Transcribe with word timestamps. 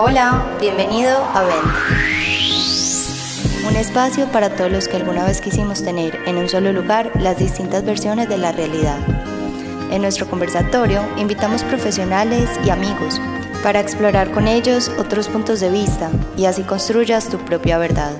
Hola, 0.00 0.56
bienvenido 0.60 1.10
a 1.10 1.42
Venta. 1.42 1.82
Un 3.68 3.74
espacio 3.74 4.30
para 4.30 4.54
todos 4.54 4.70
los 4.70 4.86
que 4.86 4.96
alguna 4.96 5.24
vez 5.24 5.40
quisimos 5.40 5.84
tener 5.84 6.14
en 6.24 6.36
un 6.36 6.48
solo 6.48 6.72
lugar 6.72 7.10
las 7.20 7.36
distintas 7.36 7.84
versiones 7.84 8.28
de 8.28 8.38
la 8.38 8.52
realidad. 8.52 9.00
En 9.90 10.02
nuestro 10.02 10.30
conversatorio 10.30 11.02
invitamos 11.16 11.64
profesionales 11.64 12.48
y 12.64 12.70
amigos 12.70 13.20
para 13.64 13.80
explorar 13.80 14.30
con 14.30 14.46
ellos 14.46 14.88
otros 15.00 15.26
puntos 15.26 15.58
de 15.58 15.72
vista 15.72 16.12
y 16.36 16.44
así 16.44 16.62
construyas 16.62 17.28
tu 17.28 17.38
propia 17.38 17.76
verdad. 17.76 18.12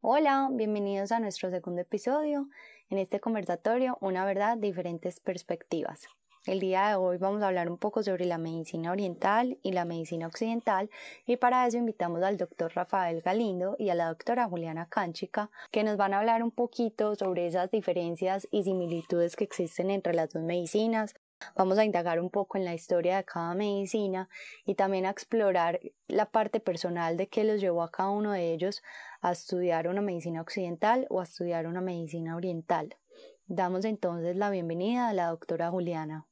Hola, 0.00 0.48
bienvenidos 0.50 1.12
a 1.12 1.20
nuestro 1.20 1.50
segundo 1.50 1.82
episodio. 1.82 2.48
En 2.88 2.96
este 2.96 3.20
conversatorio, 3.20 3.98
una 4.00 4.24
verdad, 4.24 4.56
diferentes 4.56 5.20
perspectivas. 5.20 6.08
El 6.46 6.58
día 6.58 6.88
de 6.88 6.94
hoy 6.94 7.18
vamos 7.18 7.42
a 7.42 7.48
hablar 7.48 7.68
un 7.68 7.76
poco 7.76 8.02
sobre 8.02 8.24
la 8.24 8.38
medicina 8.38 8.92
oriental 8.92 9.58
y 9.62 9.72
la 9.72 9.84
medicina 9.84 10.26
occidental 10.26 10.88
y 11.26 11.36
para 11.36 11.66
eso 11.66 11.76
invitamos 11.76 12.22
al 12.22 12.38
doctor 12.38 12.72
Rafael 12.74 13.20
Galindo 13.20 13.76
y 13.78 13.90
a 13.90 13.94
la 13.94 14.08
doctora 14.08 14.48
Juliana 14.48 14.88
Cánchica 14.88 15.50
que 15.70 15.84
nos 15.84 15.98
van 15.98 16.14
a 16.14 16.18
hablar 16.18 16.42
un 16.42 16.50
poquito 16.50 17.14
sobre 17.14 17.46
esas 17.46 17.70
diferencias 17.70 18.48
y 18.50 18.62
similitudes 18.62 19.36
que 19.36 19.44
existen 19.44 19.90
entre 19.90 20.14
las 20.14 20.30
dos 20.30 20.42
medicinas. 20.42 21.14
Vamos 21.56 21.76
a 21.76 21.84
indagar 21.84 22.18
un 22.18 22.30
poco 22.30 22.56
en 22.56 22.64
la 22.64 22.72
historia 22.72 23.18
de 23.18 23.24
cada 23.24 23.54
medicina 23.54 24.30
y 24.64 24.76
también 24.76 25.04
a 25.04 25.10
explorar 25.10 25.78
la 26.08 26.24
parte 26.24 26.58
personal 26.58 27.18
de 27.18 27.28
qué 27.28 27.44
los 27.44 27.60
llevó 27.60 27.82
a 27.82 27.90
cada 27.90 28.08
uno 28.08 28.32
de 28.32 28.54
ellos 28.54 28.82
a 29.20 29.32
estudiar 29.32 29.88
una 29.88 30.00
medicina 30.00 30.40
occidental 30.40 31.06
o 31.10 31.20
a 31.20 31.24
estudiar 31.24 31.66
una 31.66 31.82
medicina 31.82 32.34
oriental. 32.34 32.96
Damos 33.46 33.84
entonces 33.84 34.36
la 34.36 34.48
bienvenida 34.48 35.08
a 35.08 35.12
la 35.12 35.26
doctora 35.26 35.68
Juliana. 35.70 36.26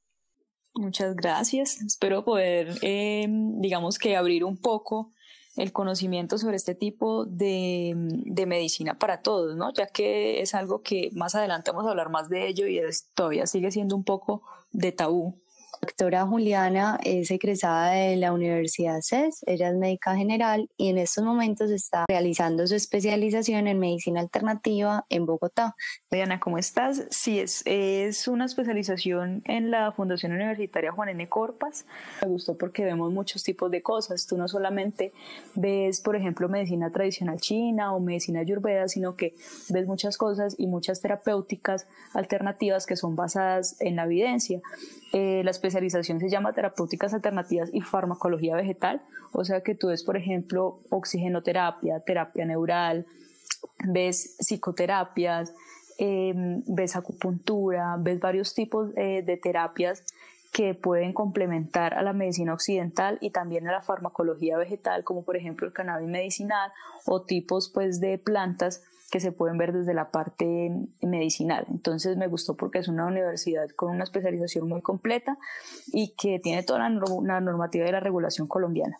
Muchas 0.74 1.16
gracias. 1.16 1.80
Espero 1.80 2.24
poder, 2.24 2.78
eh, 2.82 3.26
digamos 3.28 3.98
que 3.98 4.16
abrir 4.16 4.44
un 4.44 4.56
poco 4.56 5.12
el 5.56 5.72
conocimiento 5.72 6.38
sobre 6.38 6.56
este 6.56 6.74
tipo 6.74 7.24
de, 7.24 7.92
de, 7.96 8.46
medicina 8.46 8.96
para 8.96 9.22
todos, 9.22 9.56
¿no? 9.56 9.72
Ya 9.72 9.88
que 9.88 10.40
es 10.40 10.54
algo 10.54 10.82
que 10.82 11.10
más 11.14 11.34
adelante 11.34 11.72
vamos 11.72 11.86
a 11.86 11.90
hablar 11.90 12.10
más 12.10 12.28
de 12.28 12.46
ello 12.46 12.68
y 12.68 12.80
todavía 13.14 13.46
sigue 13.46 13.72
siendo 13.72 13.96
un 13.96 14.04
poco 14.04 14.42
de 14.70 14.92
tabú 14.92 15.40
doctora 15.80 16.26
Juliana 16.26 16.98
es 17.04 17.30
egresada 17.30 17.92
de 17.92 18.16
la 18.16 18.32
Universidad 18.32 19.00
CES, 19.00 19.42
ella 19.46 19.68
es 19.70 19.76
médica 19.76 20.16
general 20.16 20.68
y 20.76 20.88
en 20.88 20.98
estos 20.98 21.24
momentos 21.24 21.70
está 21.70 22.04
realizando 22.08 22.66
su 22.66 22.74
especialización 22.74 23.66
en 23.66 23.78
medicina 23.78 24.20
alternativa 24.20 25.04
en 25.08 25.26
Bogotá. 25.26 25.76
Diana, 26.10 26.40
¿cómo 26.40 26.58
estás? 26.58 27.04
Sí, 27.10 27.40
es, 27.40 28.28
una 28.28 28.46
especialización 28.46 29.42
en 29.44 29.70
la 29.70 29.92
Fundación 29.92 30.32
Universitaria 30.32 30.92
Juan 30.92 31.10
N. 31.10 31.28
Corpas. 31.28 31.86
Me 32.22 32.28
gustó 32.28 32.56
porque 32.56 32.84
vemos 32.84 33.12
muchos 33.12 33.42
tipos 33.42 33.70
de 33.70 33.82
cosas. 33.82 34.26
Tú 34.26 34.36
no 34.36 34.48
solamente 34.48 35.12
ves, 35.54 36.00
por 36.00 36.16
ejemplo, 36.16 36.48
medicina 36.48 36.90
tradicional 36.90 37.40
china 37.40 37.94
o 37.94 38.00
medicina 38.00 38.40
ayurveda, 38.40 38.88
sino 38.88 39.16
que 39.16 39.34
ves 39.68 39.86
muchas 39.86 40.16
cosas 40.16 40.54
y 40.58 40.66
muchas 40.66 41.00
terapéuticas 41.00 41.86
alternativas 42.14 42.86
que 42.86 42.96
son 42.96 43.16
basadas 43.16 43.76
en 43.80 43.96
la 43.96 44.04
evidencia. 44.04 44.60
Eh, 45.12 45.42
la 45.42 45.50
especialización 45.50 46.20
se 46.20 46.28
llama 46.28 46.52
terapéuticas 46.52 47.14
alternativas 47.14 47.70
y 47.72 47.80
farmacología 47.80 48.56
vegetal, 48.56 49.00
o 49.32 49.44
sea 49.44 49.62
que 49.62 49.74
tú 49.74 49.88
ves, 49.88 50.02
por 50.02 50.16
ejemplo, 50.16 50.80
oxigenoterapia, 50.90 52.00
terapia 52.00 52.44
neural, 52.44 53.06
ves 53.88 54.36
psicoterapias, 54.38 55.54
em, 55.98 56.62
ves 56.66 56.94
acupuntura, 56.94 57.96
ves 57.98 58.20
varios 58.20 58.54
tipos 58.54 58.90
eh, 58.96 59.22
de 59.24 59.36
terapias 59.38 60.04
que 60.52 60.74
pueden 60.74 61.12
complementar 61.12 61.94
a 61.94 62.02
la 62.02 62.12
medicina 62.12 62.52
occidental 62.52 63.18
y 63.20 63.30
también 63.30 63.68
a 63.68 63.72
la 63.72 63.80
farmacología 63.80 64.56
vegetal, 64.56 65.04
como 65.04 65.22
por 65.22 65.36
ejemplo 65.36 65.66
el 65.66 65.72
cannabis 65.72 66.08
medicinal 66.08 66.72
o 67.06 67.22
tipos 67.22 67.70
pues 67.72 68.00
de 68.00 68.18
plantas 68.18 68.82
que 69.10 69.20
se 69.20 69.32
pueden 69.32 69.56
ver 69.56 69.72
desde 69.72 69.94
la 69.94 70.10
parte 70.10 70.70
medicinal. 71.00 71.64
Entonces 71.70 72.16
me 72.16 72.26
gustó 72.26 72.56
porque 72.56 72.78
es 72.78 72.88
una 72.88 73.06
universidad 73.06 73.68
con 73.70 73.90
una 73.90 74.04
especialización 74.04 74.68
muy 74.68 74.82
completa 74.82 75.38
y 75.92 76.14
que 76.14 76.38
tiene 76.38 76.62
toda 76.62 76.80
la, 76.80 77.40
normativa 77.40 77.88
y 77.88 77.92
la 77.92 78.00
regulación 78.00 78.46
colombiana. 78.46 78.98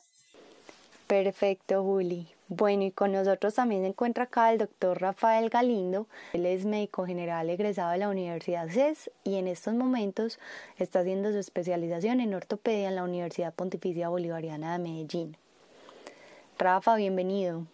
Perfecto, 1.06 1.82
Juli. 1.82 2.28
Bueno, 2.50 2.84
y 2.84 2.92
con 2.92 3.12
nosotros 3.12 3.54
también 3.54 3.82
se 3.82 3.88
encuentra 3.88 4.24
acá 4.24 4.50
el 4.50 4.58
doctor 4.58 4.98
Rafael 4.98 5.50
Galindo. 5.50 6.06
Él 6.32 6.46
es 6.46 6.64
médico 6.64 7.04
general 7.04 7.50
egresado 7.50 7.92
de 7.92 7.98
la 7.98 8.08
Universidad 8.08 8.70
CES 8.70 9.10
y 9.22 9.34
en 9.34 9.48
estos 9.48 9.74
momentos 9.74 10.38
está 10.78 11.00
haciendo 11.00 11.30
su 11.30 11.38
especialización 11.38 12.20
en 12.20 12.32
ortopedia 12.32 12.88
en 12.88 12.96
la 12.96 13.04
Universidad 13.04 13.54
Pontificia 13.54 14.08
Bolivariana 14.08 14.72
de 14.72 14.78
Medellín. 14.82 15.36
Rafa, 16.58 16.96
bienvenido. 16.96 17.66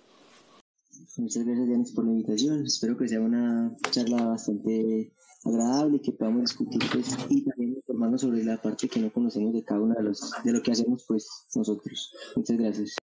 Muchas 1.19 1.45
gracias, 1.45 1.69
Janis, 1.69 1.93
por 1.93 2.05
la 2.05 2.11
invitación. 2.11 2.67
Espero 2.67 2.97
que 2.97 3.07
sea 3.07 3.21
una 3.21 3.71
charla 3.93 4.27
bastante 4.27 5.13
agradable, 5.45 6.01
que 6.01 6.11
podamos 6.11 6.41
discutir 6.43 6.83
pues, 6.91 7.17
y 7.31 7.45
también 7.45 7.75
informarnos 7.75 8.23
sobre 8.23 8.43
la 8.43 8.61
parte 8.61 8.89
que 8.89 8.99
no 8.99 9.13
conocemos 9.13 9.53
de 9.53 9.63
cada 9.63 9.81
uno 9.81 9.95
de, 9.95 10.03
los, 10.03 10.33
de 10.43 10.53
lo 10.53 10.61
que 10.63 10.73
hacemos 10.73 11.05
pues, 11.07 11.29
nosotros. 11.55 12.13
Muchas 12.35 12.57
gracias. 12.57 12.97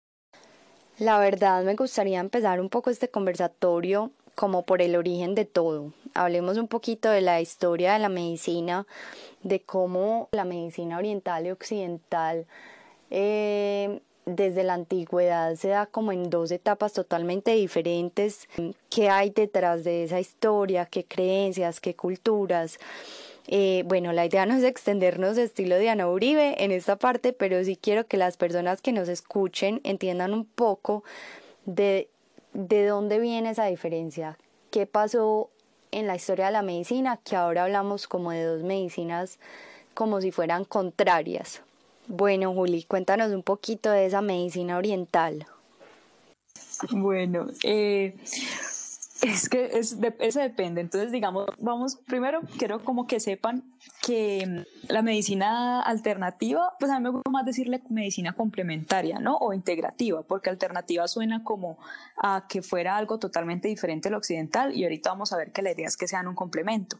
La 1.02 1.18
verdad, 1.18 1.64
me 1.64 1.74
gustaría 1.74 2.20
empezar 2.20 2.60
un 2.60 2.68
poco 2.68 2.88
este 2.88 3.08
conversatorio 3.08 4.12
como 4.36 4.62
por 4.62 4.82
el 4.82 4.94
origen 4.94 5.34
de 5.34 5.44
todo. 5.44 5.92
Hablemos 6.14 6.58
un 6.58 6.68
poquito 6.68 7.10
de 7.10 7.20
la 7.20 7.40
historia 7.40 7.94
de 7.94 7.98
la 7.98 8.08
medicina, 8.08 8.86
de 9.42 9.60
cómo 9.62 10.28
la 10.30 10.44
medicina 10.44 10.98
oriental 10.98 11.44
y 11.44 11.50
occidental 11.50 12.46
eh, 13.10 13.98
desde 14.26 14.62
la 14.62 14.74
antigüedad 14.74 15.56
se 15.56 15.70
da 15.70 15.86
como 15.86 16.12
en 16.12 16.30
dos 16.30 16.52
etapas 16.52 16.92
totalmente 16.92 17.50
diferentes. 17.50 18.48
¿Qué 18.88 19.10
hay 19.10 19.30
detrás 19.30 19.82
de 19.82 20.04
esa 20.04 20.20
historia? 20.20 20.86
¿Qué 20.86 21.04
creencias? 21.04 21.80
¿Qué 21.80 21.96
culturas? 21.96 22.78
Eh, 23.48 23.82
bueno, 23.86 24.12
la 24.12 24.24
idea 24.24 24.46
no 24.46 24.54
es 24.54 24.64
extendernos 24.64 25.36
de 25.36 25.42
estilo 25.44 25.76
de 25.76 25.90
Ana 25.90 26.08
Uribe 26.08 26.62
en 26.62 26.70
esta 26.70 26.96
parte, 26.96 27.32
pero 27.32 27.62
sí 27.64 27.76
quiero 27.76 28.06
que 28.06 28.16
las 28.16 28.36
personas 28.36 28.80
que 28.80 28.92
nos 28.92 29.08
escuchen 29.08 29.80
entiendan 29.84 30.32
un 30.32 30.44
poco 30.44 31.02
de, 31.66 32.08
de 32.52 32.86
dónde 32.86 33.18
viene 33.18 33.50
esa 33.50 33.66
diferencia. 33.66 34.38
¿Qué 34.70 34.86
pasó 34.86 35.50
en 35.90 36.06
la 36.06 36.16
historia 36.16 36.46
de 36.46 36.52
la 36.52 36.62
medicina? 36.62 37.18
Que 37.24 37.36
ahora 37.36 37.64
hablamos 37.64 38.06
como 38.06 38.30
de 38.30 38.44
dos 38.44 38.62
medicinas 38.62 39.38
como 39.94 40.20
si 40.20 40.30
fueran 40.30 40.64
contrarias. 40.64 41.62
Bueno, 42.06 42.52
Juli, 42.54 42.84
cuéntanos 42.84 43.32
un 43.32 43.42
poquito 43.42 43.90
de 43.90 44.06
esa 44.06 44.22
medicina 44.22 44.76
oriental. 44.76 45.46
Bueno, 46.90 47.46
eh, 47.62 48.16
es 49.22 49.48
que 49.48 49.70
es 49.72 49.96
eso 50.18 50.40
depende. 50.40 50.80
Entonces, 50.80 51.12
digamos, 51.12 51.46
vamos, 51.58 51.96
primero 52.06 52.40
quiero 52.58 52.84
como 52.84 53.06
que 53.06 53.20
sepan 53.20 53.62
que 54.02 54.46
mm, 54.46 54.92
la 54.92 55.02
medicina 55.02 55.80
alternativa, 55.80 56.74
pues 56.78 56.90
a 56.90 56.98
mí 56.98 57.04
me 57.04 57.10
gusta 57.10 57.30
más 57.30 57.46
decirle 57.46 57.82
medicina 57.88 58.32
complementaria, 58.32 59.18
¿no? 59.20 59.36
O 59.36 59.52
integrativa, 59.52 60.22
porque 60.22 60.50
alternativa 60.50 61.06
suena 61.06 61.44
como 61.44 61.78
a 62.16 62.46
que 62.48 62.62
fuera 62.62 62.96
algo 62.96 63.18
totalmente 63.18 63.68
diferente 63.68 64.08
al 64.08 64.14
occidental 64.14 64.76
y 64.76 64.84
ahorita 64.84 65.10
vamos 65.10 65.32
a 65.32 65.36
ver 65.36 65.52
que 65.52 65.62
la 65.62 65.72
idea 65.72 65.86
es 65.86 65.96
que 65.96 66.08
sean 66.08 66.26
un 66.26 66.34
complemento. 66.34 66.98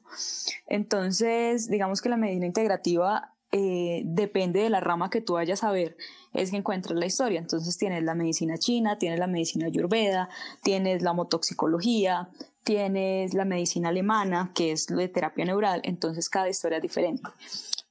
Entonces, 0.67 1.69
digamos 1.69 2.01
que 2.01 2.09
la 2.09 2.17
medicina 2.17 2.47
integrativa 2.47 3.33
eh, 3.53 4.03
depende 4.05 4.61
de 4.61 4.71
la 4.71 4.81
rama 4.81 5.11
que 5.11 5.21
tú 5.21 5.35
vayas 5.35 5.63
a 5.63 5.71
ver, 5.71 5.97
es 6.33 6.51
que 6.51 6.57
encuentras 6.57 6.99
la 6.99 7.07
historia. 7.07 7.39
Entonces 7.39 7.77
tienes 7.77 8.03
la 8.03 8.15
medicina 8.15 8.57
china, 8.57 8.99
tienes 8.99 9.19
la 9.19 9.27
medicina 9.27 9.67
ayurveda, 9.67 10.31
tienes 10.63 11.03
la 11.03 11.13
motoxicología, 11.13 12.31
tienes 12.65 13.35
la 13.35 13.45
medicina 13.45 13.91
alemana, 13.91 14.53
que 14.55 14.73
es 14.73 14.87
de 14.87 15.09
terapia 15.09 15.45
neural, 15.45 15.83
entonces 15.85 16.29
cada 16.29 16.49
historia 16.49 16.79
es 16.79 16.83
diferente. 16.83 17.23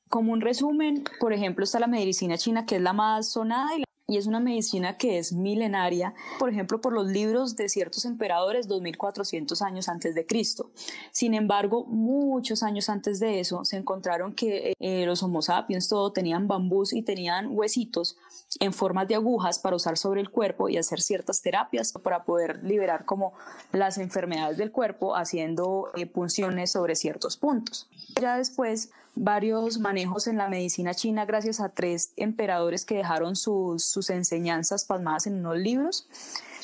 Como 0.09 0.33
un 0.33 0.41
resumen, 0.41 1.03
por 1.19 1.31
ejemplo, 1.31 1.63
está 1.63 1.79
la 1.79 1.87
medicina 1.87 2.37
china, 2.37 2.65
que 2.65 2.77
es 2.77 2.81
la 2.81 2.93
más 2.93 3.31
sonada 3.31 3.77
y 3.77 3.83
y 4.11 4.17
es 4.17 4.27
una 4.27 4.41
medicina 4.41 4.97
que 4.97 5.17
es 5.17 5.31
milenaria, 5.31 6.13
por 6.37 6.49
ejemplo, 6.49 6.81
por 6.81 6.91
los 6.91 7.07
libros 7.07 7.55
de 7.55 7.69
ciertos 7.69 8.03
emperadores 8.03 8.67
2400 8.67 9.61
años 9.61 9.87
antes 9.87 10.15
de 10.15 10.25
Cristo. 10.25 10.71
Sin 11.11 11.33
embargo, 11.33 11.85
muchos 11.85 12.61
años 12.61 12.89
antes 12.89 13.19
de 13.19 13.39
eso 13.39 13.63
se 13.63 13.77
encontraron 13.77 14.33
que 14.33 14.73
eh, 14.79 15.05
los 15.05 15.23
Homo 15.23 15.41
sapiens 15.41 15.87
todo 15.87 16.11
tenían 16.11 16.47
bambús 16.47 16.91
y 16.91 17.03
tenían 17.03 17.47
huesitos 17.51 18.17
en 18.59 18.73
formas 18.73 19.07
de 19.07 19.15
agujas 19.15 19.59
para 19.59 19.77
usar 19.77 19.97
sobre 19.97 20.19
el 20.19 20.29
cuerpo 20.29 20.67
y 20.67 20.77
hacer 20.77 20.99
ciertas 20.99 21.41
terapias 21.41 21.93
para 21.93 22.25
poder 22.25 22.63
liberar 22.63 23.05
como 23.05 23.33
las 23.71 23.97
enfermedades 23.97 24.57
del 24.57 24.71
cuerpo 24.71 25.15
haciendo 25.15 25.89
eh, 25.95 26.05
punciones 26.05 26.71
sobre 26.71 26.95
ciertos 26.95 27.37
puntos. 27.37 27.89
Ya 28.19 28.37
después, 28.37 28.91
varios 29.15 29.79
manejos 29.79 30.27
en 30.27 30.37
la 30.37 30.47
medicina 30.47 30.93
china 30.93 31.25
gracias 31.25 31.59
a 31.59 31.69
tres 31.69 32.13
emperadores 32.15 32.85
que 32.85 32.95
dejaron 32.95 33.35
sus, 33.35 33.83
sus 33.83 34.09
enseñanzas 34.09 34.85
pasmadas 34.85 35.27
en 35.27 35.39
unos 35.39 35.57
libros 35.57 36.07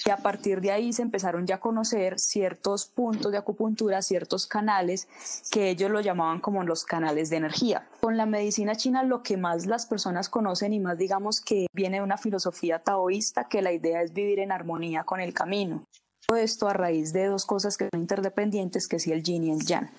y 0.05 0.09
a 0.09 0.17
partir 0.17 0.61
de 0.61 0.71
ahí 0.71 0.93
se 0.93 1.01
empezaron 1.01 1.45
ya 1.47 1.55
a 1.55 1.59
conocer 1.59 2.19
ciertos 2.19 2.85
puntos 2.85 3.31
de 3.31 3.37
acupuntura, 3.37 4.01
ciertos 4.01 4.47
canales 4.47 5.07
que 5.51 5.69
ellos 5.69 5.91
lo 5.91 6.01
llamaban 6.01 6.39
como 6.39 6.63
los 6.63 6.85
canales 6.85 7.29
de 7.29 7.37
energía. 7.37 7.87
Con 7.99 8.17
la 8.17 8.25
medicina 8.25 8.75
china 8.75 9.03
lo 9.03 9.23
que 9.23 9.37
más 9.37 9.65
las 9.65 9.85
personas 9.85 10.29
conocen 10.29 10.73
y 10.73 10.79
más 10.79 10.97
digamos 10.97 11.41
que 11.41 11.67
viene 11.73 11.97
de 11.97 12.03
una 12.03 12.17
filosofía 12.17 12.79
taoísta 12.79 13.47
que 13.49 13.61
la 13.61 13.71
idea 13.71 14.01
es 14.01 14.13
vivir 14.13 14.39
en 14.39 14.51
armonía 14.51 15.03
con 15.03 15.19
el 15.19 15.33
camino. 15.33 15.83
Todo 16.27 16.37
esto 16.37 16.67
a 16.67 16.73
raíz 16.73 17.13
de 17.13 17.27
dos 17.27 17.45
cosas 17.45 17.77
que 17.77 17.87
son 17.91 18.01
interdependientes, 18.01 18.87
que 18.87 18.97
es 18.97 19.07
el 19.07 19.23
yin 19.23 19.45
y 19.45 19.51
el 19.51 19.65
yang 19.65 19.89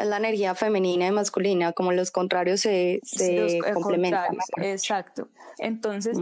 la 0.00 0.16
energía 0.16 0.54
femenina 0.54 1.06
y 1.06 1.10
masculina, 1.10 1.72
como 1.72 1.92
los 1.92 2.10
contrarios 2.10 2.60
se, 2.60 3.00
se 3.02 3.56
eh, 3.56 3.60
complementan. 3.74 4.36
Exacto. 4.56 5.28
Entonces, 5.58 6.16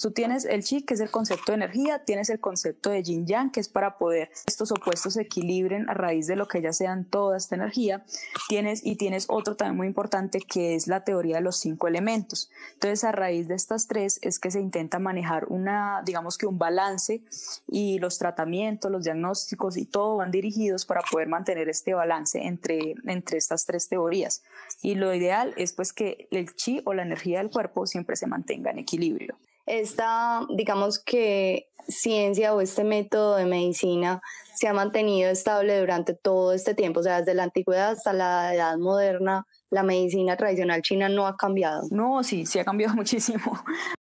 tú 0.00 0.10
tienes 0.10 0.44
el 0.44 0.62
chi, 0.62 0.82
que 0.82 0.94
es 0.94 1.00
el 1.00 1.10
concepto 1.10 1.52
de 1.52 1.56
energía, 1.56 2.04
tienes 2.04 2.28
el 2.28 2.40
concepto 2.40 2.90
de 2.90 3.02
yin 3.02 3.26
yang, 3.26 3.50
que 3.50 3.60
es 3.60 3.70
para 3.70 3.96
poder 3.96 4.30
estos 4.46 4.70
opuestos 4.70 5.14
se 5.14 5.22
equilibren 5.22 5.88
a 5.88 5.94
raíz 5.94 6.26
de 6.26 6.36
lo 6.36 6.46
que 6.46 6.60
ya 6.60 6.74
sean 6.74 7.06
toda 7.06 7.38
esta 7.38 7.54
energía. 7.54 8.04
Tienes, 8.48 8.84
y 8.84 8.96
tienes 8.96 9.26
otro 9.28 9.56
también 9.56 9.76
muy 9.78 9.86
importante, 9.86 10.40
que 10.40 10.74
es 10.74 10.88
la 10.88 11.04
teoría 11.04 11.36
de 11.36 11.42
los 11.42 11.56
cinco 11.56 11.88
elementos. 11.88 12.50
Entonces, 12.74 13.04
a 13.04 13.12
raíz 13.12 13.48
de 13.48 13.54
estas 13.54 13.86
tres 13.86 14.18
es 14.20 14.38
que 14.38 14.50
se 14.50 14.60
intenta 14.60 14.98
manejar 14.98 15.46
una, 15.48 16.02
digamos 16.04 16.36
que 16.36 16.46
un 16.46 16.58
balance 16.58 17.22
y 17.66 17.98
los 17.98 18.18
tratamientos, 18.18 18.90
los 18.90 19.04
diagnósticos 19.04 19.78
y 19.78 19.86
todo 19.86 20.16
van 20.16 20.30
dirigidos 20.30 20.84
para 20.84 21.00
poder 21.10 21.28
mantener 21.28 21.70
este 21.70 21.94
balance 21.94 22.38
entre, 22.42 22.94
entre 23.06 23.21
estas 23.30 23.64
tres 23.64 23.88
teorías. 23.88 24.42
Y 24.82 24.94
lo 24.94 25.14
ideal 25.14 25.54
es 25.56 25.72
pues 25.72 25.92
que 25.92 26.28
el 26.30 26.54
chi 26.54 26.82
o 26.84 26.94
la 26.94 27.02
energía 27.02 27.38
del 27.38 27.50
cuerpo 27.50 27.86
siempre 27.86 28.16
se 28.16 28.26
mantenga 28.26 28.70
en 28.70 28.78
equilibrio. 28.78 29.36
Esta, 29.66 30.46
digamos 30.56 30.98
que 30.98 31.68
ciencia 31.88 32.54
o 32.54 32.60
este 32.60 32.84
método 32.84 33.36
de 33.36 33.46
medicina 33.46 34.20
se 34.54 34.68
ha 34.68 34.72
mantenido 34.72 35.30
estable 35.30 35.78
durante 35.78 36.14
todo 36.14 36.52
este 36.52 36.74
tiempo, 36.74 37.00
o 37.00 37.02
sea, 37.02 37.18
desde 37.18 37.34
la 37.34 37.44
antigüedad 37.44 37.92
hasta 37.92 38.12
la 38.12 38.54
edad 38.54 38.76
moderna, 38.78 39.46
la 39.70 39.82
medicina 39.82 40.36
tradicional 40.36 40.82
china 40.82 41.08
no 41.08 41.26
ha 41.26 41.36
cambiado. 41.36 41.82
No, 41.90 42.22
sí, 42.22 42.46
sí 42.46 42.58
ha 42.58 42.64
cambiado 42.64 42.94
muchísimo. 42.96 43.64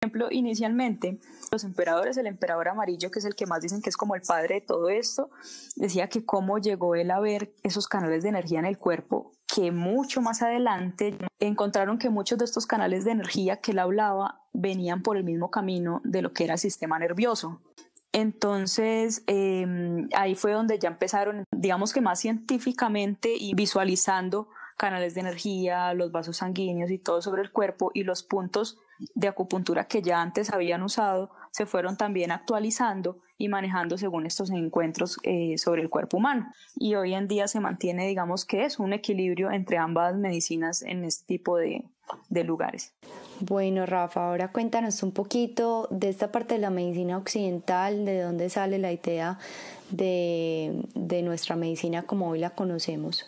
Ejemplo, 0.05 0.27
inicialmente 0.29 1.17
los 1.51 1.63
emperadores, 1.63 2.15
el 2.17 2.27
emperador 2.27 2.67
amarillo, 2.67 3.09
que 3.09 3.17
es 3.17 3.25
el 3.25 3.33
que 3.33 3.47
más 3.47 3.61
dicen 3.61 3.81
que 3.81 3.89
es 3.89 3.97
como 3.97 4.13
el 4.13 4.21
padre 4.21 4.55
de 4.55 4.61
todo 4.61 4.89
esto, 4.89 5.31
decía 5.75 6.09
que 6.09 6.23
cómo 6.23 6.59
llegó 6.59 6.93
él 6.93 7.09
a 7.09 7.19
ver 7.19 7.55
esos 7.63 7.87
canales 7.87 8.21
de 8.21 8.29
energía 8.29 8.59
en 8.59 8.65
el 8.65 8.77
cuerpo 8.77 9.31
que 9.47 9.71
mucho 9.71 10.21
más 10.21 10.43
adelante 10.43 11.17
encontraron 11.39 11.97
que 11.97 12.11
muchos 12.11 12.37
de 12.37 12.45
estos 12.45 12.67
canales 12.67 13.03
de 13.03 13.11
energía 13.11 13.61
que 13.61 13.71
él 13.71 13.79
hablaba 13.79 14.41
venían 14.53 15.01
por 15.01 15.17
el 15.17 15.23
mismo 15.23 15.49
camino 15.49 16.01
de 16.03 16.21
lo 16.21 16.33
que 16.33 16.43
era 16.43 16.53
el 16.53 16.59
sistema 16.59 16.99
nervioso. 16.99 17.61
Entonces, 18.11 19.23
em, 19.25 20.07
ahí 20.15 20.35
fue 20.35 20.51
donde 20.51 20.77
ya 20.77 20.89
empezaron, 20.89 21.45
digamos 21.51 21.93
que 21.93 22.01
más 22.01 22.19
científicamente 22.19 23.33
y 23.35 23.55
visualizando 23.55 24.49
canales 24.77 25.15
de 25.15 25.21
energía, 25.21 25.95
los 25.95 26.11
vasos 26.11 26.37
sanguíneos 26.37 26.91
y 26.91 26.99
todo 26.99 27.23
sobre 27.23 27.41
el 27.41 27.51
cuerpo 27.51 27.89
y 27.93 28.03
los 28.03 28.21
puntos 28.21 28.77
de 29.13 29.27
acupuntura 29.27 29.87
que 29.87 30.01
ya 30.01 30.21
antes 30.21 30.51
habían 30.51 30.83
usado 30.83 31.31
se 31.51 31.65
fueron 31.65 31.95
también 31.95 32.31
actualizando 32.31 33.17
y 33.37 33.47
manejando 33.47 33.97
según 33.97 34.25
estos 34.25 34.49
encuentros 34.49 35.17
eh, 35.23 35.57
sobre 35.57 35.81
el 35.81 35.89
cuerpo 35.89 36.17
humano. 36.17 36.51
Y 36.75 36.95
hoy 36.95 37.13
en 37.13 37.27
día 37.27 37.47
se 37.47 37.61
mantiene, 37.61 38.07
digamos 38.07 38.45
que 38.45 38.65
es 38.65 38.77
un 38.77 38.91
equilibrio 38.91 39.51
entre 39.51 39.77
ambas 39.77 40.15
medicinas 40.15 40.81
en 40.81 41.05
este 41.05 41.25
tipo 41.25 41.57
de, 41.57 41.85
de 42.29 42.43
lugares. 42.43 42.93
Bueno, 43.39 43.85
Rafa, 43.85 44.27
ahora 44.27 44.51
cuéntanos 44.51 45.01
un 45.03 45.11
poquito 45.11 45.87
de 45.91 46.09
esta 46.09 46.31
parte 46.31 46.55
de 46.55 46.61
la 46.61 46.69
medicina 46.69 47.17
occidental, 47.17 48.05
de 48.05 48.21
dónde 48.21 48.49
sale 48.49 48.77
la 48.77 48.91
idea 48.91 49.39
de, 49.91 50.83
de 50.93 51.21
nuestra 51.21 51.55
medicina 51.55 52.03
como 52.03 52.29
hoy 52.29 52.39
la 52.39 52.51
conocemos. 52.51 53.25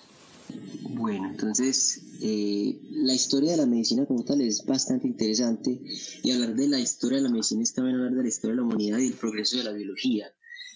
Bueno, 0.90 1.30
entonces 1.30 2.02
eh, 2.22 2.80
la 2.92 3.14
historia 3.14 3.52
de 3.52 3.58
la 3.58 3.66
medicina 3.66 4.06
como 4.06 4.24
tal 4.24 4.42
es 4.42 4.66
bastante 4.66 5.08
interesante 5.08 5.80
y 6.24 6.32
hablar 6.32 6.56
de 6.56 6.68
la 6.68 6.80
historia 6.80 7.18
de 7.18 7.24
la 7.24 7.30
medicina 7.30 7.64
es 7.64 7.74
también 7.74 7.98
hablar 7.98 8.16
de 8.16 8.24
la 8.24 8.28
historia 8.28 8.56
de 8.56 8.62
la 8.62 8.68
humanidad 8.68 8.98
y 9.00 9.08
el 9.08 9.14
progreso 9.14 9.58
de 9.58 9.64
la 9.64 9.74
biología. 9.74 10.28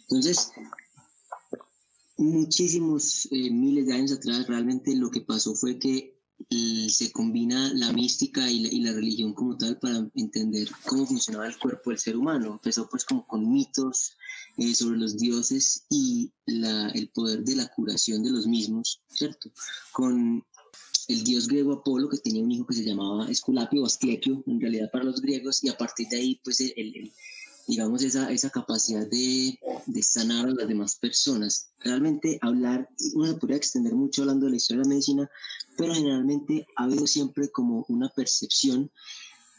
Entonces, 0.02 0.52
muchísimos 2.18 3.28
eh, 3.32 3.50
miles 3.50 3.88
de 3.88 3.94
años 3.94 4.12
atrás 4.12 4.48
realmente 4.48 4.96
lo 4.96 5.10
que 5.10 5.22
pasó 5.22 5.56
fue 5.56 5.80
que 5.80 6.22
eh, 6.50 6.88
se 6.90 7.12
combina 7.12 7.72
la 7.74 7.92
mística 7.94 8.50
y 8.50 8.60
la, 8.62 8.70
y 8.72 8.82
la, 8.82 8.94
religión 8.94 9.34
como 9.34 9.58
tal 9.58 9.80
para 9.80 10.10
entender 10.16 10.68
cómo 10.86 11.06
funcionaba 11.06 11.48
el 11.48 11.58
cuerpo 11.58 11.92
del 11.92 12.00
ser 12.00 12.18
humano. 12.18 12.54
Empezó 12.54 12.90
pues 12.90 13.06
como 13.06 13.26
con 13.26 13.52
mitos, 13.52 14.18
eh, 14.58 14.76
sobre 14.76 14.98
los 14.98 15.18
dioses 15.18 15.86
y 15.90 16.32
la, 16.46 16.90
el 16.90 17.10
poder 17.10 17.44
de 17.44 17.56
la 17.56 17.68
curación 17.68 18.24
de 18.24 18.32
los 18.32 18.48
mismos, 18.48 19.02
¿cierto? 19.10 19.52
Con 19.92 20.44
el 21.08 21.24
dios 21.24 21.48
griego 21.48 21.74
Apolo, 21.74 22.10
que 22.10 22.18
tenía 22.18 22.44
un 22.44 22.52
hijo 22.52 22.66
que 22.66 22.76
se 22.76 22.84
llamaba 22.84 23.30
Esculapio 23.30 23.84
o 23.84 23.86
Asclepio, 23.86 24.44
en 24.48 24.62
realidad 24.62 24.90
para 24.92 25.06
los 25.06 25.22
griegos, 25.22 25.64
y 25.64 25.70
a 25.70 25.78
partir 25.78 26.08
de 26.10 26.18
ahí, 26.18 26.42
pues, 26.44 26.60
el, 26.60 27.12
digamos, 27.68 28.04
esa, 28.04 28.32
esa 28.32 28.50
capacidad 28.50 29.08
de, 29.08 29.58
de, 29.86 30.04
sanar 30.04 30.48
a 30.48 30.52
las 30.52 30.68
demás 30.68 30.96
personas. 30.96 31.70
Realmente 31.80 32.38
hablar, 32.42 32.90
uno 33.14 33.28
se 33.28 33.36
podría 33.36 33.58
extender 33.58 33.94
mucho 33.94 34.22
hablando 34.22 34.46
de 34.46 34.52
la 34.52 34.58
historia 34.58 34.82
de 34.82 34.90
la 34.90 34.94
medicina, 34.94 35.32
pero 35.78 35.94
generalmente 35.94 36.68
ha 36.76 36.84
habido 36.84 37.08
siempre 37.08 37.50
como 37.50 37.86
una 37.88 38.10
percepción 38.10 38.92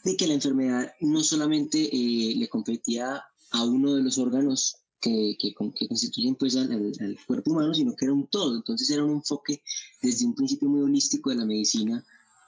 de 0.03 0.17
que 0.17 0.27
la 0.27 0.33
enfermedad 0.33 0.91
no 1.01 1.23
solamente 1.23 1.89
eh, 1.91 2.35
le 2.35 2.49
competía 2.49 3.23
a 3.51 3.63
uno 3.63 3.95
de 3.95 4.03
los 4.03 4.17
órganos 4.17 4.82
que, 5.03 5.35
que, 5.37 5.53
constituyen 5.53 6.35
pues 6.35 6.55
al, 6.55 7.17
cuerpo 7.27 7.51
humano, 7.51 7.73
sino 7.73 7.95
que 7.95 8.05
era 8.05 8.13
un 8.13 8.27
todo. 8.27 8.55
Entonces 8.55 8.89
era 8.89 9.03
un 9.03 9.11
enfoque 9.11 9.61
desde 10.01 10.25
un 10.25 10.33
principio 10.33 10.69
muy 10.69 10.81
holístico 10.81 11.29
de 11.29 11.35
la 11.35 11.45
medicina, 11.45 12.03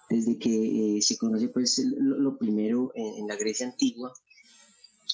desde 0.10 0.40
que 0.40 0.98
eh, 0.98 1.02
se 1.02 1.18
conoce 1.18 1.50
pues 1.50 1.80
lo, 1.80 2.38
primero 2.38 2.92
en, 2.96 3.28
la 3.28 3.36
Grecia 3.36 3.68
antigua 3.68 4.14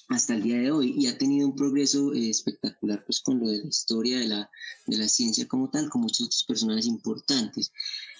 hasta 0.10 0.36
el 0.36 0.44
día 0.44 0.58
de 0.58 0.72
hoy 0.72 0.94
y 0.98 1.08
ha 1.08 1.18
tenido 1.18 1.48
un 1.48 1.56
progreso 1.56 2.14
eh, 2.14 2.30
espectacular 2.30 3.04
pues 3.06 3.22
con 3.22 3.40
lo 3.40 3.48
de 3.48 3.60
la 3.60 3.68
historia 3.70 4.20
de 4.20 4.28
la, 4.28 4.50
de 4.86 4.98
la 4.98 5.08
ciencia 5.08 5.48
como 5.48 5.70
tal, 5.70 5.90
con 5.90 6.02
muchos 6.02 6.28
otros 6.28 6.44
personajes 6.44 6.86
importantes. 6.86 7.72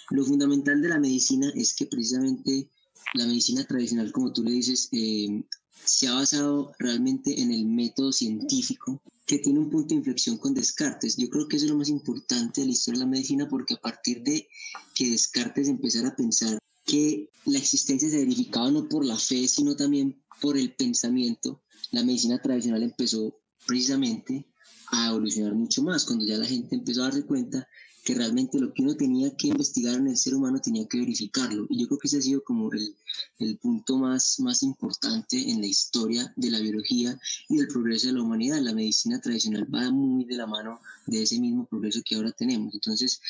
Lo 0.10 0.26
fundamental 0.26 0.82
de 0.82 0.90
la 0.90 1.00
medicina 1.00 1.52
es 1.56 1.76
que 1.76 1.86
precisamente 1.86 2.70
la 3.14 3.28
medicina 3.28 3.66
tradicional, 3.66 4.12
como 4.12 4.34
tú 4.34 4.44
le 4.44 4.52
dices, 4.52 4.90
eh, 4.94 5.44
se 5.86 6.08
ha 6.08 6.14
basado 6.14 6.74
realmente 6.80 7.42
en 7.42 7.52
el 7.52 7.66
método 7.66 8.12
científico 8.12 9.02
que 9.26 9.40
tiene 9.40 9.60
un 9.60 9.70
punto 9.70 9.90
de 9.90 9.96
inflexión 9.96 10.38
con 10.38 10.54
Descartes. 10.54 11.18
Yo 11.18 11.30
creo 11.30 11.48
que 11.48 11.58
eso 11.58 11.66
es 11.66 11.72
lo 11.72 11.78
más 11.78 11.90
importante 11.90 12.62
de 12.62 12.68
la 12.68 12.74
historia 12.74 13.00
de 13.00 13.06
la 13.06 13.12
medicina 13.12 13.48
porque 13.48 13.76
a 13.76 13.82
partir 13.82 14.24
de 14.24 14.48
que 14.94 15.10
Descartes 15.10 15.68
empezara 15.68 16.10
a 16.10 16.16
pensar 16.16 16.60
que 16.86 17.30
la 17.46 17.58
existencia 17.58 18.10
se 18.10 18.18
verificaba 18.18 18.72
no 18.72 18.90
por 18.90 19.06
la 19.06 19.18
fe, 19.18 19.48
sino 19.48 19.76
también 19.76 20.22
por 20.42 20.58
el 20.58 20.74
pensamiento, 20.74 21.62
la 21.92 22.04
medicina 22.04 22.42
tradicional 22.42 22.84
empezó 22.84 23.38
precisamente 23.66 24.48
a 24.92 25.10
evolucionar 25.10 25.54
mucho 25.54 25.84
más, 25.84 26.04
cuando 26.04 26.26
ya 26.26 26.38
la 26.38 26.46
gente 26.46 26.76
empezó 26.76 27.02
a 27.02 27.06
darse 27.06 27.26
cuenta 27.26 27.68
que 28.04 28.16
realmente 28.16 28.60
lo 28.60 28.74
que 28.74 28.82
uno 28.82 28.96
tenía 28.96 29.36
que 29.36 29.48
investigar 29.48 29.96
en 29.96 30.08
el 30.08 30.18
ser 30.18 30.36
humano 30.36 30.60
tenía 30.60 30.88
que 30.88 31.00
verificarlo. 31.00 31.68
Y 31.70 31.82
yo 31.82 31.88
creo 31.88 32.00
que 32.00 32.08
ese 32.08 32.18
ha 32.18 32.22
sido 32.22 32.44
como 32.44 32.72
el, 32.72 32.96
el 33.40 33.58
punto 33.58 33.98
más, 33.98 34.40
más 34.40 34.64
importante 34.64 35.38
en 35.52 35.62
la 35.62 35.68
historia 35.68 36.34
de 36.36 36.50
la 36.50 36.60
biología 36.60 37.20
y 37.48 37.58
del 37.58 37.68
progreso 37.68 38.08
de 38.08 38.14
la 38.14 38.24
humanidad. 38.24 38.60
La 38.62 38.74
medicina 38.74 39.22
tradicional 39.22 39.68
va 39.74 39.92
muy 39.92 40.26
de 40.26 40.36
la 40.36 40.48
mano 40.48 40.80
de 41.06 41.22
ese 41.22 41.40
mismo 41.40 41.66
progreso 41.68 42.02
que 42.04 42.16
ahora 42.16 42.32
tenemos. 42.32 42.74
Entonces, 42.74 43.22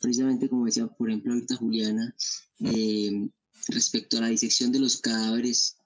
precisamente 0.00 0.48
como 0.48 0.66
decía, 0.66 0.86
por 0.86 1.08
ejemplo, 1.08 1.32
ahorita 1.32 1.56
Juliana, 1.56 2.14
eh, 2.60 3.28
respecto 3.68 4.18
a 4.18 4.22
la 4.22 4.28
disección 4.28 4.72
de 4.72 4.80
los 4.80 4.98
cadáveres, 4.98 5.77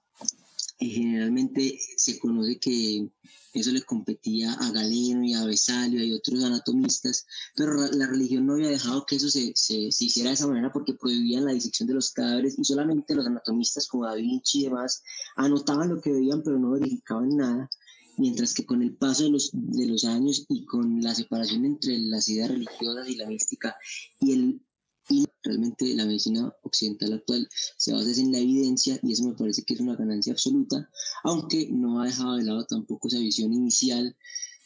eh, 0.78 0.86
generalmente 0.86 1.78
se 1.96 2.18
conoce 2.18 2.58
que 2.58 3.08
eso 3.54 3.70
le 3.70 3.82
competía 3.82 4.52
a 4.54 4.70
Galeno 4.70 5.24
y 5.24 5.34
a 5.34 5.44
Besalio 5.44 6.02
y 6.02 6.12
otros 6.12 6.42
anatomistas, 6.42 7.26
pero 7.54 7.74
la 7.92 8.06
religión 8.06 8.46
no 8.46 8.54
había 8.54 8.68
dejado 8.68 9.04
que 9.04 9.16
eso 9.16 9.28
se, 9.28 9.52
se, 9.54 9.92
se, 9.92 10.04
hiciera 10.04 10.30
de 10.30 10.34
esa 10.34 10.46
manera 10.46 10.72
porque 10.72 10.94
prohibían 10.94 11.44
la 11.44 11.52
disección 11.52 11.86
de 11.86 11.94
los 11.94 12.12
cadáveres 12.12 12.58
y 12.58 12.64
solamente 12.64 13.14
los 13.14 13.26
anatomistas 13.26 13.88
como 13.88 14.06
Da 14.06 14.14
Vinci 14.14 14.60
y 14.60 14.64
demás 14.64 15.02
anotaban 15.36 15.90
lo 15.90 16.00
que 16.00 16.12
veían 16.12 16.42
pero 16.42 16.58
no 16.58 16.70
verificaban 16.70 17.36
nada, 17.36 17.68
mientras 18.16 18.54
que 18.54 18.64
con 18.64 18.82
el 18.82 18.96
paso 18.96 19.24
de 19.24 19.30
los, 19.30 19.50
de 19.52 19.86
los 19.86 20.04
años 20.04 20.46
y 20.48 20.64
con 20.64 21.02
la 21.02 21.14
separación 21.14 21.66
entre 21.66 21.98
las 21.98 22.28
ideas 22.28 22.50
religiosas 22.50 23.08
y 23.08 23.16
la 23.16 23.26
mística 23.26 23.76
y 24.20 24.32
el 24.32 24.62
y 25.08 25.24
realmente 25.42 25.94
la 25.94 26.06
medicina 26.06 26.54
occidental 26.62 27.12
actual 27.14 27.48
se 27.76 27.92
basa 27.92 28.20
en 28.20 28.32
la 28.32 28.38
evidencia 28.38 28.98
y 29.02 29.12
eso 29.12 29.24
me 29.24 29.34
parece 29.34 29.64
que 29.64 29.74
es 29.74 29.80
una 29.80 29.96
ganancia 29.96 30.32
absoluta, 30.32 30.88
aunque 31.24 31.68
no 31.70 32.00
ha 32.00 32.06
dejado 32.06 32.36
de 32.36 32.44
lado 32.44 32.64
tampoco 32.66 33.08
esa 33.08 33.18
visión 33.18 33.52
inicial 33.52 34.16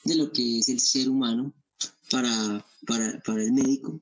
de 0.05 0.15
lo 0.15 0.33
que 0.33 0.59
es 0.59 0.69
el 0.69 0.81
ser 0.81 1.09
humano 1.09 1.53
para, 2.11 2.65
para, 2.87 3.21
para 3.21 3.43
el 3.43 3.53
médico. 3.53 4.01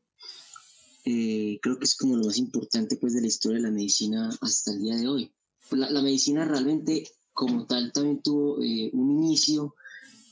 eh, 1.05 1.59
creo 1.63 1.79
que 1.79 1.85
es 1.85 1.97
como 1.97 2.17
lo 2.17 2.27
más 2.27 2.39
importante 2.39 2.97
pues 2.97 3.13
de 3.15 3.21
la 3.21 3.27
historia 3.27 3.59
de 3.59 3.65
la 3.65 3.71
medicina 3.71 4.31
hasta 4.41 4.73
el 4.73 4.81
día 4.81 4.97
de 4.97 5.09
hoy. 5.09 5.33
La, 5.71 5.91
la 5.91 6.03
medicina 6.03 6.45
realmente 6.45 7.11
como 7.35 7.67
tal 7.67 7.93
también 7.93 8.23
tuvo 8.23 8.63
eh, 8.63 8.91
un 8.95 9.11
inicio 9.11 9.75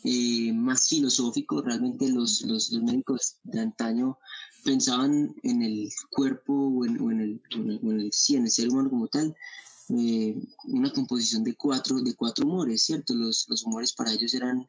eh, 0.04 0.52
más 0.52 0.88
filosófico. 0.88 1.60
Realmente 1.60 2.08
los, 2.08 2.42
los, 2.42 2.70
los, 2.72 2.82
médicos 2.82 3.36
de 3.42 3.60
antaño 3.60 4.18
pensaban 4.64 5.34
en 5.42 5.62
el 5.62 5.90
cuerpo 6.10 6.52
o 6.52 6.84
en, 6.84 7.00
o 7.00 7.10
en, 7.10 7.20
el, 7.20 7.42
en, 7.50 7.70
el, 7.70 7.80
en, 7.82 8.00
el, 8.00 8.12
sí, 8.12 8.36
en 8.36 8.44
el 8.44 8.50
ser 8.50 8.68
humano 8.68 8.90
como 8.90 9.08
tal, 9.08 9.34
eh, 9.90 10.34
una 10.64 10.92
composición 10.92 11.44
de 11.44 11.54
cuatro, 11.54 12.00
de 12.00 12.14
cuatro 12.14 12.46
humores, 12.46 12.82
¿cierto? 12.82 13.14
Los, 13.14 13.46
los 13.48 13.64
humores 13.64 13.92
para 13.92 14.12
ellos 14.12 14.32
eran 14.34 14.68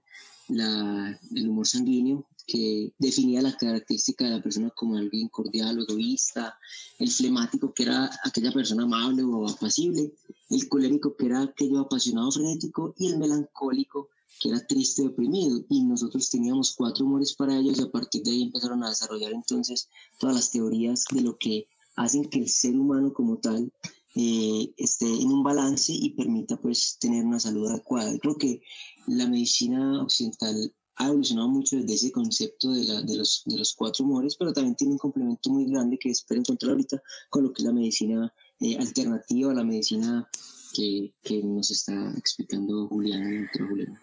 la, 0.49 1.19
el 1.33 1.49
humor 1.49 1.67
sanguíneo, 1.67 2.25
que 2.45 2.93
definía 2.97 3.41
la 3.41 3.55
característica 3.55 4.25
de 4.25 4.31
la 4.31 4.43
persona 4.43 4.69
como 4.71 4.97
alguien 4.97 5.29
cordial 5.29 5.79
o 5.79 5.83
egoísta, 5.83 6.57
el 6.99 7.09
flemático, 7.09 7.73
que 7.73 7.83
era 7.83 8.09
aquella 8.25 8.51
persona 8.51 8.83
amable 8.83 9.23
o 9.23 9.47
apacible, 9.47 10.11
el 10.49 10.67
colérico, 10.67 11.15
que 11.15 11.27
era 11.27 11.41
aquello 11.41 11.79
apasionado 11.79 12.31
frenético, 12.31 12.93
y 12.97 13.07
el 13.07 13.17
melancólico, 13.17 14.09
que 14.39 14.49
era 14.49 14.65
triste 14.65 15.03
y 15.03 15.07
oprimido. 15.07 15.63
Y 15.69 15.83
nosotros 15.83 16.29
teníamos 16.29 16.75
cuatro 16.75 17.05
humores 17.05 17.33
para 17.33 17.57
ellos, 17.57 17.79
y 17.79 17.83
a 17.83 17.91
partir 17.91 18.23
de 18.23 18.31
ahí 18.31 18.43
empezaron 18.43 18.83
a 18.83 18.89
desarrollar 18.89 19.31
entonces 19.33 19.89
todas 20.19 20.35
las 20.35 20.51
teorías 20.51 21.05
de 21.11 21.21
lo 21.21 21.37
que 21.37 21.67
hacen 21.95 22.25
que 22.25 22.39
el 22.39 22.49
ser 22.49 22.77
humano 22.77 23.13
como 23.13 23.37
tal 23.37 23.71
eh, 24.15 24.73
esté 24.77 25.05
en 25.05 25.27
un 25.27 25.43
balance 25.43 25.91
y 25.91 26.11
permita 26.11 26.57
pues 26.57 26.97
tener 26.99 27.25
una 27.25 27.39
salud 27.39 27.67
adecuada. 27.67 28.17
Creo 28.19 28.37
que 28.37 28.61
la 29.07 29.27
medicina 29.27 30.01
occidental 30.01 30.73
ha 30.97 31.07
evolucionado 31.07 31.49
mucho 31.49 31.77
desde 31.77 31.93
ese 31.95 32.11
concepto 32.11 32.71
de, 32.71 32.83
la, 32.83 33.01
de, 33.01 33.15
los, 33.15 33.41
de 33.45 33.57
los 33.57 33.73
cuatro 33.73 34.05
humores, 34.05 34.35
pero 34.37 34.53
también 34.53 34.75
tiene 34.75 34.93
un 34.93 34.99
complemento 34.99 35.49
muy 35.49 35.65
grande 35.65 35.97
que 35.97 36.09
espero 36.09 36.41
encontrar 36.41 36.71
ahorita 36.71 37.01
con 37.29 37.43
lo 37.43 37.53
que 37.53 37.63
es 37.63 37.65
la 37.65 37.73
medicina 37.73 38.33
eh, 38.59 38.77
alternativa, 38.77 39.53
la 39.53 39.63
medicina 39.63 40.27
que, 40.73 41.13
que, 41.23 41.41
nos 41.43 41.71
está 41.71 42.13
explicando 42.15 42.87
Juliana. 42.87 43.49
Juliana. 43.57 44.01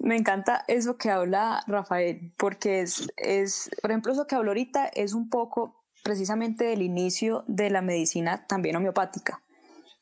Me 0.00 0.16
encanta 0.16 0.64
eso 0.68 0.96
que 0.96 1.10
habla 1.10 1.62
Rafael, 1.66 2.32
porque 2.36 2.80
es, 2.80 3.08
es, 3.16 3.70
por 3.80 3.90
ejemplo, 3.90 4.12
eso 4.12 4.26
que 4.26 4.34
habló 4.34 4.50
ahorita 4.50 4.86
es 4.86 5.12
un 5.12 5.28
poco 5.28 5.84
precisamente 6.02 6.64
del 6.64 6.82
inicio 6.82 7.44
de 7.48 7.70
la 7.70 7.82
medicina 7.82 8.46
también 8.46 8.76
homeopática 8.76 9.42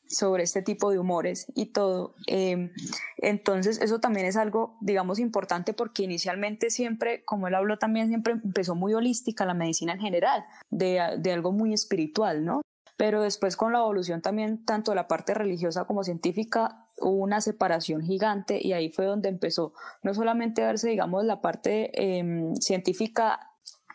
sobre 0.07 0.43
este 0.43 0.63
tipo 0.63 0.91
de 0.91 0.99
humores 0.99 1.47
y 1.55 1.67
todo. 1.67 2.15
Eh, 2.27 2.71
entonces, 3.19 3.81
eso 3.81 4.01
también 4.01 4.27
es 4.27 4.37
algo, 4.37 4.77
digamos, 4.81 5.19
importante 5.19 5.73
porque 5.73 6.05
inicialmente 6.05 6.71
siempre, 6.71 7.25
como 7.25 7.49
él 7.49 7.55
habló 7.55 7.79
también, 7.79 8.09
siempre 8.09 8.35
empezó 8.35 8.75
muy 8.75 8.95
holística 8.95 9.47
la 9.47 9.55
medicina 9.55 9.95
en 9.95 10.01
general, 10.01 10.45
de, 10.71 11.01
de 11.19 11.33
algo 11.33 11.53
muy 11.53 11.73
espiritual, 11.73 12.45
¿no? 12.45 12.63
Pero 12.97 13.23
después 13.23 13.57
con 13.57 13.73
la 13.73 13.81
evolución 13.81 14.23
también, 14.23 14.65
tanto 14.65 14.93
de 14.93 14.97
la 14.97 15.09
parte 15.09 15.35
religiosa 15.35 15.85
como 15.85 16.05
científica, 16.05 16.84
hubo 17.05 17.23
una 17.23 17.41
separación 17.41 18.03
gigante 18.03 18.59
y 18.61 18.73
ahí 18.73 18.91
fue 18.91 19.05
donde 19.05 19.29
empezó 19.29 19.73
no 20.03 20.15
solamente 20.15 20.63
a 20.63 20.67
verse, 20.67 20.89
digamos, 20.89 21.25
la 21.25 21.41
parte 21.41 21.91
eh, 21.95 22.53
científica 22.61 23.51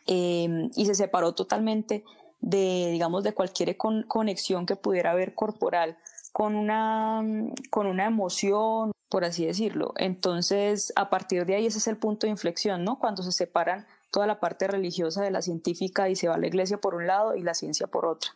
eh, 0.08 0.70
y 0.75 0.86
se 0.86 0.96
separó 0.96 1.34
totalmente 1.34 2.04
de, 2.42 2.89
digamos, 2.92 3.24
de 3.24 3.34
cualquier 3.34 3.75
con, 3.78 4.04
conexión 4.04 4.66
que 4.66 4.75
pudiera 4.75 5.12
haber 5.12 5.36
corporal 5.36 5.98
con 6.32 6.56
una, 6.56 7.22
con 7.70 7.88
una 7.88 8.06
emoción, 8.06 8.92
por 9.10 9.25
así 9.25 9.46
decirlo. 9.46 9.94
Entonces, 9.98 10.94
a 10.96 11.10
partir 11.10 11.46
de 11.46 11.56
ahí 11.56 11.66
ese 11.66 11.80
es 11.80 11.88
el 11.88 11.98
punto 11.98 12.28
de 12.28 12.32
inflexión, 12.32 12.84
¿no? 12.84 13.00
Cuando 13.00 13.24
se 13.24 13.32
separan 13.32 13.88
toda 14.12 14.28
la 14.28 14.39
parte 14.39 14.68
religiosa 14.68 15.24
de 15.24 15.32
la 15.32 15.42
científica 15.42 16.10
y 16.10 16.16
se 16.16 16.28
va 16.28 16.38
la 16.38 16.48
iglesia 16.48 16.78
por 16.78 16.96
un 16.96 17.08
lado 17.08 17.36
y 17.36 17.42
la 17.42 17.54
ciencia 17.54 17.88
por 17.88 18.06
otra. 18.06 18.32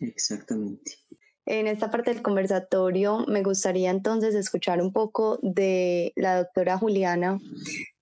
Exactamente. 0.00 0.98
En 1.50 1.66
esta 1.66 1.90
parte 1.90 2.12
del 2.12 2.20
conversatorio 2.20 3.24
me 3.26 3.42
gustaría 3.42 3.90
entonces 3.90 4.34
escuchar 4.34 4.82
un 4.82 4.92
poco 4.92 5.38
de 5.40 6.12
la 6.14 6.36
doctora 6.36 6.76
Juliana 6.76 7.38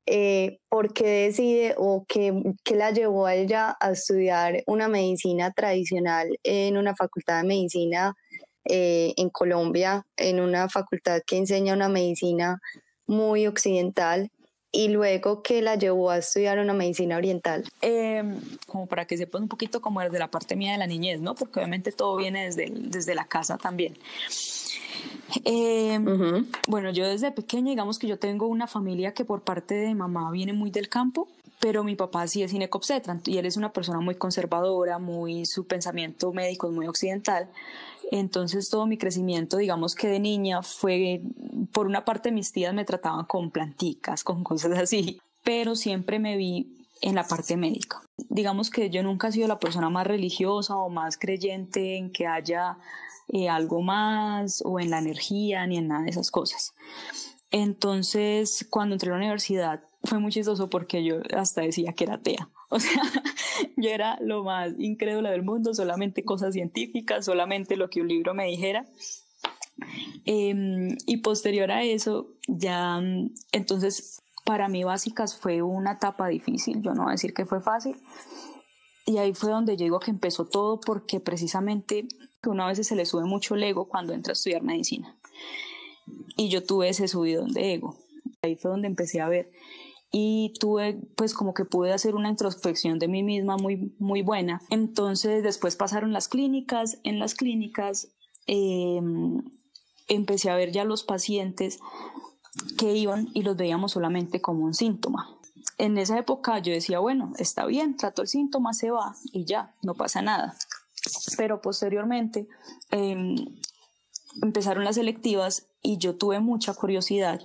eh, 0.04 0.58
por 0.68 0.92
qué 0.92 1.06
decide 1.06 1.76
o 1.78 2.04
qué, 2.08 2.32
la 2.74 2.90
llevó 2.90 3.26
a 3.26 3.36
ella 3.36 3.76
a 3.78 3.92
estudiar 3.92 4.64
una 4.66 4.88
medicina 4.88 5.52
tradicional 5.52 6.36
en 6.42 6.76
una 6.76 6.96
facultad 6.96 7.42
de 7.42 7.46
medicina 7.46 8.16
eh, 8.64 9.14
en 9.16 9.30
Colombia, 9.30 10.04
en 10.16 10.40
una 10.40 10.68
facultad 10.68 11.20
que 11.24 11.36
enseña 11.36 11.74
una 11.74 11.88
medicina 11.88 12.58
muy 13.06 13.46
occidental 13.46 14.32
y 14.72 14.88
luego 14.88 15.42
que 15.42 15.62
la 15.62 15.76
llevó 15.76 16.10
a 16.10 16.18
estudiar 16.18 16.58
una 16.58 16.74
medicina 16.74 17.16
oriental? 17.16 17.64
Eh, 17.80 18.22
como 18.66 18.86
para 18.86 19.06
que 19.06 19.16
sepan 19.16 19.42
un 19.42 19.48
poquito 19.48 19.80
como 19.80 20.00
desde 20.00 20.18
la 20.18 20.30
parte 20.30 20.56
mía 20.56 20.72
de 20.72 20.78
la 20.78 20.86
niñez, 20.86 21.20
¿no? 21.20 21.34
Porque 21.34 21.60
obviamente 21.60 21.92
todo 21.92 22.16
viene 22.16 22.44
desde, 22.44 22.70
desde 22.70 23.14
la 23.14 23.24
casa 23.24 23.56
también. 23.56 23.96
Eh, 25.44 25.98
uh 25.98 26.04
-huh. 26.04 26.46
Bueno, 26.68 26.90
yo 26.90 27.06
desde 27.08 27.30
pequeña, 27.32 27.70
digamos 27.70 27.98
que 27.98 28.06
yo 28.06 28.18
tengo 28.18 28.46
una 28.46 28.66
familia 28.66 29.12
que 29.12 29.24
por 29.24 29.42
parte 29.42 29.74
de 29.74 29.94
mamá 29.94 30.30
viene 30.30 30.52
muy 30.52 30.70
del 30.70 30.88
campo, 30.88 31.28
pero 31.60 31.84
mi 31.84 31.96
papá 31.96 32.26
sí 32.26 32.42
es 32.42 32.50
ginecobstetra 32.50 33.18
y 33.24 33.38
él 33.38 33.46
es 33.46 33.56
una 33.56 33.72
persona 33.72 34.00
muy 34.00 34.14
conservadora, 34.14 34.98
muy 34.98 35.46
su 35.46 35.66
pensamiento 35.66 36.32
médico 36.32 36.68
es 36.68 36.74
muy 36.74 36.86
occidental. 36.86 37.48
Entonces 38.10 38.70
todo 38.70 38.86
mi 38.86 38.98
crecimiento, 38.98 39.56
digamos 39.56 39.94
que 39.94 40.08
de 40.08 40.20
niña 40.20 40.62
fue, 40.62 41.22
por 41.72 41.86
una 41.86 42.04
parte 42.04 42.30
mis 42.30 42.52
tías 42.52 42.72
me 42.72 42.84
trataban 42.84 43.24
con 43.24 43.50
planticas, 43.50 44.22
con 44.22 44.44
cosas 44.44 44.78
así, 44.78 45.20
pero 45.42 45.74
siempre 45.74 46.18
me 46.18 46.36
vi 46.36 46.76
en 47.02 47.14
la 47.14 47.26
parte 47.26 47.56
médica. 47.56 48.02
Digamos 48.28 48.70
que 48.70 48.90
yo 48.90 49.02
nunca 49.02 49.28
he 49.28 49.32
sido 49.32 49.48
la 49.48 49.58
persona 49.58 49.90
más 49.90 50.06
religiosa 50.06 50.76
o 50.76 50.88
más 50.88 51.18
creyente 51.18 51.96
en 51.96 52.12
que 52.12 52.26
haya 52.26 52.78
eh, 53.28 53.48
algo 53.48 53.82
más 53.82 54.62
o 54.64 54.78
en 54.80 54.90
la 54.90 54.98
energía 54.98 55.66
ni 55.66 55.78
en 55.78 55.88
nada 55.88 56.04
de 56.04 56.10
esas 56.10 56.30
cosas. 56.30 56.74
Entonces, 57.50 58.66
cuando 58.70 58.94
entré 58.94 59.10
a 59.10 59.12
la 59.12 59.18
universidad 59.18 59.80
fue 60.04 60.18
muy 60.18 60.32
chistoso 60.32 60.70
porque 60.70 61.04
yo 61.04 61.16
hasta 61.36 61.62
decía 61.62 61.92
que 61.92 62.04
era 62.04 62.14
atea. 62.14 62.48
O 62.70 62.80
sea, 62.80 63.00
yo 63.76 63.90
era 63.90 64.18
lo 64.20 64.42
más 64.42 64.74
incrédula 64.78 65.30
del 65.30 65.44
mundo, 65.44 65.72
solamente 65.72 66.24
cosas 66.24 66.52
científicas, 66.52 67.24
solamente 67.24 67.76
lo 67.76 67.88
que 67.88 68.00
un 68.00 68.08
libro 68.08 68.34
me 68.34 68.46
dijera. 68.46 68.86
Eh, 70.24 70.96
y 71.06 71.18
posterior 71.18 71.70
a 71.70 71.84
eso, 71.84 72.34
ya, 72.48 73.00
entonces, 73.52 74.20
para 74.44 74.68
mí 74.68 74.82
básicas 74.82 75.38
fue 75.38 75.62
una 75.62 75.92
etapa 75.92 76.28
difícil, 76.28 76.82
yo 76.82 76.92
no 76.92 77.02
voy 77.02 77.10
a 77.10 77.12
decir 77.12 77.34
que 77.34 77.46
fue 77.46 77.60
fácil. 77.60 77.96
Y 79.06 79.18
ahí 79.18 79.34
fue 79.34 79.50
donde 79.50 79.76
yo 79.76 79.84
digo 79.84 80.00
que 80.00 80.10
empezó 80.10 80.46
todo 80.46 80.80
porque 80.80 81.20
precisamente 81.20 82.08
que 82.42 82.48
una 82.48 82.66
vez 82.66 82.84
se 82.84 82.96
le 82.96 83.06
sube 83.06 83.24
mucho 83.24 83.54
el 83.54 83.62
ego 83.62 83.86
cuando 83.88 84.12
entra 84.12 84.32
a 84.32 84.34
estudiar 84.34 84.62
medicina. 84.62 85.16
Y 86.36 86.48
yo 86.48 86.64
tuve 86.64 86.88
ese 86.88 87.06
subidón 87.06 87.52
de 87.52 87.74
ego. 87.74 87.96
Ahí 88.42 88.56
fue 88.56 88.72
donde 88.72 88.88
empecé 88.88 89.20
a 89.20 89.28
ver 89.28 89.48
y 90.12 90.54
tuve 90.60 91.00
pues 91.16 91.34
como 91.34 91.52
que 91.52 91.64
pude 91.64 91.92
hacer 91.92 92.14
una 92.14 92.30
introspección 92.30 92.98
de 92.98 93.08
mí 93.08 93.22
misma 93.22 93.56
muy 93.56 93.94
muy 93.98 94.22
buena. 94.22 94.62
Entonces 94.70 95.42
después 95.42 95.76
pasaron 95.76 96.12
las 96.12 96.28
clínicas. 96.28 96.98
En 97.02 97.18
las 97.18 97.34
clínicas 97.34 98.08
eh, 98.46 99.00
empecé 100.08 100.50
a 100.50 100.56
ver 100.56 100.72
ya 100.72 100.84
los 100.84 101.02
pacientes 101.02 101.80
que 102.78 102.94
iban 102.94 103.28
y 103.34 103.42
los 103.42 103.56
veíamos 103.56 103.92
solamente 103.92 104.40
como 104.40 104.64
un 104.64 104.74
síntoma. 104.74 105.36
En 105.78 105.98
esa 105.98 106.18
época 106.18 106.58
yo 106.60 106.72
decía 106.72 107.00
bueno 107.00 107.32
está 107.38 107.66
bien 107.66 107.96
trato 107.96 108.22
el 108.22 108.28
síntoma 108.28 108.72
se 108.72 108.90
va 108.90 109.14
y 109.32 109.44
ya 109.44 109.74
no 109.82 109.94
pasa 109.94 110.22
nada 110.22 110.56
pero 111.36 111.60
posteriormente 111.60 112.48
eh, 112.90 113.34
empezaron 114.42 114.84
las 114.84 114.96
selectivas 114.96 115.66
y 115.82 115.98
yo 115.98 116.16
tuve 116.16 116.40
mucha 116.40 116.74
curiosidad 116.74 117.40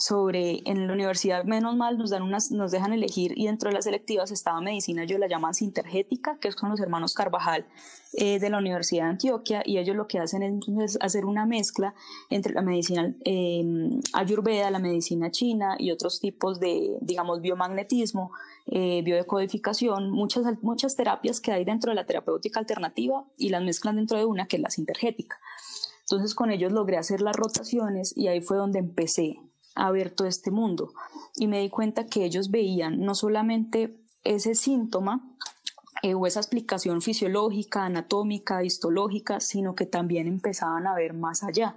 sobre 0.00 0.60
en 0.66 0.86
la 0.86 0.92
universidad 0.92 1.44
menos 1.44 1.74
mal 1.74 1.96
nos 1.96 2.10
dan 2.10 2.22
unas 2.22 2.50
nos 2.50 2.70
dejan 2.70 2.92
elegir 2.92 3.32
y 3.34 3.46
dentro 3.46 3.70
de 3.70 3.74
las 3.74 3.84
selectivas 3.84 4.30
estaba 4.30 4.60
medicina 4.60 5.04
yo 5.04 5.16
la 5.16 5.26
llaman 5.26 5.54
sintergética 5.54 6.36
que 6.38 6.48
es 6.48 6.56
con 6.56 6.68
los 6.68 6.80
hermanos 6.80 7.14
Carvajal 7.14 7.64
eh, 8.12 8.38
de 8.38 8.50
la 8.50 8.58
Universidad 8.58 9.04
de 9.04 9.10
Antioquia 9.10 9.62
y 9.64 9.78
ellos 9.78 9.96
lo 9.96 10.06
que 10.06 10.18
hacen 10.18 10.60
es 10.80 10.98
hacer 11.00 11.24
una 11.24 11.46
mezcla 11.46 11.94
entre 12.28 12.52
la 12.52 12.60
medicina 12.60 13.14
eh, 13.24 13.64
ayurveda 14.12 14.70
la 14.70 14.80
medicina 14.80 15.30
china 15.30 15.76
y 15.78 15.90
otros 15.90 16.20
tipos 16.20 16.60
de 16.60 16.98
digamos 17.00 17.40
biomagnetismo 17.40 18.32
eh, 18.66 19.00
biodecodificación 19.02 20.10
muchas 20.10 20.44
muchas 20.60 20.94
terapias 20.94 21.40
que 21.40 21.52
hay 21.52 21.64
dentro 21.64 21.90
de 21.90 21.94
la 21.94 22.04
terapéutica 22.04 22.60
alternativa 22.60 23.24
y 23.38 23.48
las 23.48 23.62
mezclan 23.62 23.96
dentro 23.96 24.18
de 24.18 24.26
una 24.26 24.46
que 24.46 24.56
es 24.56 24.62
la 24.62 24.70
sintergética. 24.70 25.38
Entonces 26.00 26.34
con 26.34 26.50
ellos 26.50 26.70
logré 26.70 26.98
hacer 26.98 27.20
las 27.20 27.34
rotaciones 27.34 28.16
y 28.16 28.28
ahí 28.28 28.40
fue 28.40 28.58
donde 28.58 28.78
empecé 28.78 29.40
a 29.76 29.90
ver 29.90 30.10
todo 30.10 30.26
este 30.26 30.50
mundo 30.50 30.92
y 31.36 31.46
me 31.46 31.60
di 31.60 31.70
cuenta 31.70 32.06
que 32.06 32.24
ellos 32.24 32.50
veían 32.50 33.00
no 33.00 33.14
solamente 33.14 33.96
ese 34.24 34.54
síntoma 34.54 35.36
eh, 36.02 36.14
o 36.14 36.26
esa 36.26 36.40
explicación 36.40 37.00
fisiológica, 37.00 37.84
anatómica, 37.84 38.64
histológica, 38.64 39.40
sino 39.40 39.74
que 39.74 39.86
también 39.86 40.26
empezaban 40.26 40.86
a 40.86 40.94
ver 40.94 41.14
más 41.14 41.42
allá. 41.42 41.76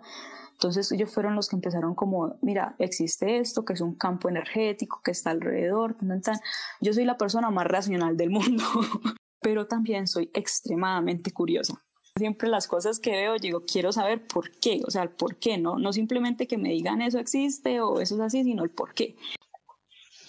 Entonces 0.53 0.91
ellos 0.91 1.12
fueron 1.13 1.36
los 1.36 1.48
que 1.48 1.56
empezaron 1.56 1.96
como, 1.96 2.36
mira, 2.41 2.75
existe 2.79 3.39
esto, 3.39 3.63
que 3.63 3.74
es 3.74 3.82
un 3.82 3.96
campo 3.96 4.27
energético 4.27 5.01
que 5.03 5.12
está 5.12 5.29
alrededor. 5.29 5.94
Tan, 5.94 6.22
tan. 6.22 6.39
Yo 6.82 6.94
soy 6.94 7.06
la 7.06 7.18
persona 7.18 7.50
más 7.50 7.65
racional 7.65 8.18
del 8.18 8.29
mundo. 8.29 8.63
pero 9.41 9.68
también 9.68 10.08
soy 10.08 10.29
extremadamente 10.34 11.32
curiosa. 11.32 11.82
Siempre 12.20 12.50
las 12.50 12.68
cosas 12.68 13.00
que 13.00 13.12
veo, 13.12 13.38
digo, 13.40 13.64
quiero 13.66 13.92
saber 13.92 14.22
por 14.22 14.52
qué, 14.52 14.82
o 14.86 14.92
sea, 14.92 15.02
el 15.02 15.10
por 15.10 15.38
qué, 15.38 15.58
¿no? 15.58 15.80
No 15.80 15.92
simplemente 15.92 16.48
que 16.48 16.58
me 16.58 16.70
digan 16.70 17.02
eso 17.02 17.18
existe 17.18 17.82
o 17.82 18.00
eso 18.00 18.16
es 18.16 18.22
así, 18.22 18.44
sino 18.44 18.64
el 18.64 18.70
por 18.70 18.94
qué. 18.94 19.16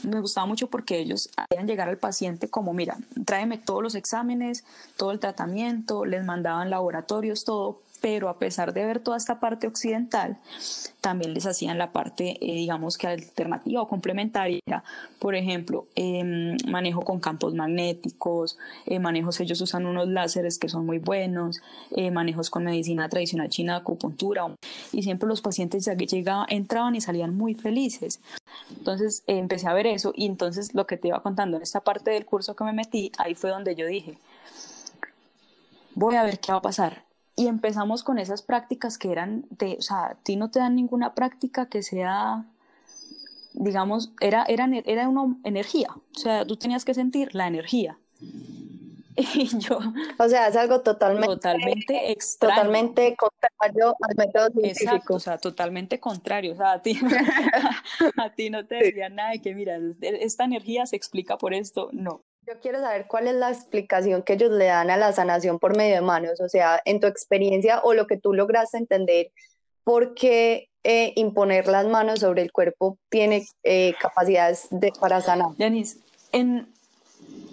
Me 0.03 0.21
gustaba 0.21 0.47
mucho 0.47 0.69
porque 0.69 0.99
ellos 0.99 1.31
hacían 1.37 1.67
llegar 1.67 1.89
al 1.89 1.99
paciente 1.99 2.49
como, 2.49 2.73
mira, 2.73 2.97
tráeme 3.27 3.59
todos 3.59 3.83
los 3.83 3.95
exámenes, 3.95 4.65
todo 4.97 5.13
el 5.13 5.21
tratamiento, 5.21 6.07
les 6.07 6.25
mandaban 6.25 6.71
laboratorios, 6.71 7.45
todo, 7.45 7.83
pero 8.01 8.29
a 8.29 8.39
pesar 8.39 8.73
de 8.73 8.85
ver 8.85 9.01
toda 9.01 9.17
esta 9.17 9.41
parte 9.41 9.67
occidental, 9.67 10.39
también 11.01 11.35
les 11.35 11.47
hacían 11.47 11.79
la 11.79 11.93
parte, 11.93 12.37
eh, 12.41 12.55
digamos 12.55 12.99
que 12.99 13.07
alternativa 13.07 13.83
o 13.83 13.89
complementaria, 13.89 14.61
por 15.19 15.35
ejemplo, 15.35 15.87
em, 15.95 16.57
manejo 16.69 17.03
con 17.03 17.21
campos 17.21 17.55
magnéticos, 17.55 18.59
eh, 18.87 18.99
manejos, 18.99 19.41
ellos 19.41 19.61
usan 19.61 19.87
unos 19.87 20.09
láseres 20.09 20.59
que 20.59 20.69
son 20.69 20.87
muy 20.87 20.99
buenos, 20.99 21.61
eh, 21.97 22.11
manejos 22.11 22.51
con 22.51 22.65
medicina 22.65 23.09
tradicional 23.09 23.49
china, 23.49 23.77
acupuntura, 23.77 24.47
y 24.93 25.03
siempre 25.03 25.29
los 25.29 25.41
pacientes 25.41 25.85
ya 25.85 25.97
que 25.97 26.07
llegaban, 26.07 26.47
entraban 26.49 26.95
y 26.97 27.01
salían 27.01 27.37
muy 27.37 27.55
felices. 27.55 28.21
Entonces 28.71 29.23
empecé 29.27 29.69
a 29.69 29.75
ver 29.75 29.87
eso 29.87 30.13
y 30.15 30.27
entonces 30.27 30.75
lo 30.75 30.87
que 30.87 30.97
te 30.97 31.09
iba 31.09 31.23
contando 31.23 31.57
en 31.57 31.63
esta 31.63 31.81
parte 31.81 32.11
del 32.11 32.25
curso 32.25 32.55
que 32.55 32.65
me 32.65 32.73
metí, 32.73 33.13
ahí 33.19 33.35
fue 33.35 33.51
donde 33.51 33.75
yo 33.75 33.87
dije, 33.87 34.17
voy 35.95 36.15
a 36.17 36.23
ver 36.23 36.39
qué 36.41 36.53
va 36.53 36.59
a 36.59 36.63
pasar 36.63 37.10
y 37.41 37.47
empezamos 37.47 38.03
con 38.03 38.19
esas 38.19 38.43
prácticas 38.43 38.99
que 38.99 39.11
eran 39.11 39.47
de, 39.49 39.77
o 39.79 39.83
sea, 39.83 40.07
a 40.09 40.15
ti 40.17 40.37
no 40.37 40.51
te 40.51 40.59
dan 40.59 40.75
ninguna 40.75 41.15
práctica 41.15 41.71
que 41.71 41.83
sea, 41.83 42.45
digamos, 43.55 44.13
era, 44.21 44.45
era, 44.47 44.69
era 44.85 45.09
una 45.09 45.39
energía, 45.45 45.89
o 45.91 46.19
sea, 46.19 46.45
tú 46.45 46.57
tenías 46.57 46.85
que 46.85 46.93
sentir 46.93 47.35
la 47.35 47.47
energía. 47.47 47.99
Y 49.17 49.59
yo... 49.59 49.79
O 50.19 50.29
sea, 50.29 50.49
es 50.49 50.57
algo 50.57 50.81
totalmente... 50.83 51.27
Totalmente 51.27 52.13
extraño. 52.13 52.55
Totalmente 52.55 53.17
contrario 53.17 53.97
al 54.01 54.17
método 54.17 54.49
científico. 54.51 54.95
Exacto, 54.95 55.15
o 55.15 55.21
sea, 55.21 55.37
totalmente 55.37 56.01
contrario. 56.01 56.53
O 56.53 56.57
sea, 56.57 56.73
a 56.73 56.83
ti, 56.83 56.99
a 58.17 58.31
ti 58.31 58.49
no 58.49 58.65
te 58.67 58.77
decían 58.77 59.17
nada 59.17 59.31
de 59.33 59.43
que, 59.43 59.55
mira, 59.55 59.79
esta 60.01 60.45
energía 60.45 60.87
se 60.87 60.97
explica 60.97 61.37
por 61.37 61.53
esto. 61.53 61.91
No, 61.93 62.23
yo 62.51 62.59
quiero 62.61 62.81
saber 62.81 63.07
cuál 63.07 63.29
es 63.29 63.35
la 63.35 63.51
explicación 63.51 64.23
que 64.23 64.33
ellos 64.33 64.51
le 64.51 64.65
dan 64.65 64.91
a 64.91 64.97
la 64.97 65.13
sanación 65.13 65.61
por 65.61 65.77
medio 65.77 65.95
de 65.95 66.01
manos, 66.01 66.41
o 66.41 66.49
sea, 66.49 66.81
en 66.85 66.99
tu 66.99 67.07
experiencia 67.07 67.81
o 67.85 67.95
lo 67.95 68.09
que 68.09 68.17
tú 68.17 68.33
lograste 68.33 68.77
entender, 68.77 69.31
¿por 69.85 70.15
qué 70.15 70.69
eh, 70.83 71.13
imponer 71.15 71.69
las 71.69 71.87
manos 71.87 72.21
sobre 72.21 72.43
el 72.43 72.51
cuerpo 72.51 72.99
tiene 73.09 73.47
eh, 73.63 73.95
capacidades 74.01 74.67
de, 74.71 74.93
para 74.99 75.21
sanar? 75.21 75.51
Yanis, 75.59 75.99
en, 76.33 76.67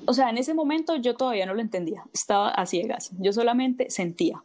o 0.07 0.13
sea, 0.13 0.31
en 0.31 0.39
ese 0.39 0.55
momento 0.55 0.95
yo 0.95 1.15
todavía 1.15 1.45
no 1.45 1.53
lo 1.53 1.61
entendía, 1.61 2.03
estaba 2.11 2.49
a 2.49 2.65
ciegas, 2.65 3.11
yo 3.19 3.33
solamente 3.33 3.91
sentía. 3.91 4.41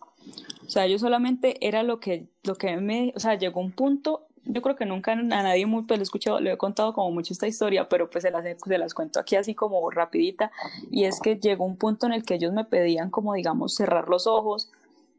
O 0.67 0.71
sea, 0.71 0.87
yo 0.87 0.99
solamente 0.99 1.67
era 1.67 1.83
lo 1.83 1.99
que, 1.99 2.27
lo 2.45 2.57
que 2.57 2.77
me, 2.77 3.13
o 3.17 3.21
sea, 3.21 3.37
llegó 3.37 3.61
un 3.61 3.73
punto 3.73 4.27
yo 4.45 4.61
creo 4.61 4.77
que 4.77 4.87
nunca 4.87 5.13
a 5.13 5.17
nadie 5.17 5.67
muy, 5.67 5.85
pues 5.85 5.99
lo 5.99 6.03
he 6.03 6.05
escuchado, 6.05 6.41
le 6.41 6.53
he 6.53 6.57
contado 6.57 6.93
como 6.93 7.11
mucho 7.11 7.33
esta 7.33 7.47
historia, 7.47 7.89
pero 7.89 8.11
pues 8.11 8.23
se 8.23 8.31
las, 8.31 8.45
se 8.45 8.79
las 8.79 8.95
cuento 8.95 9.21
aquí 9.21 9.37
así 9.37 9.55
como 9.55 9.89
rapidita, 9.91 10.51
y 10.91 11.05
es 11.05 11.21
que 11.21 11.37
llegó 11.37 11.65
un 11.65 11.77
punto 11.77 12.07
en 12.07 12.13
el 12.13 12.25
que 12.25 12.35
ellos 12.35 12.53
me 12.53 12.65
pedían 12.65 13.11
como 13.11 13.35
digamos 13.35 13.75
cerrar 13.75 14.09
los 14.09 14.27
ojos 14.27 14.71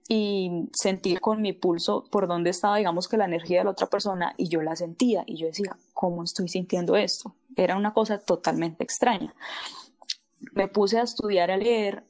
y 0.09 0.69
sentir 0.73 1.21
con 1.21 1.41
mi 1.41 1.53
pulso 1.53 2.03
por 2.11 2.27
dónde 2.27 2.49
estaba 2.49 2.77
digamos 2.77 3.07
que 3.07 3.15
la 3.15 3.23
energía 3.23 3.59
de 3.59 3.63
la 3.63 3.71
otra 3.71 3.87
persona 3.87 4.33
y 4.37 4.49
yo 4.49 4.61
la 4.61 4.75
sentía 4.75 5.23
y 5.25 5.37
yo 5.37 5.47
decía, 5.47 5.77
¿cómo 5.93 6.23
estoy 6.23 6.49
sintiendo 6.49 6.97
esto? 6.97 7.33
Era 7.55 7.77
una 7.77 7.93
cosa 7.93 8.17
totalmente 8.17 8.83
extraña. 8.83 9.33
Me 10.53 10.67
puse 10.67 10.99
a 10.99 11.03
estudiar, 11.03 11.51
a 11.51 11.57
leer 11.57 12.03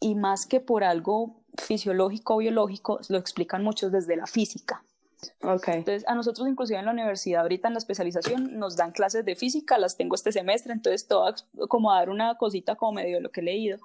y 0.00 0.14
más 0.14 0.46
que 0.46 0.60
por 0.60 0.82
algo 0.82 1.42
fisiológico 1.58 2.36
o 2.36 2.38
biológico, 2.38 3.00
lo 3.10 3.18
explican 3.18 3.62
muchos 3.62 3.92
desde 3.92 4.16
la 4.16 4.26
física 4.26 4.82
Entonces, 5.42 6.06
a 6.06 6.14
nosotros 6.14 6.48
inclusive 6.48 6.78
en 6.78 6.86
la 6.86 6.92
universidad, 6.92 7.42
ahorita 7.42 7.68
en 7.68 7.74
la 7.74 7.78
especialización, 7.78 8.58
nos 8.58 8.76
dan 8.76 8.92
clases 8.92 9.24
de 9.24 9.36
física, 9.36 9.78
las 9.78 9.96
tengo 9.96 10.14
este 10.14 10.32
semestre, 10.32 10.72
entonces 10.72 11.06
todo 11.06 11.34
como 11.68 11.92
a 11.92 11.96
dar 11.96 12.10
una 12.10 12.36
cosita 12.36 12.76
como 12.76 12.92
medio 12.92 13.16
de 13.16 13.22
lo 13.22 13.30
que 13.30 13.40
he 13.40 13.44
leído. 13.44 13.78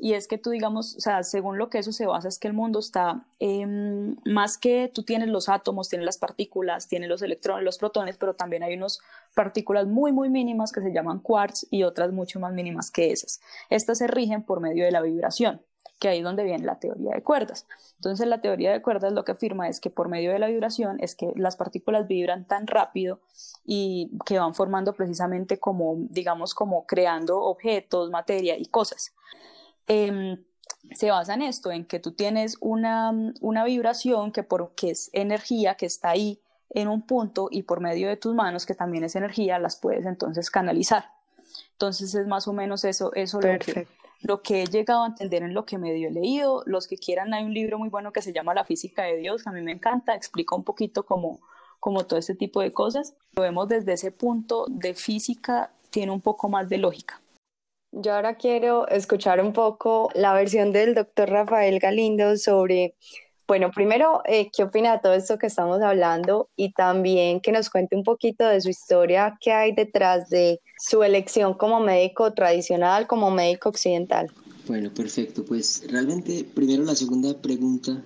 Y 0.00 0.14
es 0.14 0.28
que 0.28 0.38
tú, 0.38 0.50
digamos, 0.50 0.96
o 0.96 1.00
sea, 1.00 1.24
según 1.24 1.58
lo 1.58 1.70
que 1.70 1.78
eso 1.78 1.90
se 1.90 2.06
basa, 2.06 2.28
es 2.28 2.38
que 2.38 2.46
el 2.46 2.54
mundo 2.54 2.78
está 2.78 3.26
em, 3.40 4.16
más 4.24 4.56
que 4.56 4.88
tú 4.94 5.02
tienes 5.02 5.28
los 5.28 5.48
átomos, 5.48 5.88
tienes 5.88 6.06
las 6.06 6.18
partículas, 6.18 6.86
tienes 6.86 7.08
los 7.08 7.20
electrones, 7.20 7.64
los 7.64 7.78
protones, 7.78 8.16
pero 8.16 8.34
también 8.34 8.62
hay 8.62 8.74
unas 8.74 9.00
partículas 9.34 9.88
muy, 9.88 10.12
muy 10.12 10.28
mínimas 10.30 10.70
que 10.70 10.82
se 10.82 10.92
llaman 10.92 11.18
quarks 11.18 11.66
y 11.70 11.82
otras 11.82 12.12
mucho 12.12 12.38
más 12.38 12.52
mínimas 12.52 12.92
que 12.92 13.10
esas. 13.10 13.40
Estas 13.70 13.98
se 13.98 14.06
rigen 14.06 14.44
por 14.44 14.60
medio 14.60 14.84
de 14.84 14.92
la 14.92 15.00
vibración 15.00 15.62
que 15.98 16.08
ahí 16.08 16.18
es 16.18 16.24
donde 16.24 16.44
viene 16.44 16.64
la 16.64 16.78
teoría 16.78 17.14
de 17.14 17.22
cuerdas. 17.22 17.66
Entonces 17.96 18.26
la 18.26 18.40
teoría 18.40 18.72
de 18.72 18.82
cuerdas 18.82 19.12
lo 19.12 19.24
que 19.24 19.32
afirma 19.32 19.68
es 19.68 19.80
que 19.80 19.90
por 19.90 20.08
medio 20.08 20.32
de 20.32 20.38
la 20.38 20.46
vibración 20.46 20.98
es 21.00 21.14
que 21.14 21.32
las 21.34 21.56
partículas 21.56 22.06
vibran 22.06 22.46
tan 22.46 22.66
rápido 22.66 23.20
y 23.64 24.10
que 24.24 24.38
van 24.38 24.54
formando 24.54 24.92
precisamente 24.92 25.58
como, 25.58 25.96
digamos, 26.10 26.54
como 26.54 26.86
creando 26.86 27.40
objetos, 27.40 28.10
materia 28.10 28.56
y 28.56 28.66
cosas. 28.66 29.12
Em, 29.86 30.44
se 30.94 31.10
basa 31.10 31.34
en 31.34 31.42
esto, 31.42 31.72
en 31.72 31.84
que 31.84 31.98
tú 31.98 32.12
tienes 32.12 32.56
una, 32.60 33.12
una 33.40 33.64
vibración 33.64 34.32
que, 34.32 34.42
por, 34.42 34.74
que 34.74 34.90
es 34.90 35.10
energía 35.12 35.74
que 35.74 35.86
está 35.86 36.10
ahí 36.10 36.40
en 36.70 36.88
un 36.88 37.02
punto 37.02 37.48
y 37.50 37.62
por 37.62 37.80
medio 37.80 38.08
de 38.08 38.16
tus 38.16 38.34
manos, 38.34 38.66
que 38.66 38.74
también 38.74 39.04
es 39.04 39.16
energía, 39.16 39.58
las 39.58 39.76
puedes 39.76 40.06
entonces 40.06 40.50
canalizar. 40.50 41.10
Entonces 41.72 42.14
es 42.14 42.26
más 42.26 42.46
o 42.48 42.52
menos 42.52 42.84
eso, 42.84 43.12
eso 43.14 43.40
lo 43.40 43.58
que, 43.58 43.86
lo 44.20 44.42
que 44.42 44.62
he 44.62 44.66
llegado 44.66 45.04
a 45.04 45.06
entender 45.06 45.42
en 45.42 45.54
lo 45.54 45.64
que 45.64 45.78
medio 45.78 46.08
he 46.08 46.12
leído. 46.12 46.62
Los 46.66 46.86
que 46.86 46.96
quieran, 46.96 47.34
hay 47.34 47.44
un 47.44 47.54
libro 47.54 47.78
muy 47.78 47.88
bueno 47.88 48.12
que 48.12 48.22
se 48.22 48.32
llama 48.32 48.54
La 48.54 48.64
física 48.64 49.02
de 49.04 49.16
Dios, 49.16 49.46
a 49.46 49.52
mí 49.52 49.62
me 49.62 49.72
encanta, 49.72 50.14
explica 50.14 50.56
un 50.56 50.64
poquito 50.64 51.04
como, 51.04 51.40
como 51.80 52.06
todo 52.06 52.18
este 52.18 52.34
tipo 52.34 52.60
de 52.60 52.72
cosas. 52.72 53.14
Lo 53.32 53.42
vemos 53.42 53.68
desde 53.68 53.92
ese 53.92 54.10
punto 54.10 54.66
de 54.68 54.94
física, 54.94 55.72
tiene 55.90 56.12
un 56.12 56.20
poco 56.20 56.48
más 56.48 56.68
de 56.68 56.78
lógica. 56.78 57.20
Yo 57.92 58.14
ahora 58.14 58.36
quiero 58.36 58.86
escuchar 58.88 59.40
un 59.40 59.54
poco 59.54 60.10
la 60.14 60.34
versión 60.34 60.72
del 60.72 60.94
doctor 60.94 61.30
Rafael 61.30 61.78
Galindo 61.78 62.36
sobre 62.36 62.94
bueno, 63.48 63.70
primero, 63.74 64.20
eh, 64.26 64.50
¿qué 64.54 64.62
opina 64.62 64.92
de 64.92 64.98
todo 65.00 65.14
esto 65.14 65.38
que 65.38 65.46
estamos 65.46 65.80
hablando? 65.80 66.50
Y 66.54 66.72
también 66.74 67.40
que 67.40 67.50
nos 67.50 67.70
cuente 67.70 67.96
un 67.96 68.04
poquito 68.04 68.46
de 68.46 68.60
su 68.60 68.68
historia, 68.68 69.38
qué 69.40 69.52
hay 69.52 69.74
detrás 69.74 70.28
de 70.28 70.60
su 70.78 71.02
elección 71.02 71.54
como 71.54 71.80
médico 71.80 72.34
tradicional, 72.34 73.06
como 73.06 73.30
médico 73.30 73.70
occidental. 73.70 74.30
Bueno, 74.66 74.92
perfecto. 74.92 75.46
Pues 75.46 75.82
realmente, 75.90 76.44
primero 76.44 76.84
la 76.84 76.94
segunda 76.94 77.40
pregunta, 77.40 78.04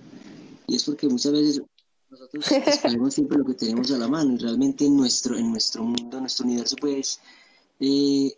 y 0.65 0.77
es 0.77 0.85
porque 0.85 1.09
muchas 1.09 1.33
veces 1.33 1.61
nosotros 2.09 2.49
escogemos 2.67 3.13
siempre 3.13 3.37
lo 3.37 3.43
que 3.43 3.55
tenemos 3.55 3.91
a 3.91 3.97
la 3.97 4.07
mano, 4.07 4.35
y 4.35 4.37
realmente 4.37 4.85
en 4.85 4.95
nuestro, 4.95 5.35
en 5.37 5.51
nuestro 5.51 5.83
mundo, 5.83 6.17
en 6.17 6.23
nuestro 6.23 6.45
universo, 6.45 6.77
pues 6.79 7.19
eh, 7.81 8.31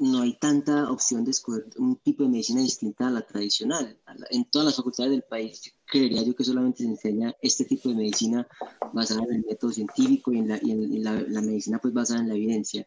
no 0.00 0.22
hay 0.22 0.34
tanta 0.38 0.90
opción 0.90 1.24
de 1.24 1.32
escoger 1.32 1.66
un 1.76 1.96
tipo 1.96 2.22
de 2.22 2.28
medicina 2.28 2.60
distinta 2.60 3.08
a 3.08 3.10
la 3.10 3.22
tradicional. 3.22 3.98
En 4.30 4.44
todas 4.44 4.66
las 4.66 4.76
facultades 4.76 5.10
del 5.10 5.22
país, 5.22 5.72
creería 5.86 6.22
yo 6.22 6.34
que 6.34 6.44
solamente 6.44 6.84
se 6.84 6.90
enseña 6.90 7.34
este 7.42 7.64
tipo 7.64 7.88
de 7.88 7.96
medicina 7.96 8.46
basada 8.92 9.22
en 9.24 9.34
el 9.36 9.44
método 9.44 9.72
científico 9.72 10.32
y 10.32 10.38
en 10.38 11.02
la, 11.02 11.40
medicina 11.40 11.78
pues 11.80 11.92
basada 11.94 12.20
en 12.20 12.28
la 12.28 12.34
evidencia. 12.34 12.86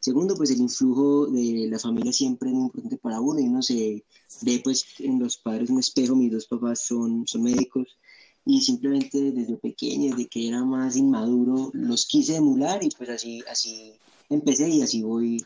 Segundo, 0.00 0.36
pues 0.36 0.50
el 0.50 0.60
influjo 0.60 1.26
de 1.26 1.66
la 1.68 1.78
familia 1.78 2.12
siempre 2.12 2.50
es 2.50 2.54
muy 2.54 2.64
importante 2.64 2.96
para 2.98 3.20
uno 3.20 3.40
y 3.40 3.48
uno 3.48 3.62
se 3.62 4.04
ve 4.42 4.60
pues 4.62 4.84
en 4.98 5.18
los 5.18 5.36
padres 5.38 5.70
un 5.70 5.78
espejo, 5.78 6.16
mis 6.16 6.32
dos 6.32 6.46
papás 6.46 6.86
son, 6.86 7.26
son 7.26 7.42
médicos 7.42 7.98
y 8.44 8.60
simplemente 8.60 9.30
desde 9.32 9.56
pequeño, 9.56 10.10
desde 10.10 10.28
que 10.28 10.48
era 10.48 10.64
más 10.64 10.96
inmaduro, 10.96 11.70
los 11.74 12.06
quise 12.06 12.36
emular 12.36 12.82
y 12.82 12.90
pues 12.90 13.08
así, 13.08 13.42
así 13.48 13.92
empecé 14.28 14.68
y 14.68 14.82
así 14.82 15.02
voy 15.02 15.44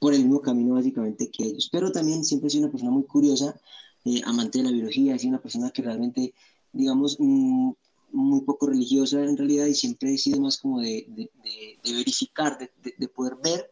por 0.00 0.14
el 0.14 0.22
mismo 0.22 0.40
camino 0.40 0.74
básicamente 0.74 1.30
que 1.30 1.44
ellos. 1.44 1.68
Pero 1.70 1.92
también 1.92 2.24
siempre 2.24 2.48
he 2.48 2.50
sido 2.50 2.64
una 2.64 2.72
persona 2.72 2.90
muy 2.90 3.04
curiosa, 3.04 3.60
eh, 4.04 4.22
amante 4.24 4.58
de 4.58 4.64
la 4.64 4.70
biología, 4.72 5.14
he 5.14 5.18
sido 5.18 5.34
una 5.34 5.42
persona 5.42 5.70
que 5.70 5.82
realmente, 5.82 6.34
digamos, 6.72 7.16
mm, 7.20 7.70
muy 8.12 8.40
poco 8.40 8.66
religiosa 8.66 9.22
en 9.22 9.36
realidad 9.36 9.66
y 9.66 9.74
siempre 9.74 10.14
he 10.14 10.18
sido 10.18 10.40
más 10.40 10.58
como 10.58 10.80
de, 10.80 11.04
de, 11.08 11.30
de, 11.84 11.92
verificar, 11.92 12.58
de, 12.58 13.08
poder 13.08 13.36
ver 13.44 13.70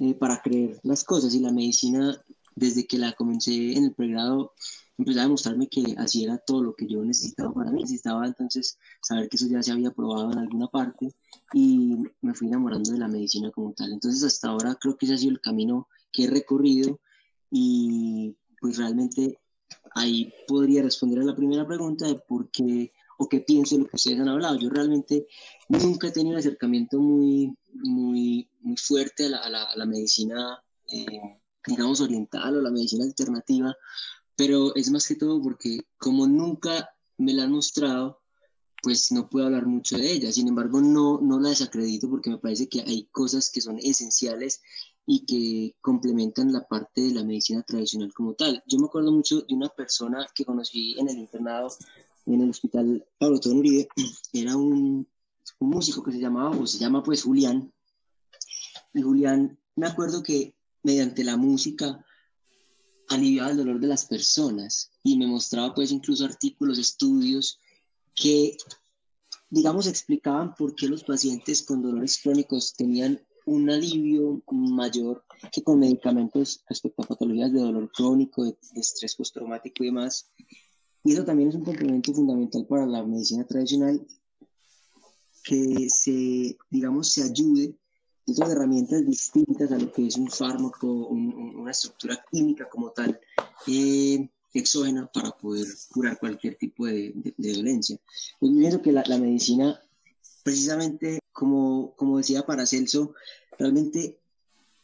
eh, 0.00 0.14
para 0.14 0.40
creer 0.42 0.80
las 0.82 1.04
cosas. 1.04 1.34
Y 1.34 1.40
la 1.40 1.52
medicina, 1.52 2.20
desde 2.56 2.86
que 2.86 2.98
la 2.98 3.12
comencé 3.12 3.76
en 3.76 3.84
el 3.84 3.92
pregrado, 3.92 4.52
empezó 4.98 5.20
a 5.20 5.22
demostrarme 5.22 5.68
que 5.68 5.94
así 5.96 6.24
era 6.24 6.38
todo 6.38 6.62
lo 6.62 6.74
que 6.74 6.86
yo 6.86 7.04
necesitaba 7.04 7.52
para 7.54 7.70
mí. 7.70 7.82
Necesitaba 7.82 8.26
entonces 8.26 8.78
saber 9.00 9.28
que 9.28 9.36
eso 9.36 9.46
ya 9.46 9.62
se 9.62 9.72
había 9.72 9.92
probado 9.92 10.32
en 10.32 10.38
alguna 10.38 10.66
parte 10.66 11.14
y 11.54 11.96
me 12.20 12.34
fui 12.34 12.48
enamorando 12.48 12.90
de 12.90 12.98
la 12.98 13.08
medicina 13.08 13.50
como 13.50 13.72
tal. 13.72 13.92
Entonces 13.92 14.22
hasta 14.24 14.48
ahora 14.48 14.76
creo 14.80 14.96
que 14.96 15.06
ese 15.06 15.14
ha 15.14 15.18
sido 15.18 15.32
el 15.32 15.40
camino 15.40 15.88
que 16.12 16.24
he 16.24 16.26
recorrido 16.26 17.00
y 17.50 18.36
pues 18.60 18.76
realmente 18.76 19.38
ahí 19.94 20.32
podría 20.46 20.82
responder 20.82 21.20
a 21.20 21.24
la 21.24 21.36
primera 21.36 21.66
pregunta 21.66 22.06
de 22.06 22.16
por 22.16 22.50
qué 22.50 22.92
o 23.20 23.28
qué 23.28 23.40
pienso 23.40 23.76
de 23.76 23.82
lo 23.82 23.88
que 23.88 23.96
ustedes 23.96 24.20
han 24.20 24.28
hablado. 24.28 24.58
Yo 24.58 24.68
realmente 24.68 25.26
nunca 25.68 26.08
he 26.08 26.12
tenido 26.12 26.34
un 26.34 26.38
acercamiento 26.38 26.98
muy, 26.98 27.56
muy, 27.72 28.48
muy 28.60 28.76
fuerte 28.76 29.26
a 29.26 29.28
la, 29.28 29.64
a 29.64 29.76
la, 29.76 29.86
medicina 29.86 30.62
eh, 30.90 31.40
digamos, 31.66 32.00
oriental 32.00 32.56
o 32.56 32.62
la 32.62 32.70
medicina 32.70 33.04
alternativa, 33.04 33.74
pero 34.38 34.72
es 34.76 34.88
más 34.92 35.08
que 35.08 35.16
todo 35.16 35.42
porque 35.42 35.80
como 35.98 36.28
nunca 36.28 36.90
me 37.16 37.32
la 37.32 37.42
han 37.42 37.50
mostrado, 37.50 38.20
pues 38.80 39.10
no 39.10 39.28
puedo 39.28 39.46
hablar 39.46 39.66
mucho 39.66 39.98
de 39.98 40.12
ella. 40.12 40.30
Sin 40.30 40.46
embargo, 40.46 40.80
no, 40.80 41.18
no 41.20 41.40
la 41.40 41.48
desacredito 41.48 42.08
porque 42.08 42.30
me 42.30 42.38
parece 42.38 42.68
que 42.68 42.82
hay 42.82 43.08
cosas 43.10 43.50
que 43.50 43.60
son 43.60 43.78
esenciales 43.78 44.62
y 45.04 45.26
que 45.26 45.74
complementan 45.80 46.52
la 46.52 46.68
parte 46.68 47.00
de 47.00 47.14
la 47.14 47.24
medicina 47.24 47.64
tradicional 47.64 48.14
como 48.14 48.34
tal. 48.34 48.62
Yo 48.68 48.78
me 48.78 48.86
acuerdo 48.86 49.10
mucho 49.10 49.40
de 49.40 49.54
una 49.56 49.70
persona 49.70 50.24
que 50.32 50.44
conocí 50.44 50.94
en 50.96 51.08
el 51.08 51.18
internado, 51.18 51.72
en 52.26 52.40
el 52.40 52.50
hospital 52.50 53.04
Pablo 53.18 53.40
Tón 53.40 53.58
Uribe, 53.58 53.88
era 54.32 54.56
un, 54.56 55.04
un 55.58 55.68
músico 55.68 56.00
que 56.04 56.12
se 56.12 56.20
llamaba, 56.20 56.50
o 56.50 56.64
se 56.64 56.78
llama 56.78 57.02
pues 57.02 57.24
Julián. 57.24 57.72
Y 58.94 59.02
Julián, 59.02 59.58
me 59.74 59.88
acuerdo 59.88 60.22
que 60.22 60.54
mediante 60.84 61.24
la 61.24 61.36
música 61.36 62.04
aliviaba 63.08 63.50
el 63.50 63.56
dolor 63.56 63.80
de 63.80 63.86
las 63.86 64.04
personas 64.04 64.90
y 65.02 65.16
me 65.16 65.26
mostraba 65.26 65.74
pues 65.74 65.90
incluso 65.92 66.24
artículos, 66.24 66.78
estudios 66.78 67.58
que, 68.14 68.56
digamos, 69.50 69.86
explicaban 69.86 70.54
por 70.54 70.74
qué 70.74 70.88
los 70.88 71.04
pacientes 71.04 71.62
con 71.62 71.82
dolores 71.82 72.20
crónicos 72.22 72.74
tenían 72.74 73.20
un 73.46 73.70
alivio 73.70 74.42
mayor 74.50 75.24
que 75.50 75.62
con 75.62 75.80
medicamentos 75.80 76.62
respecto 76.68 77.02
a 77.02 77.06
patologías 77.06 77.52
de 77.52 77.60
dolor 77.60 77.90
crónico, 77.92 78.44
de, 78.44 78.56
estrés 78.74 79.14
postraumático 79.14 79.82
y 79.82 79.86
demás. 79.86 80.30
Y 81.04 81.12
eso 81.12 81.24
también 81.24 81.48
es 81.48 81.54
un 81.54 81.64
complemento 81.64 82.12
fundamental 82.12 82.66
para 82.66 82.86
la 82.86 83.02
medicina 83.04 83.46
tradicional 83.46 84.06
que 85.44 85.88
se, 85.88 86.58
digamos, 86.68 87.08
se 87.08 87.22
ayude 87.22 87.74
otras 88.30 88.50
herramientas 88.50 89.06
distintas 89.06 89.72
a 89.72 89.78
lo 89.78 89.92
que 89.92 90.06
es 90.06 90.16
un 90.16 90.30
fármaco, 90.30 90.86
una 90.86 91.70
estructura 91.70 92.24
química 92.30 92.68
como 92.68 92.90
tal, 92.90 93.18
eh, 93.66 94.28
exógena 94.54 95.06
para 95.12 95.30
poder 95.30 95.66
curar 95.90 96.18
cualquier 96.18 96.56
tipo 96.56 96.86
de, 96.86 97.12
de, 97.14 97.52
dolencia. 97.54 97.98
Pues 98.38 98.52
yo 98.52 98.58
pienso 98.58 98.82
que 98.82 98.92
la, 98.92 99.04
la, 99.06 99.18
medicina, 99.18 99.80
precisamente 100.42 101.20
como, 101.32 101.94
como 101.96 102.18
decía 102.18 102.46
Paracelso, 102.46 103.14
realmente 103.58 104.18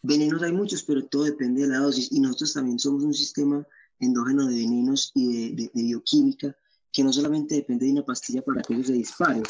venenos 0.03 0.43
hay 0.43 0.53
muchos, 0.53 0.83
pero 0.83 1.07
todo 1.07 1.25
depende 1.25 1.63
de 1.63 1.69
la 1.69 1.79
dosis 1.79 2.13
y 2.13 2.21
nosotros 2.21 2.55
también 2.55 2.79
somos 2.79 3.05
un 3.05 3.15
sistema 3.15 3.67
endógeno 4.01 4.47
de 4.47 4.57
venenos 4.57 5.13
y 5.15 5.55
de, 5.55 5.71
de 5.73 5.83
bioquímica 5.83 6.57
que 6.93 7.03
no 7.03 7.13
solamente 7.13 7.57
depende 7.57 7.87
de 7.87 7.93
una 7.93 8.05
pastilla 8.05 8.43
para 8.43 8.63
que 8.63 8.75
ellos 8.75 8.87
se 8.87 8.93
dispare. 8.93 9.43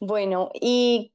Bueno, 0.00 0.50
¿y 0.60 1.11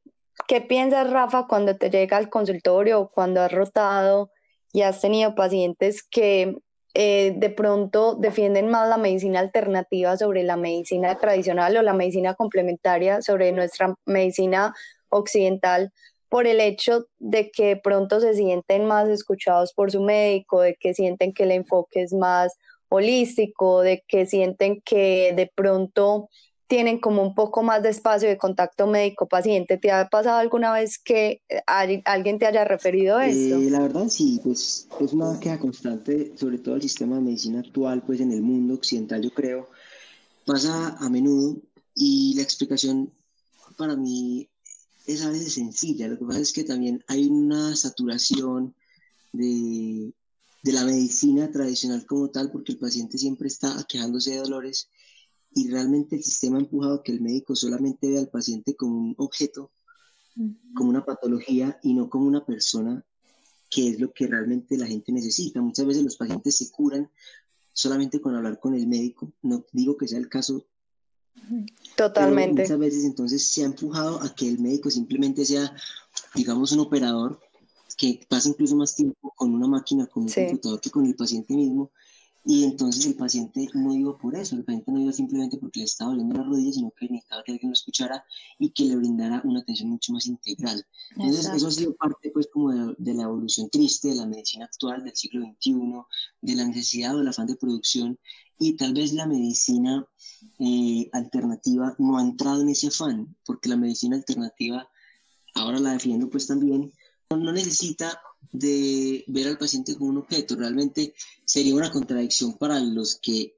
qué 0.47 0.61
piensas, 0.61 1.09
Rafa, 1.09 1.47
cuando 1.47 1.75
te 1.77 1.89
llega 1.89 2.17
al 2.17 2.29
consultorio 2.29 2.99
o 2.99 3.09
cuando 3.09 3.41
has 3.41 3.51
rotado 3.51 4.31
y 4.73 4.81
has 4.81 5.01
tenido 5.01 5.35
pacientes 5.35 6.03
que 6.03 6.55
eh, 6.93 7.33
de 7.37 7.49
pronto 7.49 8.15
defienden 8.15 8.69
más 8.69 8.89
la 8.89 8.97
medicina 8.97 9.39
alternativa 9.39 10.17
sobre 10.17 10.43
la 10.43 10.57
medicina 10.57 11.17
tradicional 11.17 11.77
o 11.77 11.81
la 11.81 11.93
medicina 11.93 12.33
complementaria 12.33 13.21
sobre 13.21 13.51
nuestra 13.51 13.95
medicina 14.05 14.73
occidental 15.09 15.91
por 16.29 16.47
el 16.47 16.59
hecho 16.59 17.05
de 17.19 17.51
que 17.51 17.67
de 17.67 17.75
pronto 17.77 18.19
se 18.19 18.33
sienten 18.33 18.85
más 18.85 19.07
escuchados 19.09 19.73
por 19.73 19.91
su 19.91 20.01
médico, 20.01 20.61
de 20.61 20.75
que 20.75 20.93
sienten 20.93 21.33
que 21.33 21.43
el 21.43 21.51
enfoque 21.51 22.01
es 22.01 22.13
más 22.13 22.57
holístico, 22.89 23.81
de 23.81 24.03
que 24.07 24.25
sienten 24.25 24.81
que 24.81 25.33
de 25.35 25.51
pronto 25.53 26.29
tienen 26.67 26.99
como 26.99 27.21
un 27.21 27.33
poco 27.33 27.63
más 27.63 27.81
de 27.81 27.89
espacio 27.89 28.27
de 28.27 28.37
contacto 28.37 28.87
médico-paciente. 28.87 29.77
¿Te 29.77 29.91
ha 29.91 30.07
pasado 30.09 30.37
alguna 30.37 30.73
vez 30.73 30.99
que 30.99 31.41
eh, 31.47 31.61
alguien 31.65 32.39
te 32.39 32.45
haya 32.45 32.65
referido 32.65 33.19
esto? 33.19 33.55
Eh, 33.55 33.69
la 33.69 33.79
verdad 33.79 34.07
sí, 34.09 34.39
pues 34.43 34.87
es 34.99 35.13
una 35.13 35.39
queja 35.39 35.59
constante, 35.59 36.33
sobre 36.35 36.59
todo 36.59 36.75
el 36.75 36.81
sistema 36.81 37.15
de 37.15 37.21
medicina 37.21 37.61
actual, 37.61 38.03
pues 38.05 38.19
en 38.19 38.31
el 38.33 38.41
mundo 38.41 38.73
occidental 38.73 39.21
yo 39.21 39.31
creo, 39.31 39.69
pasa 40.45 40.97
a 40.99 41.09
menudo 41.09 41.57
y 41.95 42.33
la 42.35 42.43
explicación 42.43 43.11
para 43.77 43.95
mí 43.95 44.49
es 45.05 45.23
a 45.23 45.29
veces 45.29 45.53
sencilla. 45.53 46.09
Lo 46.09 46.19
que 46.19 46.25
pasa 46.25 46.41
es 46.41 46.51
que 46.51 46.65
también 46.65 47.03
hay 47.07 47.27
una 47.27 47.75
saturación 47.77 48.75
de, 49.31 50.11
de 50.63 50.71
la 50.73 50.83
medicina 50.83 51.49
tradicional 51.49 52.05
como 52.05 52.29
tal, 52.29 52.51
porque 52.51 52.73
el 52.73 52.77
paciente 52.77 53.17
siempre 53.17 53.47
está 53.47 53.85
quejándose 53.87 54.31
de 54.31 54.37
dolores 54.37 54.89
y 55.53 55.69
realmente 55.69 56.15
el 56.15 56.23
sistema 56.23 56.57
ha 56.57 56.61
empujado 56.61 56.95
a 56.95 57.03
que 57.03 57.11
el 57.11 57.21
médico 57.21 57.55
solamente 57.55 58.09
vea 58.09 58.19
al 58.19 58.29
paciente 58.29 58.75
como 58.75 58.97
un 58.97 59.15
objeto, 59.17 59.71
como 60.75 60.89
una 60.89 61.05
patología 61.05 61.79
y 61.81 61.93
no 61.93 62.09
como 62.09 62.27
una 62.27 62.45
persona, 62.45 63.03
que 63.69 63.89
es 63.89 63.99
lo 63.99 64.13
que 64.13 64.27
realmente 64.27 64.77
la 64.77 64.87
gente 64.87 65.11
necesita. 65.11 65.61
Muchas 65.61 65.85
veces 65.85 66.03
los 66.03 66.15
pacientes 66.15 66.57
se 66.57 66.69
curan 66.69 67.09
solamente 67.73 68.21
con 68.21 68.35
hablar 68.35 68.59
con 68.59 68.75
el 68.75 68.87
médico. 68.87 69.33
No 69.41 69.65
digo 69.71 69.97
que 69.97 70.07
sea 70.07 70.19
el 70.19 70.29
caso. 70.29 70.65
Totalmente. 71.95 72.63
muchas 72.63 72.79
veces 72.79 73.05
entonces 73.05 73.47
se 73.47 73.63
ha 73.63 73.65
empujado 73.65 74.21
a 74.21 74.33
que 74.33 74.47
el 74.47 74.59
médico 74.59 74.89
simplemente 74.89 75.45
sea, 75.45 75.73
digamos, 76.35 76.71
un 76.71 76.79
operador 76.79 77.39
que 77.95 78.19
pasa 78.27 78.49
incluso 78.49 78.75
más 78.75 78.95
tiempo 78.95 79.33
con 79.35 79.53
una 79.53 79.67
máquina, 79.67 80.05
con 80.07 80.23
un 80.23 80.29
computador 80.29 80.79
que 80.79 80.91
con 80.91 81.05
el 81.05 81.15
paciente 81.15 81.55
mismo 81.55 81.91
y 82.45 82.63
entonces 82.63 83.05
el 83.05 83.15
paciente 83.15 83.67
no 83.73 83.93
iba 83.93 84.17
por 84.17 84.35
eso, 84.35 84.55
el 84.55 84.63
paciente 84.63 84.91
no 84.91 85.01
iba 85.01 85.11
simplemente 85.11 85.57
porque 85.57 85.79
le 85.79 85.85
estaba 85.85 86.11
doliendo 86.11 86.37
la 86.37 86.43
rodilla, 86.43 86.71
sino 86.71 86.91
que 86.91 87.09
necesitaba 87.09 87.43
que 87.43 87.51
alguien 87.51 87.71
lo 87.71 87.73
escuchara 87.73 88.23
y 88.57 88.69
que 88.69 88.85
le 88.85 88.95
brindara 88.95 89.41
una 89.43 89.59
atención 89.59 89.89
mucho 89.89 90.13
más 90.13 90.25
integral. 90.27 90.85
Entonces 91.17 91.53
eso 91.53 91.67
ha 91.67 91.71
sido 91.71 91.95
parte 91.95 92.31
pues 92.31 92.47
como 92.51 92.71
de, 92.71 93.13
la 93.13 93.23
evolución 93.23 93.69
triste 93.69 94.09
de 94.09 94.15
la 94.15 94.25
medicina 94.25 94.65
actual 94.65 95.03
del 95.03 95.15
siglo 95.15 95.45
XXI, 95.45 95.73
de 96.41 96.55
la 96.55 96.65
necesidad 96.65 97.15
o 97.15 97.19
del 97.19 97.27
afán 97.27 97.47
de 97.47 97.55
producción 97.57 98.17
y 98.59 98.77
tal 98.77 98.93
vez 98.93 99.13
la 99.13 99.27
medicina 99.27 100.07
eh, 100.59 101.09
alternativa 101.11 101.95
no 101.99 102.17
ha 102.17 102.21
entrado 102.21 102.61
en 102.61 102.69
ese 102.69 102.87
afán, 102.87 103.35
porque 103.45 103.69
la 103.69 103.77
medicina 103.77 104.15
alternativa, 104.15 104.89
ahora 105.53 105.79
la 105.79 105.91
defiendo 105.91 106.29
pues 106.29 106.47
también, 106.47 106.93
no 107.29 107.51
necesita 107.51 108.21
de 108.51 109.23
ver 109.27 109.47
al 109.47 109.57
paciente 109.57 109.95
como 109.95 110.09
un 110.09 110.17
objeto. 110.17 110.55
Realmente 110.55 111.13
sería 111.45 111.75
una 111.75 111.91
contradicción 111.91 112.57
para 112.57 112.79
los 112.79 113.15
que 113.15 113.55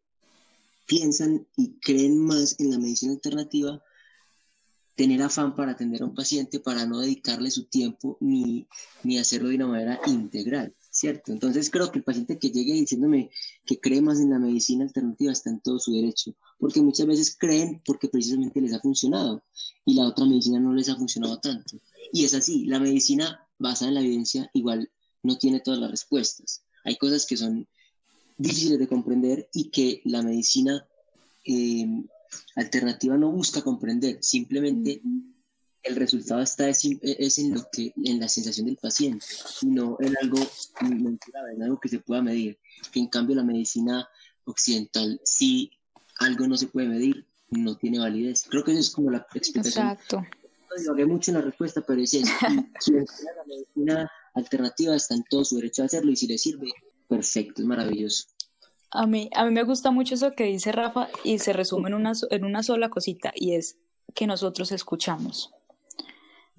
piensan 0.85 1.45
y 1.55 1.73
creen 1.79 2.17
más 2.17 2.59
en 2.59 2.71
la 2.71 2.79
medicina 2.79 3.13
alternativa 3.13 3.81
tener 4.99 5.21
afán 5.21 5.55
para 5.55 5.71
atender 5.71 6.01
a 6.01 6.05
un 6.05 6.13
paciente 6.13 6.59
para 6.59 6.85
no 6.85 6.99
dedicarle 6.99 7.51
su 7.51 7.63
tiempo 7.63 8.17
ni, 8.19 8.67
ni 9.03 9.17
hacerlo 9.17 9.47
de 9.47 9.55
una 9.55 9.67
manera 9.67 9.97
integral, 10.07 10.75
¿cierto? 10.91 11.31
Entonces 11.31 11.69
creo 11.69 11.89
que 11.89 11.99
el 11.99 12.03
paciente 12.03 12.37
que 12.37 12.49
llegue 12.49 12.73
diciéndome 12.73 13.29
que 13.65 13.79
cree 13.79 14.01
más 14.01 14.19
en 14.19 14.31
la 14.31 14.39
medicina 14.39 14.83
alternativa 14.83 15.31
está 15.31 15.51
en 15.51 15.61
todo 15.61 15.79
su 15.79 15.93
derecho, 15.93 16.35
porque 16.57 16.81
muchas 16.81 17.07
veces 17.07 17.37
creen 17.39 17.81
porque 17.85 18.09
precisamente 18.09 18.59
les 18.59 18.73
ha 18.73 18.81
funcionado 18.81 19.41
y 19.85 19.93
la 19.93 20.05
otra 20.05 20.25
medicina 20.25 20.59
no 20.59 20.73
les 20.73 20.89
ha 20.89 20.97
funcionado 20.97 21.39
tanto. 21.39 21.77
Y 22.11 22.25
es 22.25 22.33
así, 22.33 22.65
la 22.65 22.81
medicina 22.81 23.47
basada 23.59 23.89
en 23.89 23.95
la 23.95 24.01
evidencia 24.01 24.49
igual 24.53 24.89
no 25.21 25.37
tiene 25.37 25.59
todas 25.59 25.79
las 25.79 25.91
respuestas. 25.91 26.63
Hay 26.85 26.95
cosas 26.97 27.25
que 27.25 27.37
son 27.37 27.67
difíciles 28.37 28.79
de 28.79 28.87
comprender 28.87 29.49
y 29.53 29.69
que 29.69 30.01
la 30.05 30.21
medicina 30.21 30.87
eh, 31.45 31.85
alternativa 32.55 33.17
no 33.17 33.31
busca 33.31 33.61
comprender, 33.61 34.19
simplemente 34.21 35.01
el 35.83 35.95
resultado 35.95 36.41
está 36.41 36.69
es, 36.69 36.83
en 36.85 37.53
lo 37.53 37.65
que 37.71 37.93
en 38.03 38.19
la 38.19 38.27
sensación 38.27 38.65
del 38.65 38.77
paciente, 38.77 39.25
no 39.61 39.97
en 39.99 40.15
algo 40.21 40.37
en 40.81 41.63
algo 41.63 41.79
que 41.79 41.89
se 41.89 41.99
pueda 41.99 42.21
medir. 42.21 42.59
Que 42.91 42.99
en 42.99 43.07
cambio 43.07 43.35
la 43.35 43.43
medicina 43.43 44.07
occidental, 44.45 45.19
si 45.23 45.71
algo 46.17 46.47
no 46.47 46.57
se 46.57 46.67
puede 46.67 46.87
medir, 46.87 47.25
no 47.49 47.77
tiene 47.77 47.99
validez. 47.99 48.45
Creo 48.49 48.63
que 48.63 48.71
eso 48.71 48.81
es 48.81 48.89
como 48.89 49.09
la 49.09 49.19
explicación 49.19 49.87
Exacto 49.87 50.23
no 50.85 51.07
mucho 51.07 51.31
en 51.31 51.37
la 51.37 51.41
respuesta, 51.43 51.81
pero 51.85 52.01
es 52.01 52.13
eso. 52.13 52.31
Quien 52.83 53.05
la 53.35 53.43
medicina 53.45 54.11
alternativa 54.33 54.95
está 54.95 55.15
en 55.15 55.23
todo 55.29 55.43
su 55.43 55.57
derecho 55.57 55.83
a 55.83 55.85
hacerlo 55.85 56.11
y 56.11 56.15
si 56.15 56.27
le 56.27 56.37
sirve, 56.37 56.71
perfecto, 57.07 57.61
es 57.61 57.67
maravilloso. 57.67 58.27
A 58.91 59.05
mí, 59.05 59.29
a 59.35 59.45
mí 59.45 59.51
me 59.51 59.63
gusta 59.63 59.91
mucho 59.91 60.15
eso 60.15 60.33
que 60.33 60.45
dice 60.45 60.71
Rafa 60.71 61.09
y 61.23 61.39
se 61.39 61.53
resume 61.53 61.89
en 61.89 61.95
una, 61.95 62.13
en 62.31 62.43
una 62.43 62.63
sola 62.63 62.89
cosita 62.89 63.31
y 63.35 63.53
es 63.53 63.77
que 64.15 64.25
nosotros 64.25 64.71
escuchamos. 64.71 65.51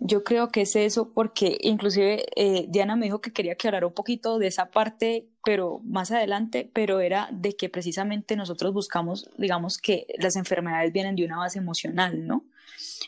Yo 0.03 0.25
creo 0.25 0.49
que 0.49 0.63
es 0.63 0.77
eso 0.77 1.13
porque 1.13 1.59
inclusive 1.61 2.25
eh, 2.35 2.67
Diana 2.71 2.97
me 2.97 3.05
dijo 3.05 3.21
que 3.21 3.33
quería 3.33 3.55
que 3.57 3.69
hablara 3.69 3.87
un 3.87 3.93
poquito 3.93 4.39
de 4.39 4.47
esa 4.47 4.71
parte, 4.71 5.29
pero 5.45 5.81
más 5.85 6.11
adelante, 6.11 6.71
pero 6.73 7.01
era 7.01 7.29
de 7.33 7.55
que 7.55 7.69
precisamente 7.69 8.35
nosotros 8.35 8.73
buscamos, 8.73 9.29
digamos, 9.37 9.77
que 9.77 10.07
las 10.19 10.37
enfermedades 10.37 10.93
vienen 10.93 11.17
de 11.17 11.27
una 11.27 11.37
base 11.37 11.59
emocional, 11.59 12.27
¿no? 12.27 12.47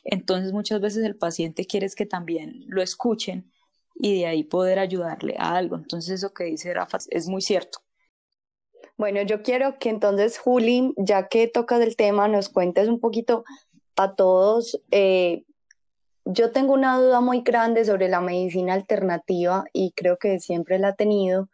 Entonces 0.04 0.52
muchas 0.52 0.80
veces 0.80 1.04
el 1.04 1.16
paciente 1.16 1.64
quiere 1.66 1.88
que 1.96 2.06
también 2.06 2.64
lo 2.66 2.82
escuchen 2.82 3.50
y 3.94 4.20
de 4.20 4.26
ahí 4.26 4.44
poder 4.44 4.78
ayudarle 4.78 5.36
a 5.38 5.56
algo. 5.56 5.76
Entonces 5.76 6.14
eso 6.14 6.32
que 6.32 6.44
dice 6.44 6.72
Rafa 6.74 6.98
es 7.10 7.28
muy 7.28 7.42
cierto. 7.42 7.80
Bueno, 8.96 9.22
yo 9.22 9.42
quiero 9.42 9.78
que 9.78 9.88
entonces, 9.88 10.38
Juli, 10.38 10.92
ya 10.96 11.28
que 11.28 11.48
tocas 11.48 11.80
el 11.80 11.96
tema, 11.96 12.28
nos 12.28 12.48
cuentes 12.48 12.88
un 12.88 13.00
poquito 13.00 13.44
a 13.96 14.14
todos. 14.14 14.80
Eh, 14.90 15.44
yo 16.24 16.52
tengo 16.52 16.72
una 16.74 16.98
duda 16.98 17.20
muy 17.20 17.40
grande 17.42 17.84
sobre 17.84 18.08
la 18.08 18.20
medicina 18.20 18.74
alternativa 18.74 19.64
y 19.72 19.92
creo 19.92 20.18
que 20.18 20.38
siempre 20.40 20.78
la 20.78 20.90
he 20.90 20.94
tenido. 20.94 21.48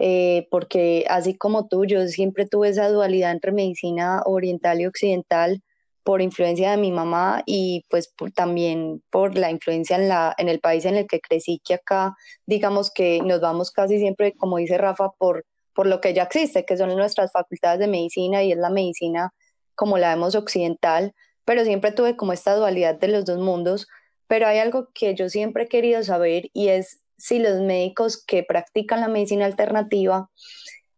eh, 0.00 0.48
porque 0.50 1.04
así 1.08 1.36
como 1.36 1.68
tú, 1.68 1.84
yo 1.86 2.06
siempre 2.08 2.46
tuve 2.46 2.68
esa 2.68 2.88
dualidad 2.88 3.30
entre 3.32 3.52
medicina 3.52 4.22
oriental 4.26 4.80
y 4.80 4.86
occidental 4.86 5.62
por 6.04 6.20
influencia 6.20 6.70
de 6.70 6.76
mi 6.76 6.92
mamá 6.92 7.42
y 7.46 7.84
pues 7.88 8.12
también 8.34 9.02
por 9.10 9.36
la 9.36 9.50
influencia 9.50 9.96
en, 9.96 10.08
la, 10.08 10.34
en 10.38 10.48
el 10.48 10.60
país 10.60 10.84
en 10.84 10.96
el 10.96 11.06
que 11.06 11.20
crecí, 11.20 11.60
que 11.64 11.74
acá 11.74 12.14
digamos 12.46 12.92
que 12.92 13.20
nos 13.22 13.40
vamos 13.40 13.70
casi 13.70 13.98
siempre, 13.98 14.34
como 14.34 14.58
dice 14.58 14.78
Rafa, 14.78 15.10
por, 15.18 15.44
por 15.74 15.86
lo 15.86 16.00
que 16.00 16.12
ya 16.12 16.24
existe, 16.24 16.64
que 16.64 16.76
son 16.76 16.94
nuestras 16.94 17.32
facultades 17.32 17.80
de 17.80 17.88
medicina 17.88 18.42
y 18.42 18.52
es 18.52 18.58
la 18.58 18.70
medicina 18.70 19.32
como 19.74 19.98
la 19.98 20.10
vemos 20.10 20.34
occidental, 20.34 21.14
pero 21.44 21.64
siempre 21.64 21.90
tuve 21.90 22.16
como 22.16 22.32
esta 22.32 22.54
dualidad 22.54 22.98
de 23.00 23.08
los 23.08 23.24
dos 23.24 23.38
mundos, 23.38 23.88
pero 24.28 24.46
hay 24.46 24.58
algo 24.58 24.88
que 24.94 25.14
yo 25.14 25.28
siempre 25.30 25.64
he 25.64 25.68
querido 25.68 26.02
saber 26.04 26.50
y 26.52 26.68
es 26.68 27.00
si 27.16 27.38
los 27.38 27.60
médicos 27.60 28.22
que 28.22 28.42
practican 28.42 29.00
la 29.00 29.08
medicina 29.08 29.46
alternativa 29.46 30.28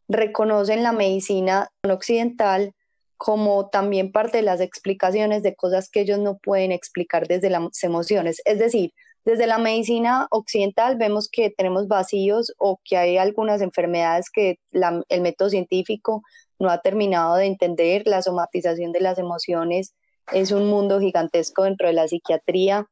reconocen 0.08 0.82
la 0.82 0.92
medicina 0.92 1.70
occidental 1.82 2.74
como 3.16 3.68
también 3.68 4.12
parte 4.12 4.38
de 4.38 4.42
las 4.42 4.60
explicaciones 4.60 5.42
de 5.42 5.54
cosas 5.54 5.88
que 5.90 6.00
ellos 6.00 6.18
no 6.18 6.38
pueden 6.38 6.72
explicar 6.72 7.26
desde 7.26 7.50
las 7.50 7.82
emociones. 7.82 8.40
Es 8.44 8.58
decir, 8.58 8.92
desde 9.24 9.46
la 9.46 9.58
medicina 9.58 10.28
occidental 10.30 10.96
vemos 10.96 11.28
que 11.28 11.50
tenemos 11.50 11.88
vacíos 11.88 12.54
o 12.58 12.80
que 12.84 12.96
hay 12.96 13.16
algunas 13.16 13.60
enfermedades 13.60 14.30
que 14.30 14.60
el 15.08 15.20
método 15.20 15.50
científico 15.50 16.22
no 16.58 16.70
ha 16.70 16.80
terminado 16.80 17.34
de 17.36 17.46
entender. 17.46 18.02
La 18.06 18.22
somatización 18.22 18.92
de 18.92 19.00
las 19.00 19.18
emociones 19.18 19.94
es 20.32 20.52
un 20.52 20.68
mundo 20.68 21.00
gigantesco 21.00 21.64
dentro 21.64 21.88
de 21.88 21.94
la 21.94 22.06
psiquiatría. 22.06 22.86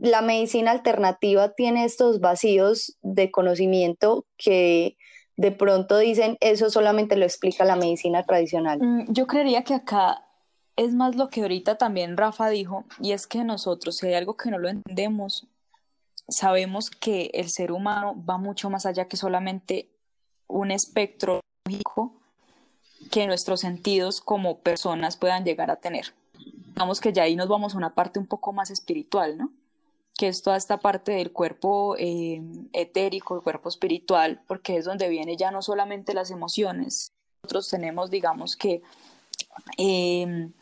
La 0.00 0.22
medicina 0.22 0.70
alternativa 0.70 1.52
tiene 1.52 1.84
estos 1.84 2.20
vacíos 2.20 2.96
de 3.02 3.30
conocimiento 3.30 4.24
que 4.38 4.96
de 5.36 5.52
pronto 5.52 5.98
dicen 5.98 6.36
eso 6.40 6.70
solamente 6.70 7.16
lo 7.16 7.24
explica 7.24 7.64
la 7.64 7.76
medicina 7.76 8.22
tradicional. 8.22 8.78
Mm, 8.80 9.12
yo 9.12 9.26
creería 9.26 9.64
que 9.64 9.74
acá 9.74 10.24
es 10.76 10.92
más 10.92 11.16
lo 11.16 11.28
que 11.28 11.42
ahorita 11.42 11.76
también 11.76 12.16
Rafa 12.16 12.48
dijo, 12.48 12.84
y 13.00 13.12
es 13.12 13.26
que 13.26 13.44
nosotros, 13.44 13.96
si 13.96 14.06
hay 14.06 14.14
algo 14.14 14.36
que 14.36 14.50
no 14.50 14.58
lo 14.58 14.68
entendemos, 14.68 15.46
sabemos 16.28 16.90
que 16.90 17.30
el 17.34 17.48
ser 17.48 17.72
humano 17.72 18.14
va 18.28 18.38
mucho 18.38 18.70
más 18.70 18.86
allá 18.86 19.08
que 19.08 19.16
solamente 19.16 19.88
un 20.48 20.70
espectro 20.70 21.40
lógico 21.64 22.12
que 23.10 23.26
nuestros 23.26 23.60
sentidos 23.60 24.20
como 24.20 24.58
personas 24.58 25.16
puedan 25.16 25.44
llegar 25.44 25.70
a 25.70 25.76
tener. 25.76 26.14
Digamos 26.68 27.00
que 27.00 27.12
ya 27.12 27.22
ahí 27.22 27.36
nos 27.36 27.48
vamos 27.48 27.74
a 27.74 27.78
una 27.78 27.94
parte 27.94 28.18
un 28.18 28.26
poco 28.26 28.52
más 28.52 28.70
espiritual, 28.70 29.38
¿no? 29.38 29.50
Que 30.16 30.28
es 30.28 30.42
toda 30.42 30.56
esta 30.56 30.78
parte 30.78 31.12
del 31.12 31.32
cuerpo 31.32 31.94
eh, 31.98 32.40
etérico, 32.72 33.36
el 33.36 33.42
cuerpo 33.42 33.68
espiritual, 33.68 34.40
porque 34.46 34.76
es 34.76 34.84
donde 34.84 35.08
viene 35.08 35.36
ya 35.36 35.50
no 35.50 35.62
solamente 35.62 36.14
las 36.14 36.30
emociones. 36.30 37.12
Nosotros 37.42 37.68
tenemos, 37.68 38.10
digamos 38.10 38.56
que 38.56 38.82
em, 39.76 40.52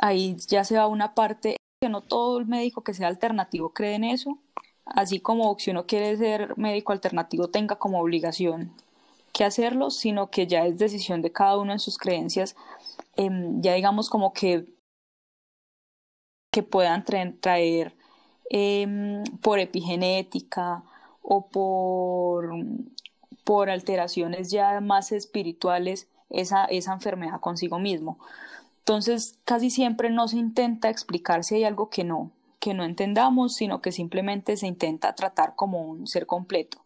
ahí 0.00 0.36
ya 0.48 0.64
se 0.64 0.76
va 0.78 0.86
una 0.86 1.14
parte 1.14 1.56
que 1.80 1.88
no 1.88 2.00
todo 2.00 2.38
el 2.38 2.46
médico 2.46 2.82
que 2.82 2.94
sea 2.94 3.08
alternativo 3.08 3.70
cree 3.70 3.94
en 3.96 4.04
eso, 4.04 4.38
así 4.86 5.20
como 5.20 5.56
si 5.58 5.70
uno 5.70 5.86
quiere 5.86 6.16
ser 6.16 6.56
médico 6.58 6.92
alternativo 6.92 7.48
tenga 7.48 7.76
como 7.76 8.00
obligación 8.00 8.72
que 9.32 9.44
hacerlo, 9.44 9.90
sino 9.90 10.30
que 10.30 10.46
ya 10.46 10.66
es 10.66 10.78
decisión 10.78 11.20
de 11.22 11.32
cada 11.32 11.58
uno 11.58 11.72
en 11.72 11.80
sus 11.80 11.98
creencias, 11.98 12.56
em, 13.16 13.60
ya 13.62 13.74
digamos 13.74 14.08
como 14.10 14.32
que, 14.32 14.66
que 16.52 16.62
puedan 16.62 17.04
traer 17.04 17.94
Em, 18.50 19.24
por 19.40 19.58
epigenética 19.58 20.82
o 21.22 21.46
por, 21.46 22.50
por 23.42 23.70
alteraciones 23.70 24.50
ya 24.50 24.80
más 24.80 25.12
espirituales 25.12 26.08
esa, 26.28 26.66
esa 26.66 26.92
enfermedad 26.92 27.40
consigo 27.40 27.78
mismo. 27.78 28.18
Entonces, 28.80 29.38
casi 29.46 29.70
siempre 29.70 30.10
no 30.10 30.28
se 30.28 30.36
intenta 30.36 30.90
explicar 30.90 31.42
si 31.42 31.54
hay 31.56 31.64
algo 31.64 31.88
que 31.88 32.04
no, 32.04 32.32
que 32.60 32.74
no 32.74 32.84
entendamos, 32.84 33.54
sino 33.54 33.80
que 33.80 33.92
simplemente 33.92 34.58
se 34.58 34.66
intenta 34.66 35.14
tratar 35.14 35.54
como 35.56 35.80
un 35.80 36.06
ser 36.06 36.26
completo. 36.26 36.78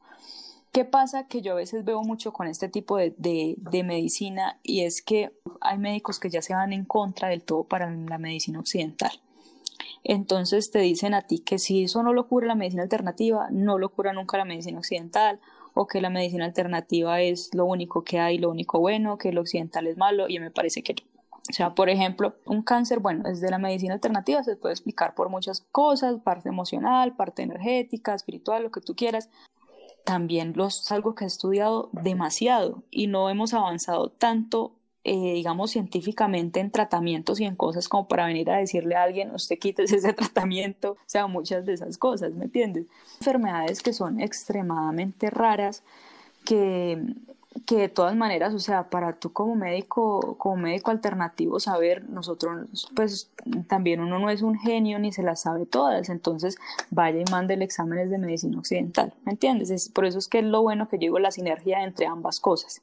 ¿Qué 0.70 0.84
pasa? 0.84 1.26
Que 1.26 1.42
yo 1.42 1.52
a 1.52 1.56
veces 1.56 1.84
veo 1.84 2.02
mucho 2.02 2.32
con 2.32 2.46
este 2.46 2.68
tipo 2.68 2.98
de, 2.98 3.14
de, 3.16 3.56
de, 3.58 3.82
medicina 3.82 4.58
y 4.62 4.82
es 4.82 5.02
que 5.02 5.32
hay 5.60 5.78
médicos 5.78 6.20
que 6.20 6.30
ya 6.30 6.42
se 6.42 6.54
van 6.54 6.72
en 6.72 6.84
contra 6.84 7.28
del 7.28 7.42
todo 7.42 7.64
para 7.64 7.90
la 7.90 8.18
medicina 8.18 8.60
occidental 8.60 9.10
entonces 10.08 10.70
te 10.70 10.78
dicen 10.78 11.12
a 11.12 11.22
ti 11.22 11.40
que 11.40 11.58
si 11.58 11.84
eso 11.84 12.02
no 12.02 12.14
lo 12.14 12.28
cura 12.28 12.46
la 12.46 12.54
medicina 12.54 12.82
alternativa, 12.82 13.48
no 13.50 13.76
lo 13.76 13.90
cura 13.90 14.14
nunca 14.14 14.38
la 14.38 14.46
medicina 14.46 14.78
occidental, 14.78 15.38
o 15.74 15.86
que 15.86 16.00
la 16.00 16.08
medicina 16.08 16.46
alternativa 16.46 17.20
es 17.20 17.54
lo 17.54 17.66
único 17.66 18.02
que 18.02 18.18
hay, 18.18 18.38
lo 18.38 18.50
único 18.50 18.80
bueno, 18.80 19.18
que 19.18 19.28
el 19.28 19.38
occidental 19.38 19.86
es 19.86 19.98
malo, 19.98 20.26
y 20.26 20.38
me 20.38 20.50
parece 20.50 20.82
que 20.82 20.94
O 21.50 21.52
sea, 21.52 21.74
por 21.74 21.90
ejemplo, 21.90 22.36
un 22.46 22.62
cáncer, 22.62 23.00
bueno, 23.00 23.24
desde 23.24 23.50
la 23.50 23.58
medicina 23.58 23.92
alternativa 23.94 24.42
se 24.42 24.56
puede 24.56 24.72
explicar 24.72 25.14
por 25.14 25.28
muchas 25.28 25.60
cosas, 25.70 26.20
parte 26.22 26.48
emocional, 26.48 27.14
parte 27.14 27.42
energética, 27.42 28.14
espiritual, 28.14 28.62
lo 28.62 28.70
que 28.70 28.80
tú 28.80 28.94
quieras. 28.96 29.28
También 30.04 30.54
los, 30.56 30.80
es 30.80 30.90
algo 30.90 31.14
que 31.14 31.24
he 31.24 31.26
estudiado 31.26 31.90
demasiado 31.92 32.82
y 32.90 33.08
no 33.08 33.28
hemos 33.28 33.52
avanzado 33.52 34.08
tanto 34.10 34.77
eh, 35.04 35.34
digamos, 35.34 35.70
científicamente 35.70 36.61
en 36.61 36.70
tratamientos 36.70 37.40
y 37.40 37.44
en 37.44 37.56
cosas 37.56 37.88
como 37.88 38.08
para 38.08 38.26
venir 38.26 38.50
a 38.50 38.58
decirle 38.58 38.96
a 38.96 39.04
alguien, 39.04 39.34
usted 39.34 39.58
quítese 39.58 39.96
ese 39.96 40.12
tratamiento, 40.14 40.92
o 40.92 40.98
sea, 41.06 41.26
muchas 41.26 41.64
de 41.66 41.74
esas 41.74 41.98
cosas, 41.98 42.34
¿me 42.34 42.46
entiendes? 42.46 42.87
Enfermedades 43.20 43.82
que 43.82 43.92
son 43.92 44.20
extremadamente 44.20 45.30
raras, 45.30 45.82
que, 46.44 47.00
que 47.64 47.76
de 47.76 47.88
todas 47.88 48.16
maneras, 48.16 48.52
o 48.54 48.58
sea, 48.58 48.90
para 48.90 49.14
tú 49.14 49.32
como 49.32 49.54
médico, 49.54 50.37
como 50.37 50.56
médico 50.56 50.90
alternativo 50.90 51.61
saber, 51.61 52.08
nosotros, 52.08 52.66
pues 52.94 53.30
también 53.68 54.00
uno 54.00 54.18
no 54.18 54.30
es 54.30 54.42
un 54.42 54.58
genio 54.58 54.98
ni 54.98 55.12
se 55.12 55.22
las 55.22 55.42
sabe 55.42 55.64
todas, 55.64 56.08
entonces 56.08 56.58
vaya 56.90 57.20
y 57.20 57.30
mande 57.30 57.54
el 57.54 57.62
exámenes 57.62 58.11
de 58.11 58.18
medicina 58.18 58.58
occidental, 58.58 59.14
¿me 59.24 59.32
entiendes? 59.32 59.70
Es, 59.70 59.88
por 59.88 60.04
eso 60.04 60.18
es 60.18 60.28
que 60.28 60.40
es 60.40 60.44
lo 60.44 60.62
bueno 60.62 60.88
que 60.88 60.98
llego 60.98 61.18
la 61.18 61.30
sinergia 61.30 61.84
entre 61.84 62.06
ambas 62.06 62.40
cosas. 62.40 62.82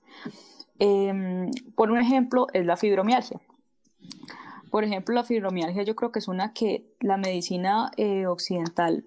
Em, 0.79 1.51
por 1.75 1.91
un 1.91 1.99
ejemplo, 1.99 2.47
es 2.53 2.65
la 2.65 2.77
fibromialgia. 2.77 3.39
Por 4.69 4.83
ejemplo, 4.83 5.15
la 5.15 5.23
fibromialgia 5.23 5.83
yo 5.83 5.95
creo 5.95 6.11
que 6.11 6.19
es 6.19 6.27
una 6.27 6.53
que 6.53 6.85
la 6.99 7.17
medicina 7.17 7.91
eh, 7.97 8.27
occidental 8.27 9.05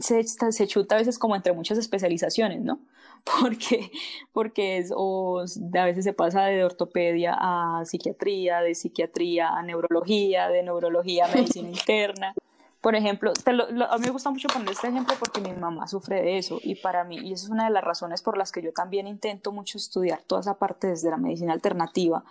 se, 0.00 0.24
se, 0.24 0.66
chuta 0.66 0.94
a 0.94 0.98
veces 0.98 1.18
como 1.18 1.36
entre 1.36 1.52
muchas 1.52 1.78
especializaciones, 1.78 2.62
¿no? 2.62 2.80
Porque, 3.40 3.90
porque 4.32 4.78
es, 4.78 4.94
o 4.96 5.40
a 5.40 5.84
veces 5.84 6.04
se 6.04 6.14
pasa 6.14 6.46
de 6.46 6.64
ortopedia 6.64 7.36
a 7.38 7.84
psiquiatría, 7.84 8.62
de 8.62 8.74
psiquiatría 8.74 9.50
a 9.50 9.62
neurología, 9.62 10.48
de 10.48 10.62
neurología 10.62 11.26
a 11.26 11.28
medicina 11.28 11.68
interna. 11.78 12.34
Por 12.80 12.94
ejemplo, 12.94 13.32
a 13.44 13.98
mí 13.98 14.04
me 14.06 14.10
gusta 14.10 14.30
mucho 14.30 14.48
poner 14.48 14.70
este 14.70 14.88
ejemplo 14.88 15.14
porque 15.18 15.42
mi 15.42 15.52
mamá 15.52 15.86
sufre 15.86 16.22
de 16.22 16.38
eso 16.38 16.58
y 16.62 16.76
para 16.76 17.04
mí, 17.04 17.18
y 17.18 17.34
esa 17.34 17.44
es 17.44 17.50
una 17.50 17.64
de 17.64 17.70
las 17.70 17.84
razones 17.84 18.22
por 18.22 18.38
las 18.38 18.52
que 18.52 18.62
yo 18.62 18.72
también 18.72 19.06
intento 19.06 19.52
mucho 19.52 19.76
estudiar 19.76 20.22
toda 20.26 20.40
esa 20.40 20.54
parte 20.54 20.86
desde 20.86 21.10
la 21.10 21.18
medicina 21.18 21.52
alternativa 21.52 22.24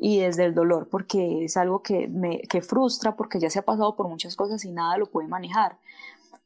y 0.00 0.20
desde 0.20 0.46
el 0.46 0.54
dolor, 0.54 0.88
porque 0.90 1.44
es 1.44 1.56
algo 1.56 1.82
que 1.82 2.08
me 2.08 2.40
que 2.42 2.60
frustra 2.60 3.14
porque 3.14 3.38
ya 3.38 3.50
se 3.50 3.60
ha 3.60 3.62
pasado 3.62 3.94
por 3.94 4.08
muchas 4.08 4.34
cosas 4.34 4.64
y 4.64 4.72
nada 4.72 4.98
lo 4.98 5.06
puede 5.06 5.28
manejar. 5.28 5.78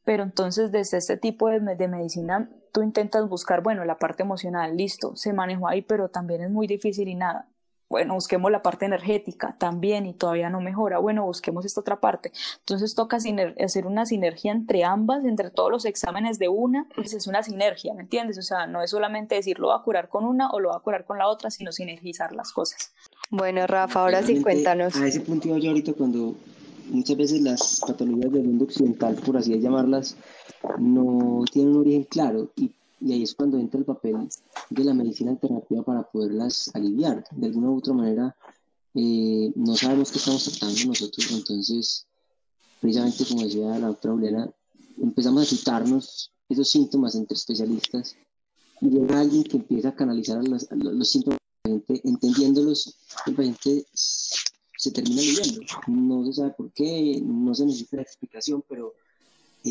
Pero 0.05 0.23
entonces 0.25 0.71
desde 0.73 0.99
este 0.99 1.17
tipo 1.17 1.49
de, 1.49 1.61
de 1.61 1.89
medicina 1.89 2.51
tú 2.73 2.83
intentas 2.83 3.29
buscar, 3.29 3.63
bueno, 3.63 3.85
la 3.87 3.97
parte 3.99 4.25
emocional, 4.25 4.77
listo, 4.77 5.17
se 5.17 5.33
manejó 5.33 5.69
ahí, 5.69 5.81
pero 5.83 6.11
también 6.11 6.43
es 6.43 6.51
muy 6.51 6.67
difícil 6.67 7.09
y 7.09 7.15
nada 7.15 7.49
bueno, 7.89 8.15
busquemos 8.15 8.51
la 8.51 8.63
parte 8.63 8.85
energética 8.85 9.57
también 9.59 10.05
y 10.07 10.13
todavía 10.13 10.51
no 10.51 10.61
mejora, 10.61 10.99
bueno, 10.99 11.25
busquemos 11.25 11.65
esta 11.65 11.81
otra 11.81 12.01
parte. 12.01 12.33
Entonces 12.59 12.95
toca 12.95 13.17
hacer 13.17 13.87
una 13.87 14.05
sinergia 14.05 14.53
entre 14.53 14.85
ambas, 14.85 15.25
entre 15.25 15.51
todos 15.51 15.71
los 15.71 15.85
exámenes 15.87 16.39
de 16.39 16.49
una, 16.49 16.87
pues 16.95 17.15
es 17.15 17.27
una 17.27 17.43
sinergia, 17.43 17.95
¿me 17.95 18.03
entiendes? 18.03 18.39
O 18.39 18.43
sea, 18.43 18.67
no 18.67 18.83
es 18.83 18.91
solamente 18.91 19.37
decir 19.37 19.59
lo 19.59 19.69
va 19.69 19.77
a 19.77 19.83
curar 19.83 20.09
con 20.09 20.25
una 20.25 20.51
o 20.51 20.61
lo 20.61 20.69
va 20.71 20.77
a 20.77 20.81
curar 20.81 21.07
con 21.07 21.19
la 21.19 21.29
otra, 21.29 21.51
sino 21.51 21.73
sinergizar 21.73 22.35
las 22.35 22.53
cosas. 22.53 22.93
Bueno, 23.31 23.67
Rafa, 23.67 24.03
ahora 24.03 24.23
sí 24.23 24.43
cuéntanos. 24.43 24.95
A 24.97 25.07
ese 25.07 25.21
punto 25.21 25.57
yo 25.57 25.71
ahorita 25.71 25.95
cuando 25.95 26.35
muchas 26.91 27.17
veces 27.17 27.41
las 27.41 27.81
patologías 27.87 28.33
del 28.33 28.45
mundo 28.45 28.65
occidental, 28.65 29.15
por 29.17 29.37
así 29.37 29.59
llamarlas, 29.59 30.17
no 30.79 31.45
tienen 31.51 31.75
un 31.75 31.81
origen 31.81 32.05
claro 32.05 32.51
y 32.57 32.73
y 33.01 33.13
ahí 33.13 33.23
es 33.23 33.35
cuando 33.35 33.59
entra 33.59 33.79
el 33.79 33.87
papel 33.87 34.29
de 34.71 34.85
la 34.85 34.95
medicina 34.95 35.31
alternativa 35.31 35.83
para 35.83 36.03
poderlas 36.03 36.71
aliviar. 36.75 37.25
De 37.31 37.47
alguna 37.47 37.71
u 37.71 37.79
otra 37.79 37.95
manera, 37.95 38.37
eh, 38.95 39.53
no 39.55 39.77
sabemos 39.77 40.11
qué 40.11 40.19
estamos 40.19 40.45
tratando 40.45 40.87
nosotros, 40.87 41.31
entonces, 41.31 42.07
precisamente 42.81 43.25
como 43.27 43.43
decía 43.43 43.79
la 43.79 43.89
doctora 43.89 44.15
Juliana, 44.15 44.51
empezamos 45.01 45.43
a 45.43 45.47
citarnos 45.47 46.33
esos 46.49 46.71
síntomas 46.71 47.15
entre 47.15 47.37
especialistas 47.37 48.17
y 48.81 48.89
llega 48.89 49.21
alguien 49.21 49.45
que 49.45 49.59
empieza 49.59 49.91
a 49.91 49.95
canalizar 49.95 50.43
los, 50.47 50.67
los, 50.71 51.09
síntomas, 51.09 51.39
entendiéndolos, 51.65 52.97
el 53.27 53.35
paciente 53.35 53.87
se 53.93 54.91
termina 54.93 55.21
aliviando. 55.21 55.61
No 55.89 56.25
se 56.27 56.33
sabe 56.33 56.55
por 56.57 56.73
qué, 56.73 57.21
no 57.23 57.55
se 57.55 57.67
necesita 57.67 58.01
explicación, 58.01 58.65
pero 58.69 58.95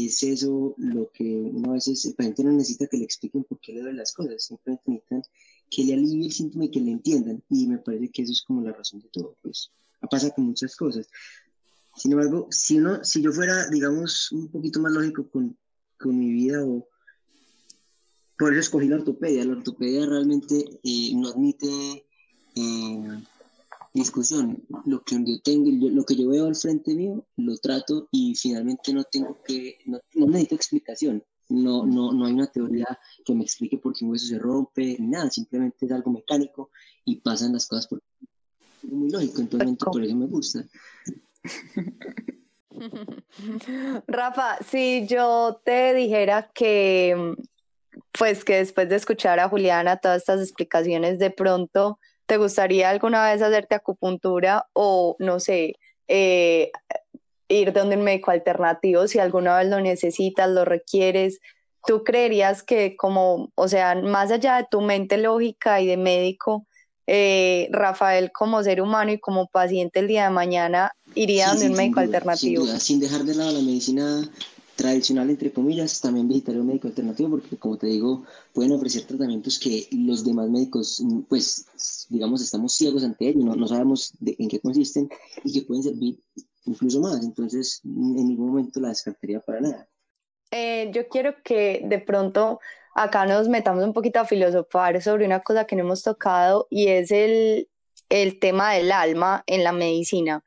es 0.05 0.23
eso 0.23 0.75
lo 0.77 1.11
que 1.11 1.23
uno 1.23 1.71
a 1.71 1.73
veces, 1.73 2.05
el 2.05 2.13
paciente 2.13 2.43
no 2.43 2.51
necesita 2.51 2.87
que 2.87 2.97
le 2.97 3.03
expliquen 3.03 3.43
por 3.43 3.59
qué 3.59 3.73
le 3.73 3.79
duelen 3.79 3.97
las 3.97 4.13
cosas, 4.13 4.43
simplemente 4.43 4.91
necesitan 4.91 5.23
que 5.69 5.83
le 5.83 5.93
alivie 5.93 6.25
el 6.25 6.31
síntoma 6.31 6.65
y 6.65 6.71
que 6.71 6.79
le 6.79 6.91
entiendan. 6.91 7.43
Y 7.49 7.67
me 7.67 7.77
parece 7.77 8.09
que 8.09 8.21
eso 8.21 8.31
es 8.31 8.41
como 8.41 8.61
la 8.61 8.73
razón 8.73 9.01
de 9.01 9.09
todo. 9.09 9.35
Pues 9.41 9.71
pasa 10.09 10.31
con 10.31 10.45
muchas 10.45 10.75
cosas. 10.75 11.07
Sin 11.95 12.11
embargo, 12.11 12.47
si, 12.51 12.77
uno, 12.77 13.03
si 13.03 13.21
yo 13.21 13.31
fuera, 13.31 13.67
digamos, 13.69 14.31
un 14.31 14.49
poquito 14.49 14.79
más 14.79 14.91
lógico 14.91 15.27
con, 15.29 15.57
con 15.97 16.17
mi 16.17 16.31
vida, 16.31 16.63
o, 16.63 16.87
por 18.37 18.53
eso 18.53 18.61
escogí 18.61 18.87
la 18.87 18.97
ortopedia. 18.97 19.45
La 19.45 19.53
ortopedia 19.53 20.05
realmente 20.05 20.79
eh, 20.83 21.11
no 21.15 21.29
admite 21.29 22.05
eh, 22.55 23.23
discusión. 23.99 24.63
Lo 24.85 25.03
que 25.03 25.15
yo 25.25 25.41
tengo, 25.41 25.69
lo 25.71 26.03
que 26.03 26.15
yo 26.15 26.29
veo 26.29 26.47
al 26.47 26.55
frente 26.55 26.93
mío, 26.93 27.25
lo 27.37 27.57
trato 27.57 28.07
y 28.11 28.35
finalmente 28.35 28.93
no 28.93 29.03
tengo 29.03 29.37
que, 29.43 29.77
no, 29.85 29.99
necesito 30.27 30.55
explicación. 30.55 31.23
No, 31.49 31.85
no, 31.85 32.11
no 32.11 32.25
hay 32.25 32.33
una 32.33 32.47
teoría 32.47 32.85
que 33.23 33.33
me 33.33 33.43
explique 33.43 33.77
por 33.77 33.93
qué 33.93 34.03
un 34.03 34.11
hueso 34.11 34.27
se 34.27 34.37
rompe, 34.37 34.97
ni 34.99 35.07
nada, 35.07 35.29
simplemente 35.31 35.85
es 35.85 35.91
algo 35.91 36.11
mecánico 36.11 36.71
y 37.05 37.21
pasan 37.21 37.53
las 37.53 37.65
cosas 37.67 37.87
por 37.87 38.01
muy 38.83 39.09
lógico, 39.09 39.41
entonces 39.41 39.77
por 39.77 40.03
eso 40.03 40.15
me 40.15 40.27
gusta. 40.27 40.63
Rafa, 44.07 44.57
si 44.63 45.07
yo 45.07 45.61
te 45.63 45.93
dijera 45.93 46.51
que, 46.53 47.35
pues 48.17 48.43
que 48.43 48.57
después 48.57 48.89
de 48.89 48.95
escuchar 48.95 49.39
a 49.39 49.49
Juliana 49.49 49.97
todas 49.97 50.19
estas 50.19 50.41
explicaciones, 50.41 51.19
de 51.19 51.31
pronto, 51.31 51.99
¿te 52.27 52.37
gustaría 52.37 52.89
alguna 52.89 53.29
vez 53.31 53.41
hacerte 53.41 53.75
acupuntura 53.75 54.67
o, 54.73 55.15
no 55.19 55.39
sé, 55.39 55.75
eh, 56.07 56.71
ir 57.47 57.73
donde 57.73 57.95
un 57.95 58.03
médico 58.03 58.31
alternativo 58.31 59.07
si 59.07 59.19
alguna 59.19 59.57
vez 59.57 59.67
lo 59.69 59.79
necesitas, 59.79 60.49
lo 60.49 60.65
requieres? 60.65 61.39
¿Tú 61.85 62.03
creerías 62.03 62.63
que 62.63 62.97
como, 62.97 63.49
o 63.55 63.67
sea, 63.69 63.95
más 63.95 64.29
allá 64.29 64.57
de 64.57 64.67
tu 64.69 64.81
mente 64.81 65.17
lógica 65.17 65.79
y 65.79 65.87
de 65.87 65.95
médico, 65.97 66.67
eh, 67.09 67.69
Rafael 67.71 68.33
como 68.33 68.61
ser 68.61 68.81
humano 68.81 69.13
y 69.13 69.19
como 69.19 69.47
paciente 69.47 70.01
el 70.01 70.07
día 70.07 70.25
de 70.25 70.31
mañana 70.31 70.91
iría 71.15 71.47
donde 71.47 71.67
un 71.67 71.73
médico 71.73 72.01
alternativo. 72.01 72.65
Sin, 72.79 72.99
dejar 72.99 73.23
de 73.23 73.35
lado 73.35 73.53
la 73.53 73.61
medicina 73.61 74.29
tradicional, 74.77 75.29
entre 75.29 75.51
comillas, 75.51 75.99
también 75.99 76.29
visitaría 76.29 76.61
un 76.61 76.67
médico 76.67 76.87
alternativo 76.87 77.31
porque, 77.31 77.57
como 77.57 77.77
te 77.77 77.87
digo, 77.87 78.23
pueden 78.53 78.71
ofrecer 78.71 79.03
tratamientos 79.03 79.59
que 79.59 79.87
los 79.91 80.23
demás 80.23 80.49
médicos, 80.49 81.03
pues, 81.27 81.65
digamos, 82.09 82.41
estamos 82.41 82.73
ciegos 82.73 83.03
ante 83.03 83.27
ellos, 83.27 83.43
no, 83.43 83.55
no 83.55 83.67
sabemos 83.67 84.13
en 84.25 84.47
qué 84.47 84.61
consisten 84.61 85.09
y 85.43 85.51
que 85.51 85.67
pueden 85.67 85.83
servir 85.83 86.19
incluso 86.65 87.01
más. 87.01 87.23
Entonces, 87.23 87.81
en 87.83 88.27
ningún 88.27 88.49
momento 88.49 88.79
la 88.79 88.89
descartaría 88.89 89.41
para 89.41 89.59
nada. 89.59 89.89
Eh, 90.51 90.91
yo 90.93 91.09
quiero 91.09 91.35
que 91.43 91.81
de 91.83 91.99
pronto 91.99 92.59
acá 92.95 93.25
nos 93.25 93.49
metamos 93.49 93.83
un 93.83 93.93
poquito 93.93 94.19
a 94.19 94.25
filosofar 94.25 95.01
sobre 95.01 95.25
una 95.25 95.41
cosa 95.41 95.65
que 95.65 95.75
no 95.75 95.83
hemos 95.83 96.03
tocado 96.03 96.67
y 96.69 96.87
es 96.87 97.11
el, 97.11 97.69
el 98.09 98.39
tema 98.39 98.73
del 98.73 98.91
alma 98.91 99.43
en 99.47 99.63
la 99.63 99.71
medicina. 99.71 100.43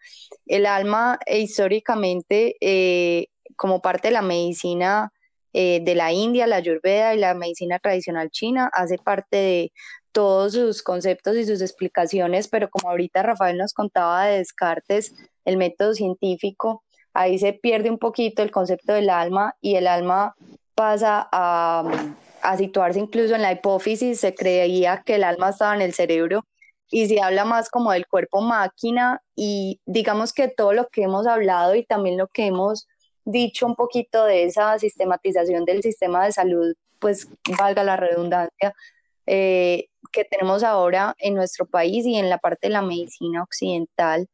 El 0.47 0.67
alma 0.67 1.19
eh, 1.27 1.41
históricamente, 1.41 2.57
eh, 2.61 3.29
como 3.57 3.81
parte 3.81 4.09
de 4.09 4.13
la 4.13 4.23
medicina 4.23 5.13
de 5.53 5.95
la 5.97 6.13
India, 6.13 6.47
la 6.47 6.57
Ayurveda 6.57 7.13
y 7.13 7.19
la 7.19 7.35
medicina 7.35 7.81
tradicional 7.81 8.31
china, 8.31 8.71
hace 8.73 8.99
parte 8.99 9.37
de 9.37 9.73
todos 10.13 10.53
sus 10.53 10.83
conceptos 10.83 11.37
y 11.37 11.47
sus 11.47 11.61
explicaciones, 11.61 12.49
pero 12.49 12.69
como 12.71 12.91
ahorita 12.91 13.23
Rafael 13.23 13.57
nos 13.57 13.73
contaba 13.73 14.27
de 14.27 14.39
Descartes, 14.39 15.15
el 15.45 15.57
método 15.57 15.95
científico, 15.95 16.85
ahí 17.15 17.39
se 17.39 17.53
pierde 17.53 17.91
un 17.91 17.99
poquito 17.99 18.43
el 18.43 18.51
concepto 18.51 18.93
del 18.93 19.11
alma 19.11 19.55
y 19.61 19.77
el 19.77 19.87
alma 19.87 20.35
pasa 20.75 21.29
a, 21.33 21.85
situarse 22.57 22.99
incluso 22.99 23.35
en 23.35 23.43
la 23.43 23.53
hipófisis, 23.53 24.21
se 24.21 24.35
creía 24.35 25.03
que 25.05 25.17
el 25.17 25.25
alma 25.25 25.51
estaba 25.51 25.75
en 25.75 25.83
el 25.83 25.93
cerebro 25.93 26.47
y 26.91 27.07
se 27.07 27.21
habla 27.21 27.45
más 27.45 27.69
como 27.69 27.93
del 27.93 28.07
cuerpo 28.07 28.41
máquina 28.41 29.21
y 29.37 29.81
digamos 29.85 30.33
que 30.33 30.49
todo 30.49 30.73
lo 30.73 30.89
que 30.89 31.03
hemos 31.03 31.27
hablado 31.27 31.75
y 31.75 31.85
también 31.85 32.17
lo 32.17 32.29
que 32.29 32.47
hemos 32.47 32.89
dicho 33.25 33.67
un 33.67 33.75
poquito 33.75 34.25
de 34.25 34.45
esa 34.45 34.79
sistematización 34.79 35.65
del 35.65 35.83
sistema 35.83 36.25
de 36.25 36.33
salud, 36.33 36.75
pues 36.99 37.29
valga 37.59 37.85
la 37.85 37.97
redundancia, 37.97 38.75
eh, 39.27 39.89
que 40.13 40.25
tenemos 40.25 40.63
ahora 40.63 41.15
en 41.19 41.35
nuestro 41.35 41.67
país 41.67 42.05
y 42.07 42.17
en 42.17 42.29
la 42.29 42.39
parte 42.39 42.69
de 42.69 42.73
la 42.73 42.83
medicina 42.83 43.43
occidental, 43.43 44.29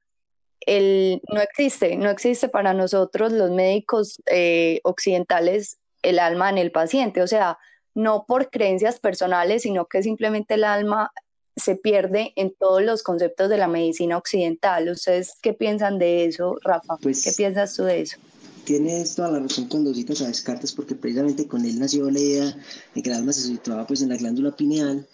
el, 0.60 1.20
no 1.32 1.40
existe, 1.40 1.96
no 1.96 2.10
existe 2.10 2.48
para 2.48 2.72
nosotros 2.72 3.32
los 3.32 3.50
médicos 3.50 4.20
eh, 4.26 4.80
occidentales 4.84 5.78
el 6.02 6.18
alma 6.18 6.50
en 6.50 6.58
el 6.58 6.72
paciente, 6.72 7.22
o 7.22 7.26
sea, 7.26 7.58
no 7.94 8.24
por 8.26 8.50
creencias 8.50 9.00
personales, 9.00 9.62
sino 9.62 9.86
que 9.86 10.02
simplemente 10.02 10.54
el 10.54 10.64
alma 10.64 11.10
se 11.56 11.76
pierde 11.76 12.32
en 12.36 12.54
todos 12.54 12.82
los 12.82 13.02
conceptos 13.02 13.48
de 13.48 13.56
la 13.56 13.68
medicina 13.68 14.18
occidental. 14.18 14.90
¿Ustedes 14.90 15.34
qué 15.40 15.54
piensan 15.54 15.98
de 15.98 16.26
eso, 16.26 16.56
Rafa? 16.62 16.96
Pues, 17.02 17.24
¿Qué 17.24 17.32
piensas 17.32 17.74
tú 17.74 17.84
de 17.84 18.02
eso? 18.02 18.18
Tienes 18.66 19.14
toda 19.14 19.30
la 19.30 19.38
razón 19.38 19.68
cuando 19.68 19.94
citas 19.94 20.22
a 20.22 20.26
Descartes, 20.26 20.72
porque 20.72 20.96
precisamente 20.96 21.46
con 21.46 21.64
él 21.64 21.78
nació 21.78 22.10
la 22.10 22.18
idea 22.18 22.56
de 22.96 23.00
que 23.00 23.10
el 23.10 23.14
alma 23.14 23.32
se 23.32 23.42
situaba 23.42 23.86
pues, 23.86 24.02
en 24.02 24.08
la 24.08 24.16
glándula 24.16 24.56
pineal 24.56 25.06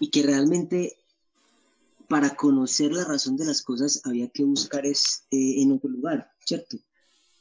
y 0.00 0.10
que 0.10 0.24
realmente 0.24 0.96
para 2.08 2.34
conocer 2.34 2.90
la 2.90 3.04
razón 3.04 3.36
de 3.36 3.44
las 3.44 3.62
cosas 3.62 4.00
había 4.04 4.26
que 4.30 4.42
buscar 4.42 4.84
es, 4.84 5.22
eh, 5.30 5.62
en 5.62 5.70
otro 5.70 5.88
lugar, 5.88 6.28
¿cierto? 6.44 6.76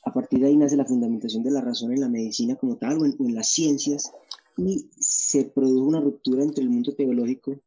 A 0.06 0.14
partir 0.14 0.42
de 0.42 0.46
ahí 0.46 0.56
nace 0.56 0.78
la 0.78 0.86
fundamentación 0.86 1.42
de 1.42 1.50
la 1.50 1.62
razón 1.62 1.92
en 1.92 2.02
la 2.02 2.08
medicina 2.08 2.56
como 2.56 2.78
tal 2.78 3.00
o 3.00 3.06
en, 3.06 3.34
las 3.34 3.50
ciencias 3.50 4.12
y 4.58 4.88
se 5.00 5.46
produjo 5.46 5.88
una 5.88 6.02
ruptura 6.02 6.44
entre 6.44 6.64
el 6.64 6.70
mundo 6.70 6.94
teológico 6.94 7.60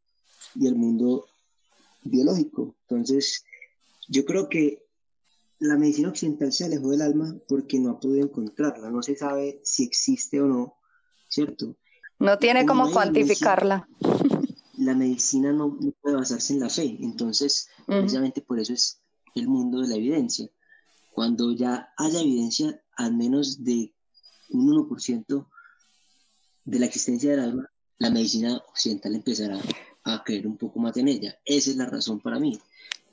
y 0.54 0.68
el 0.68 0.76
mundo 0.76 1.26
biológico. 2.04 2.76
Entonces, 2.82 3.44
yo 4.06 4.24
creo 4.24 4.48
que 4.48 4.84
la 5.60 5.76
medicina 5.76 6.08
occidental 6.08 6.52
se 6.52 6.64
alejó 6.64 6.90
del 6.90 7.02
alma 7.02 7.34
porque 7.46 7.78
no 7.78 7.90
ha 7.90 8.00
podido 8.00 8.26
encontrarla, 8.26 8.90
no 8.90 9.02
se 9.02 9.16
sabe 9.16 9.60
si 9.62 9.84
existe 9.84 10.40
o 10.40 10.46
no, 10.46 10.74
¿cierto? 11.28 11.76
No 12.18 12.38
tiene 12.38 12.66
cómo 12.66 12.90
cuantificarla 12.90 13.88
la 14.80 14.94
medicina 14.94 15.52
no, 15.52 15.78
puede 16.00 16.16
basarse 16.16 16.54
en 16.54 16.60
la 16.60 16.70
fe. 16.70 16.96
Entonces, 17.00 17.68
precisamente 17.86 18.40
por 18.40 18.58
eso 18.58 18.72
es 18.72 19.00
el 19.34 19.46
mundo 19.46 19.80
de 19.80 19.88
la 19.88 19.96
evidencia. 19.96 20.50
Cuando 21.12 21.52
ya 21.52 21.92
haya 21.98 22.20
evidencia, 22.20 22.82
al 22.96 23.14
menos 23.14 23.62
de 23.62 23.94
un 24.50 24.68
1% 24.88 25.46
de 26.64 26.78
la 26.78 26.86
existencia 26.86 27.30
del 27.30 27.40
alma, 27.40 27.70
la 27.98 28.10
medicina 28.10 28.56
occidental 28.68 29.14
empezará 29.14 29.60
a 30.04 30.24
creer 30.24 30.46
un 30.46 30.56
poco 30.56 30.80
más 30.80 30.96
en 30.96 31.08
ella. 31.08 31.38
Esa 31.44 31.70
es 31.70 31.76
la 31.76 31.86
razón 31.86 32.20
para 32.20 32.40
mí. 32.40 32.58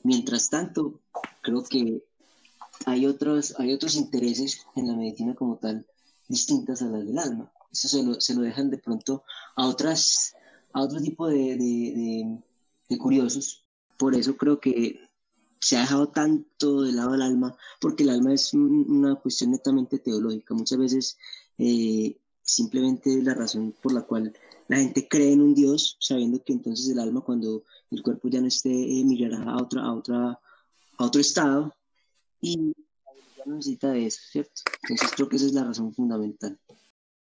Mientras 0.03 0.49
tanto, 0.49 1.01
creo 1.41 1.63
que 1.63 2.01
hay 2.85 3.05
otros, 3.05 3.55
hay 3.59 3.73
otros 3.73 3.95
intereses 3.95 4.65
en 4.75 4.87
la 4.87 4.95
medicina 4.95 5.35
como 5.35 5.57
tal 5.57 5.85
distintas 6.27 6.81
a 6.81 6.85
las 6.85 7.05
del 7.05 7.17
alma. 7.17 7.51
Eso 7.71 7.87
se 7.87 8.03
lo, 8.03 8.19
se 8.19 8.33
lo 8.33 8.41
dejan 8.41 8.69
de 8.69 8.77
pronto 8.77 9.23
a 9.55 9.67
otras 9.67 10.35
a 10.73 10.81
otro 10.81 11.01
tipo 11.01 11.27
de, 11.27 12.39
curiosos. 12.99 13.65
Por 13.97 14.15
eso 14.15 14.37
creo 14.37 14.59
que 14.59 14.99
se 15.59 15.75
ha 15.75 15.81
dejado 15.81 16.09
tanto 16.09 16.83
de 16.83 16.93
lado 16.93 17.15
el 17.15 17.21
alma, 17.21 17.57
porque 17.81 18.03
el 18.03 18.11
alma 18.11 18.33
es 18.33 18.53
una 18.53 19.15
cuestión 19.15 19.51
netamente 19.51 19.99
teológica. 19.99 20.53
Muchas 20.53 20.77
veces 20.77 21.17
eh, 21.57 22.15
simplemente 22.43 23.21
la 23.23 23.33
razón 23.33 23.73
por 23.81 23.93
la 23.93 24.03
cual 24.03 24.33
la 24.67 24.77
gente 24.77 25.07
cree 25.07 25.33
en 25.33 25.41
un 25.41 25.55
Dios, 25.55 25.97
sabiendo 25.99 26.43
que 26.43 26.53
entonces 26.53 26.89
el 26.89 26.99
alma, 26.99 27.21
cuando 27.21 27.63
el 27.89 28.03
cuerpo 28.03 28.27
ya 28.27 28.41
no 28.41 28.47
esté, 28.47 28.69
eh, 28.69 29.03
migrará 29.03 29.43
a, 29.43 29.57
otra, 29.57 29.83
a, 29.83 29.93
otra, 29.93 30.39
a 30.97 31.05
otro 31.05 31.21
estado 31.21 31.73
y 32.41 32.73
ya 33.37 33.43
no 33.45 33.55
necesita 33.55 33.91
de 33.91 34.05
eso, 34.05 34.19
¿cierto? 34.31 34.61
Entonces 34.83 35.11
creo 35.15 35.29
que 35.29 35.35
esa 35.37 35.45
es 35.45 35.53
la 35.53 35.63
razón 35.63 35.93
fundamental. 35.93 36.57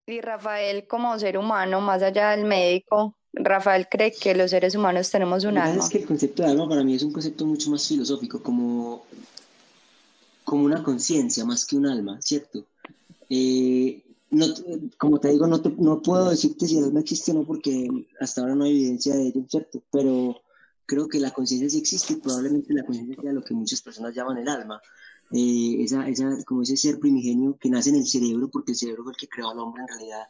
Y 0.06 0.20
Rafael, 0.22 0.88
como 0.88 1.18
ser 1.20 1.38
humano, 1.38 1.80
más 1.82 2.02
allá 2.02 2.32
del 2.32 2.46
médico, 2.46 3.16
Rafael 3.34 3.88
cree 3.90 4.12
que 4.12 4.36
los 4.36 4.52
seres 4.52 4.76
humanos 4.76 5.10
tenemos 5.10 5.44
un 5.46 5.58
alma. 5.58 5.84
Es 5.84 5.90
que 5.90 6.00
el 6.00 6.06
concepto 6.06 6.44
de 6.44 6.50
alma 6.50 6.68
para 6.68 6.84
mí 6.84 6.96
es 6.96 7.04
un 7.04 7.14
concepto 7.14 7.46
mucho 7.46 7.70
más 7.70 7.88
filosófico, 7.88 8.42
como, 8.42 9.06
como 10.44 10.66
una 10.66 10.84
conciencia 10.84 11.46
más 11.46 11.66
que 11.66 11.78
un 11.78 11.88
alma, 11.88 12.22
¿cierto? 12.22 12.66
Eh, 13.30 14.02
no, 14.32 14.48
como 14.98 15.20
te 15.20 15.30
digo, 15.30 15.48
no, 15.48 15.62
no 15.78 16.02
puedo 16.02 16.30
decirte 16.30 16.68
si 16.68 16.78
el 16.78 16.86
alma 16.86 17.02
existe 17.02 17.32
o 17.32 17.36
no, 17.36 17.44
porque 17.46 17.88
hasta 18.20 18.42
ahora 18.42 18.56
no 18.56 18.66
hay 18.66 18.72
evidencia 18.72 19.16
de 19.16 19.28
ello, 19.28 19.46
¿cierto? 19.48 19.82
Pero 19.92 20.42
creo 20.86 21.08
que 21.08 21.20
la 21.20 21.32
conciencia 21.32 21.70
sí 21.70 21.78
existe 21.78 22.14
y 22.14 22.16
probablemente 22.18 22.74
la 22.74 22.84
conciencia 22.84 23.22
sea 23.22 23.32
lo 23.32 23.44
que 23.44 23.54
muchas 23.54 23.82
personas 23.82 24.14
llaman 24.14 24.38
el 24.40 24.50
alma. 24.50 24.82
Eh, 25.34 25.84
esa, 25.84 26.08
esa, 26.10 26.44
como 26.46 26.64
ese 26.64 26.76
ser 26.76 27.00
primigenio 27.00 27.58
que 27.58 27.70
nace 27.70 27.90
en 27.90 27.98
el 27.98 28.08
cerebro, 28.08 28.50
porque 28.50 28.74
el 28.74 28.78
cerebro 28.78 29.04
fue 29.04 29.14
el 29.14 29.18
que 29.18 29.30
creó 29.30 29.50
al 29.50 29.60
hombre 29.60 29.82
en 29.84 29.88
realidad 29.88 30.28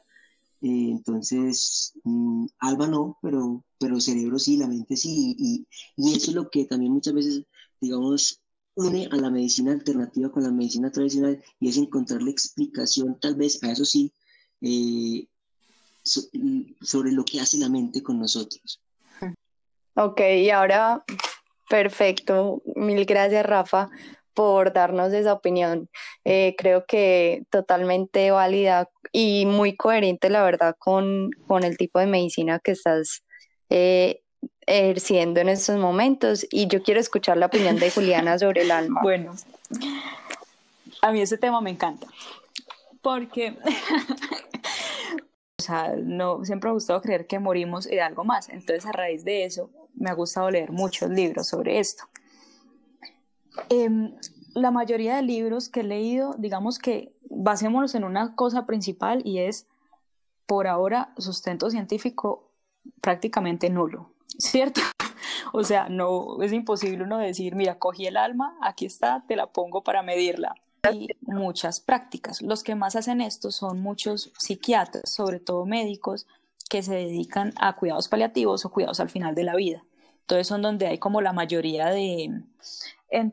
eh, 0.62 0.92
entonces, 0.92 1.94
mm, 2.04 2.46
alma 2.60 2.88
no, 2.88 3.18
pero, 3.22 3.64
pero 3.80 4.00
cerebro 4.00 4.38
sí, 4.38 4.58
la 4.58 4.68
mente 4.68 4.96
sí, 4.96 5.36
y, 5.40 5.68
y, 5.98 6.16
eso 6.16 6.30
es 6.30 6.36
lo 6.36 6.52
que 6.52 6.66
también 6.66 6.92
muchas 6.92 7.16
veces, 7.16 7.44
digamos, 7.80 8.40
une 8.76 9.08
a 9.12 9.16
la 9.16 9.32
medicina 9.32 9.72
alternativa 9.72 10.32
con 10.32 10.44
la 10.44 10.52
medicina 10.52 10.92
tradicional 10.92 11.44
y 11.60 11.70
es 11.70 11.78
encontrarle 11.78 12.30
explicación, 12.30 13.20
tal 13.20 13.36
vez 13.36 13.62
a 13.64 13.72
eso 13.72 13.86
sí, 13.86 14.14
eh, 14.62 15.28
sobre 16.04 17.12
lo 17.12 17.26
que 17.26 17.40
hace 17.40 17.58
la 17.58 17.70
mente 17.70 18.04
con 18.04 18.20
nosotros. 18.20 18.80
Ok, 19.96 20.22
y 20.22 20.52
ahora, 20.52 21.04
perfecto. 21.70 22.62
Mil 22.76 23.06
gracias, 23.06 23.46
Rafa, 23.46 23.90
por 24.34 24.74
darnos 24.74 25.14
esa 25.14 25.34
opinión. 25.34 25.90
Eh, 26.26 26.56
creo 26.58 26.86
que 26.86 27.44
totalmente 27.50 28.32
válida 28.32 28.90
y 29.12 29.46
muy 29.46 29.76
coherente, 29.76 30.30
la 30.30 30.44
verdad, 30.44 30.76
con, 30.78 31.32
con 31.48 31.64
el 31.64 31.78
tipo 31.78 32.00
de 32.00 32.08
medicina 32.08 32.60
que 32.60 32.72
estás 32.72 33.24
eh, 33.70 34.22
ejerciendo 34.66 35.40
en 35.40 35.50
estos 35.50 35.78
momentos. 35.78 36.46
Y 36.50 36.68
yo 36.68 36.84
quiero 36.84 37.00
escuchar 37.00 37.38
la 37.38 37.48
opinión 37.48 37.78
de 37.78 37.92
Juliana 37.92 38.38
sobre 38.40 38.62
el 38.62 38.72
alma. 38.72 39.02
Bueno, 39.04 39.36
a 41.02 41.12
mí 41.12 41.22
ese 41.22 41.38
tema 41.38 41.62
me 41.62 41.72
encanta, 41.72 42.08
porque 43.02 43.56
o 45.58 45.64
sea, 45.64 45.94
no, 45.98 46.44
siempre 46.44 46.68
me 46.68 46.72
ha 46.72 46.74
gustado 46.74 47.02
creer 47.02 47.28
que 47.28 47.40
morimos 47.40 47.86
de 47.86 48.02
algo 48.02 48.24
más. 48.24 48.50
Entonces, 48.50 48.86
a 48.86 48.92
raíz 48.92 49.24
de 49.24 49.46
eso, 49.46 49.70
me 49.94 50.10
ha 50.10 50.14
gustado 50.14 50.50
leer 50.50 50.72
muchos 50.72 51.10
libros 51.10 51.48
sobre 51.48 51.80
esto. 51.80 52.04
Em, 53.70 54.16
la 54.54 54.72
mayoría 54.72 55.16
de 55.16 55.22
libros 55.22 55.70
que 55.70 55.82
he 55.82 55.84
leído, 55.84 56.36
digamos 56.38 56.80
que 56.80 57.14
basémonos 57.30 57.96
en 57.96 58.04
una 58.04 58.36
cosa 58.36 58.66
principal 58.66 59.22
y 59.26 59.40
es, 59.40 59.68
por 60.46 60.68
ahora, 60.68 61.14
sustento 61.18 61.70
científico 61.70 62.52
prácticamente 63.02 63.70
nulo, 63.70 64.14
¿cierto? 64.38 64.82
O 65.54 65.66
sea, 65.66 65.90
no 65.90 66.42
es 66.42 66.54
imposible 66.54 67.04
uno 67.04 67.18
decir, 67.18 67.56
mira, 67.56 67.78
cogí 67.78 68.06
el 68.06 68.16
alma, 68.16 68.56
aquí 68.62 68.86
está, 68.86 69.26
te 69.28 69.36
la 69.36 69.48
pongo 69.48 69.84
para 69.84 70.02
medirla 70.02 70.56
y 70.94 71.10
muchas 71.22 71.82
prácticas. 71.82 72.42
Los 72.42 72.64
que 72.64 72.76
más 72.76 72.96
hacen 72.96 73.20
esto 73.20 73.52
son 73.52 73.82
muchos 73.82 74.32
psiquiatras, 74.38 75.12
sobre 75.12 75.40
todo 75.40 75.66
médicos, 75.66 76.26
que 76.70 76.84
se 76.84 76.94
dedican 76.96 77.54
a 77.58 77.76
cuidados 77.76 78.08
paliativos 78.08 78.64
o 78.64 78.72
cuidados 78.72 79.02
al 79.02 79.10
final 79.10 79.36
de 79.36 79.44
la 79.44 79.56
vida. 79.56 79.84
Entonces 80.22 80.48
son 80.48 80.62
donde 80.62 80.88
hay 80.88 80.98
como 80.98 81.20
la 81.20 81.34
mayoría 81.34 81.88
de 81.88 82.44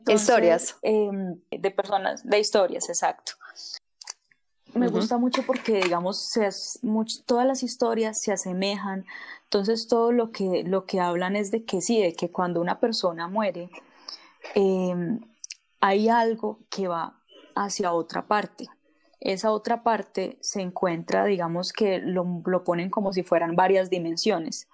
historias. 0.07 0.75
Em, 0.81 1.39
de 1.49 1.71
personas, 1.71 2.23
de 2.23 2.39
historias, 2.39 2.89
exacto. 2.89 3.33
Me 4.73 4.87
gusta 4.87 5.17
mucho 5.17 5.43
porque, 5.45 5.81
digamos, 5.81 6.21
se, 6.21 6.47
todas 7.25 7.45
las 7.45 7.63
historias 7.63 8.21
se 8.21 8.31
asemejan. 8.31 9.05
Entonces 9.45 9.87
todo 9.87 10.11
lo 10.11 10.31
que, 10.31 10.63
lo 10.63 10.85
que 10.85 10.99
hablan 10.99 11.35
es 11.35 11.49
de 11.49 11.65
que 11.65 11.81
sí, 11.81 12.01
de 12.01 12.13
que 12.13 12.29
cuando 12.29 12.61
una 12.61 12.79
persona 12.79 13.27
muere, 13.27 13.69
em, 14.53 15.19
hay 15.81 16.09
algo 16.09 16.59
que 16.69 16.87
va 16.87 17.19
hacia 17.55 17.93
otra 17.93 18.27
parte. 18.27 18.67
Esa 19.19 19.51
otra 19.51 19.83
parte 19.83 20.37
se 20.41 20.61
encuentra, 20.61 21.25
digamos 21.25 21.73
que 21.73 21.99
lo, 21.99 22.63
ponen 22.63 22.89
como 22.89 23.11
si 23.11 23.23
fueran 23.23 23.55
varias 23.55 23.89
dimensiones. 23.89 24.67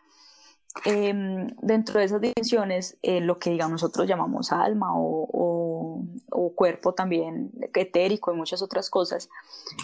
Em, 0.83 1.47
dentro 1.61 1.99
de 1.99 2.05
esas 2.05 2.19
dimensiones, 2.19 2.97
eh, 3.01 3.21
lo 3.21 3.39
que 3.39 3.49
digamos 3.49 3.71
nosotros 3.81 4.07
llamamos 4.07 4.51
alma 4.51 4.91
o, 4.93 5.31
cuerpo 6.55 6.93
también 6.93 7.51
etérico 7.73 8.31
y 8.31 8.37
muchas 8.37 8.61
otras 8.61 8.89
cosas, 8.89 9.27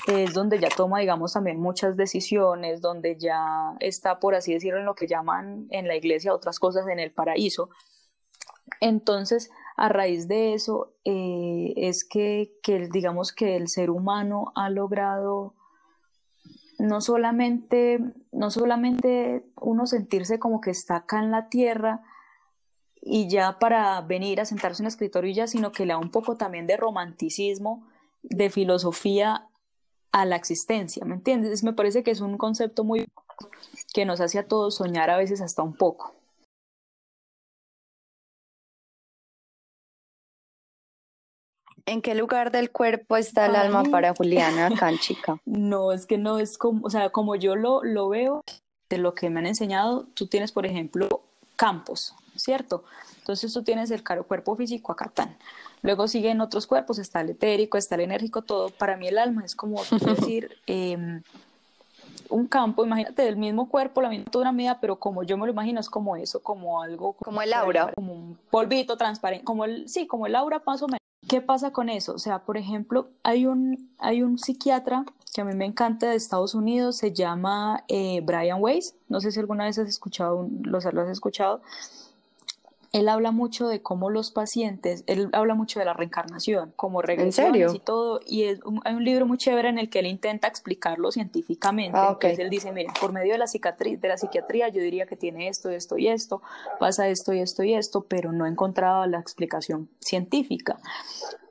es 0.08 0.34
donde 0.34 0.58
ya 0.58 0.70
toma, 0.70 1.00
digamos, 1.00 1.34
también 1.34 1.60
muchas 1.60 1.98
decisiones, 1.98 2.80
donde 2.82 3.18
ya 3.18 3.76
está, 3.82 4.20
por 4.20 4.36
así 4.36 4.54
decirlo, 4.54 4.80
en 4.80 4.86
lo 4.86 4.96
que 4.96 5.06
llaman 5.06 5.68
en 5.70 5.88
la 5.90 5.98
iglesia 5.98 6.34
otras 6.34 6.60
cosas 6.60 6.88
en 6.88 7.00
el 7.00 7.12
paraíso. 7.12 7.70
Entonces, 8.80 9.52
a 9.76 9.90
raíz 9.90 10.28
de 10.28 10.54
eso 10.54 10.94
eh, 11.04 11.74
es 11.76 12.04
que, 12.04 12.54
digamos 12.92 13.34
que 13.34 13.58
el 13.58 13.68
ser 13.68 13.90
humano 13.90 14.52
ha 14.56 14.70
logrado 14.70 15.56
no 16.82 17.00
solamente, 17.00 18.00
no 18.32 18.50
solamente 18.50 19.46
uno 19.56 19.86
sentirse 19.86 20.40
como 20.40 20.62
que 20.62 20.72
está 20.72 20.98
acá 20.98 21.20
en 21.20 21.30
la 21.30 21.48
tierra 21.48 22.02
y 23.00 23.30
ya 23.30 23.60
para 23.60 24.02
venir 24.02 24.42
a 24.42 24.46
sentarse 24.46 24.82
en 24.82 24.86
el 24.86 24.90
escritorio 24.90 25.30
y 25.30 25.36
ya, 25.36 25.48
sino 25.48 25.72
que 25.72 25.86
le 25.86 25.94
da 25.94 26.00
un 26.00 26.10
poco 26.10 26.38
también 26.38 26.66
de 26.66 26.78
romanticismo, 26.78 27.88
de 28.24 28.50
filosofía 28.50 29.48
a 30.12 30.26
la 30.26 30.36
existencia, 30.36 31.06
¿me 31.06 31.16
entiendes? 31.16 31.64
Me 31.64 31.74
parece 31.74 32.04
que 32.04 32.12
es 32.12 32.20
un 32.20 32.38
concepto 32.38 32.84
muy 32.84 33.08
que 33.94 34.06
nos 34.06 34.20
hace 34.20 34.40
a 34.40 34.48
todos 34.48 34.76
soñar 34.76 35.10
a 35.10 35.18
veces 35.18 35.40
hasta 35.40 35.62
un 35.62 35.74
poco. 35.74 36.16
¿En 41.86 42.02
qué 42.02 42.16
lugar 42.16 42.52
del 42.52 42.72
cuerpo 42.72 43.18
está 43.18 43.46
el 43.46 43.56
alma 43.56 43.84
para 43.84 44.14
Juliana 44.18 44.70
chica? 45.00 45.38
No, 45.46 45.92
es 45.92 46.06
que 46.06 46.18
no 46.18 46.40
es 46.40 46.58
como, 46.58 46.86
o 46.86 46.90
sea, 46.90 47.10
como 47.10 47.36
yo 47.36 47.56
lo, 47.56 47.84
lo 47.84 48.10
veo, 48.10 48.44
de 48.90 48.98
lo 48.98 49.14
que 49.14 49.30
me 49.30 49.40
han 49.40 49.48
enseñado, 49.48 50.06
tú 50.14 50.28
tienes, 50.28 50.52
por 50.52 50.66
ejemplo, 50.66 51.08
campos, 51.56 52.14
¿cierto? 52.36 52.84
Entonces 53.20 53.54
tú 53.54 53.64
tienes 53.64 53.92
el 53.92 54.04
cuerpo 54.04 54.56
físico 54.56 54.92
acá 54.92 55.10
tan. 55.14 55.38
Luego 55.82 56.08
siguen 56.08 56.42
otros 56.42 56.68
cuerpos, 56.68 57.00
está 57.00 57.22
el 57.22 57.30
etérico, 57.30 57.78
está 57.78 57.96
el 57.96 58.02
enérgico, 58.02 58.42
todo. 58.42 58.70
Para 58.70 58.98
mí 58.98 59.08
el 59.08 59.18
alma 59.18 59.44
es 59.46 59.56
como 59.56 59.82
decir 59.84 60.58
em, 60.68 61.24
un 62.30 62.48
campo, 62.48 62.86
imagínate 62.86 63.24
del 63.24 63.38
mismo 63.38 63.70
cuerpo, 63.70 64.02
la 64.02 64.10
misma 64.10 64.52
media, 64.52 64.80
pero 64.80 64.98
como 64.98 65.24
yo 65.24 65.38
me 65.38 65.46
lo 65.46 65.52
imagino 65.52 65.80
es 65.80 65.90
como 65.90 66.16
eso, 66.16 66.42
como 66.42 66.82
algo 66.82 67.14
como, 67.14 67.42
el 67.42 67.54
aura, 67.54 67.94
como 67.94 68.14
un 68.14 68.38
polvito 68.50 68.98
transparente, 68.98 69.44
como 69.44 69.66
el 69.66 69.88
sí, 69.90 70.08
como 70.08 70.28
el 70.28 70.36
aura 70.36 70.62
más 70.66 70.82
o 70.82 70.88
menos. 70.88 71.01
¿Qué 71.28 71.40
pasa 71.40 71.72
con 71.72 71.90
eso? 71.90 72.14
O 72.14 72.20
sea, 72.20 72.40
por 72.40 72.58
ejemplo, 72.58 73.10
hay 73.24 73.46
un, 73.46 73.92
hay 74.00 74.24
un 74.24 74.38
psiquiatra 74.38 75.06
que 75.34 75.42
a 75.42 75.46
mí 75.46 75.56
me 75.56 75.66
encanta 75.66 76.10
de 76.10 76.16
Estados 76.16 76.56
Unidos, 76.56 76.98
se 76.98 77.14
llama 77.14 77.84
eh, 77.88 78.22
Brian 78.22 78.62
Weiss, 78.62 78.96
no 79.08 79.22
sé 79.22 79.32
si 79.32 79.40
alguna 79.40 79.66
vez 79.66 79.80
has 79.80 79.88
escuchado, 79.88 80.50
los, 80.64 80.84
lo 80.92 81.02
has 81.02 81.10
escuchado, 81.10 81.62
él 82.94 83.08
habla 83.08 83.32
mucho 83.32 83.68
de 83.70 83.82
cómo 83.82 84.10
los 84.10 84.32
pacientes, 84.32 85.04
él 85.08 85.30
habla 85.32 85.56
mucho 85.56 85.80
de 85.80 85.86
la 85.86 85.94
reencarnación, 85.94 86.74
como 86.76 87.02
regresiones 87.02 87.74
y 87.74 87.80
todo, 87.80 88.20
y 88.26 88.44
es 88.44 88.60
hay 88.84 88.94
un 88.94 89.06
libro 89.06 89.26
muy 89.26 89.38
chévere 89.38 89.70
en 89.70 89.78
el 89.78 89.90
que 89.90 90.00
él 90.00 90.08
intenta 90.08 90.50
explicarlo 90.50 91.10
científicamente. 91.12 91.98
Ah, 91.98 92.10
Entonces 92.12 92.40
él 92.40 92.50
dice, 92.50 92.72
mire, 92.74 92.90
por 93.00 93.14
medio 93.14 93.32
de 93.32 93.38
la, 93.38 93.46
de 93.46 94.08
la 94.08 94.18
psiquiatría 94.18 94.68
yo 94.68 94.82
diría 94.82 95.06
que 95.06 95.16
tiene 95.16 95.48
esto, 95.48 95.70
esto 95.70 95.98
y 95.98 96.10
esto, 96.10 96.42
pasa 96.80 97.08
esto 97.08 97.34
y 97.34 97.40
esto 97.40 97.64
y 97.64 97.74
esto, 97.74 98.06
pero 98.10 98.34
no 98.34 98.46
he 98.46 98.50
encontrado 98.50 99.06
la 99.06 99.20
explicación 99.20 99.88
científica. 100.00 100.78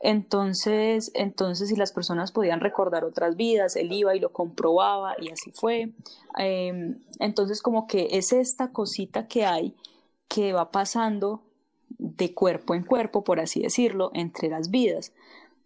Entonces, 0.02 1.10
entonces 1.14 1.70
si 1.70 1.76
las 1.76 1.92
personas 1.92 2.32
podían 2.32 2.60
recordar 2.60 3.04
otras 3.04 3.36
vidas, 3.36 3.76
él 3.76 3.92
iba 3.92 4.14
y 4.14 4.20
lo 4.20 4.30
comprobaba 4.32 5.14
y 5.18 5.30
así 5.30 5.52
fue. 5.52 5.92
Em, 6.36 6.98
entonces 7.18 7.62
como 7.62 7.86
que 7.86 8.08
es 8.12 8.32
esta 8.32 8.72
cosita 8.72 9.26
que 9.26 9.46
hay 9.46 9.74
que 10.30 10.52
va 10.52 10.70
pasando 10.70 11.42
de 11.98 12.32
cuerpo 12.32 12.74
en 12.76 12.84
cuerpo, 12.84 13.24
por 13.24 13.40
así 13.40 13.60
decirlo, 13.60 14.12
entre 14.14 14.48
las 14.48 14.70
vidas, 14.70 15.12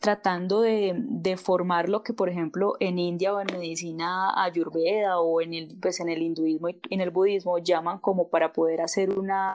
tratando 0.00 0.62
de, 0.62 1.36
formar 1.36 1.90
lo 1.90 2.02
que, 2.02 2.14
por 2.14 2.30
ejemplo, 2.30 2.74
en 2.80 2.98
India 2.98 3.34
o 3.34 3.40
en 3.40 3.48
medicina 3.52 4.42
ayurveda 4.42 5.20
o 5.20 5.42
en 5.42 5.52
el, 5.52 5.76
pues 5.80 6.00
en 6.00 6.08
el 6.08 6.22
hinduismo 6.22 6.70
y 6.70 6.80
en 6.88 7.02
el 7.02 7.10
budismo 7.10 7.58
llaman 7.58 7.98
como 7.98 8.28
para 8.28 8.54
poder 8.54 8.80
hacer 8.80 9.10
una, 9.10 9.54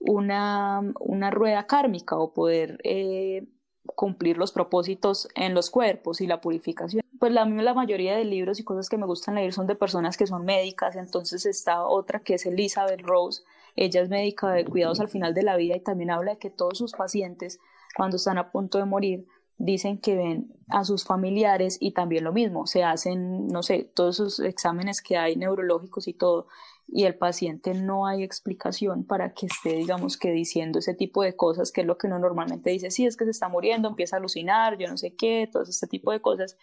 una, 0.00 0.82
una 0.98 1.30
rueda 1.30 1.68
kármica 1.68 2.16
o 2.16 2.32
poder 2.32 2.80
eh, 2.82 3.46
cumplir 3.94 4.36
los 4.36 4.50
propósitos 4.50 5.28
en 5.36 5.54
los 5.54 5.70
cuerpos 5.70 6.20
y 6.20 6.26
la 6.26 6.40
purificación. 6.40 7.04
Pues 7.20 7.30
la, 7.32 7.44
la 7.44 7.74
mayoría 7.74 8.16
de 8.16 8.24
libros 8.24 8.58
y 8.58 8.64
cosas 8.64 8.88
que 8.88 8.98
me 8.98 9.06
gustan 9.06 9.36
leer 9.36 9.52
son 9.52 9.68
de 9.68 9.76
personas 9.76 10.16
que 10.16 10.26
son 10.26 10.44
médicas, 10.44 10.96
entonces 10.96 11.46
está 11.46 11.86
otra 11.86 12.18
que 12.18 12.34
es 12.34 12.46
Elizabeth 12.46 13.00
Rose, 13.02 13.44
ella 13.76 14.02
es 14.02 14.08
médica 14.08 14.52
de 14.52 14.64
cuidados 14.64 15.00
al 15.00 15.08
final 15.08 15.34
de 15.34 15.42
la 15.42 15.56
vida 15.56 15.76
y 15.76 15.80
también 15.80 16.10
habla 16.10 16.32
de 16.32 16.38
que 16.38 16.50
todos 16.50 16.78
sus 16.78 16.92
pacientes, 16.92 17.58
cuando 17.96 18.16
están 18.16 18.38
a 18.38 18.50
punto 18.50 18.78
de 18.78 18.84
morir, 18.84 19.26
dicen 19.56 19.98
que 19.98 20.16
ven 20.16 20.52
a 20.68 20.84
sus 20.84 21.04
familiares 21.04 21.78
y 21.80 21.92
también 21.92 22.24
lo 22.24 22.32
mismo, 22.32 22.66
se 22.66 22.82
hacen, 22.82 23.46
no 23.48 23.62
sé, 23.62 23.90
todos 23.94 24.16
esos 24.16 24.40
exámenes 24.40 25.00
que 25.00 25.16
hay 25.16 25.36
neurológicos 25.36 26.08
y 26.08 26.12
todo, 26.12 26.48
y 26.88 27.04
el 27.04 27.14
paciente 27.14 27.72
no 27.74 28.06
hay 28.06 28.22
explicación 28.22 29.04
para 29.04 29.32
que 29.32 29.46
esté, 29.46 29.74
digamos, 29.74 30.16
que 30.16 30.32
diciendo 30.32 30.80
ese 30.80 30.94
tipo 30.94 31.22
de 31.22 31.34
cosas, 31.34 31.72
que 31.72 31.80
es 31.80 31.86
lo 31.86 31.96
que 31.96 32.08
uno 32.08 32.18
normalmente 32.18 32.70
dice, 32.70 32.90
sí, 32.90 33.06
es 33.06 33.16
que 33.16 33.24
se 33.24 33.30
está 33.30 33.48
muriendo, 33.48 33.88
empieza 33.88 34.16
a 34.16 34.18
alucinar, 34.18 34.76
yo 34.76 34.88
no 34.88 34.96
sé 34.96 35.14
qué, 35.14 35.48
todo 35.50 35.62
este 35.62 35.86
tipo 35.86 36.12
de 36.12 36.20
cosas. 36.20 36.58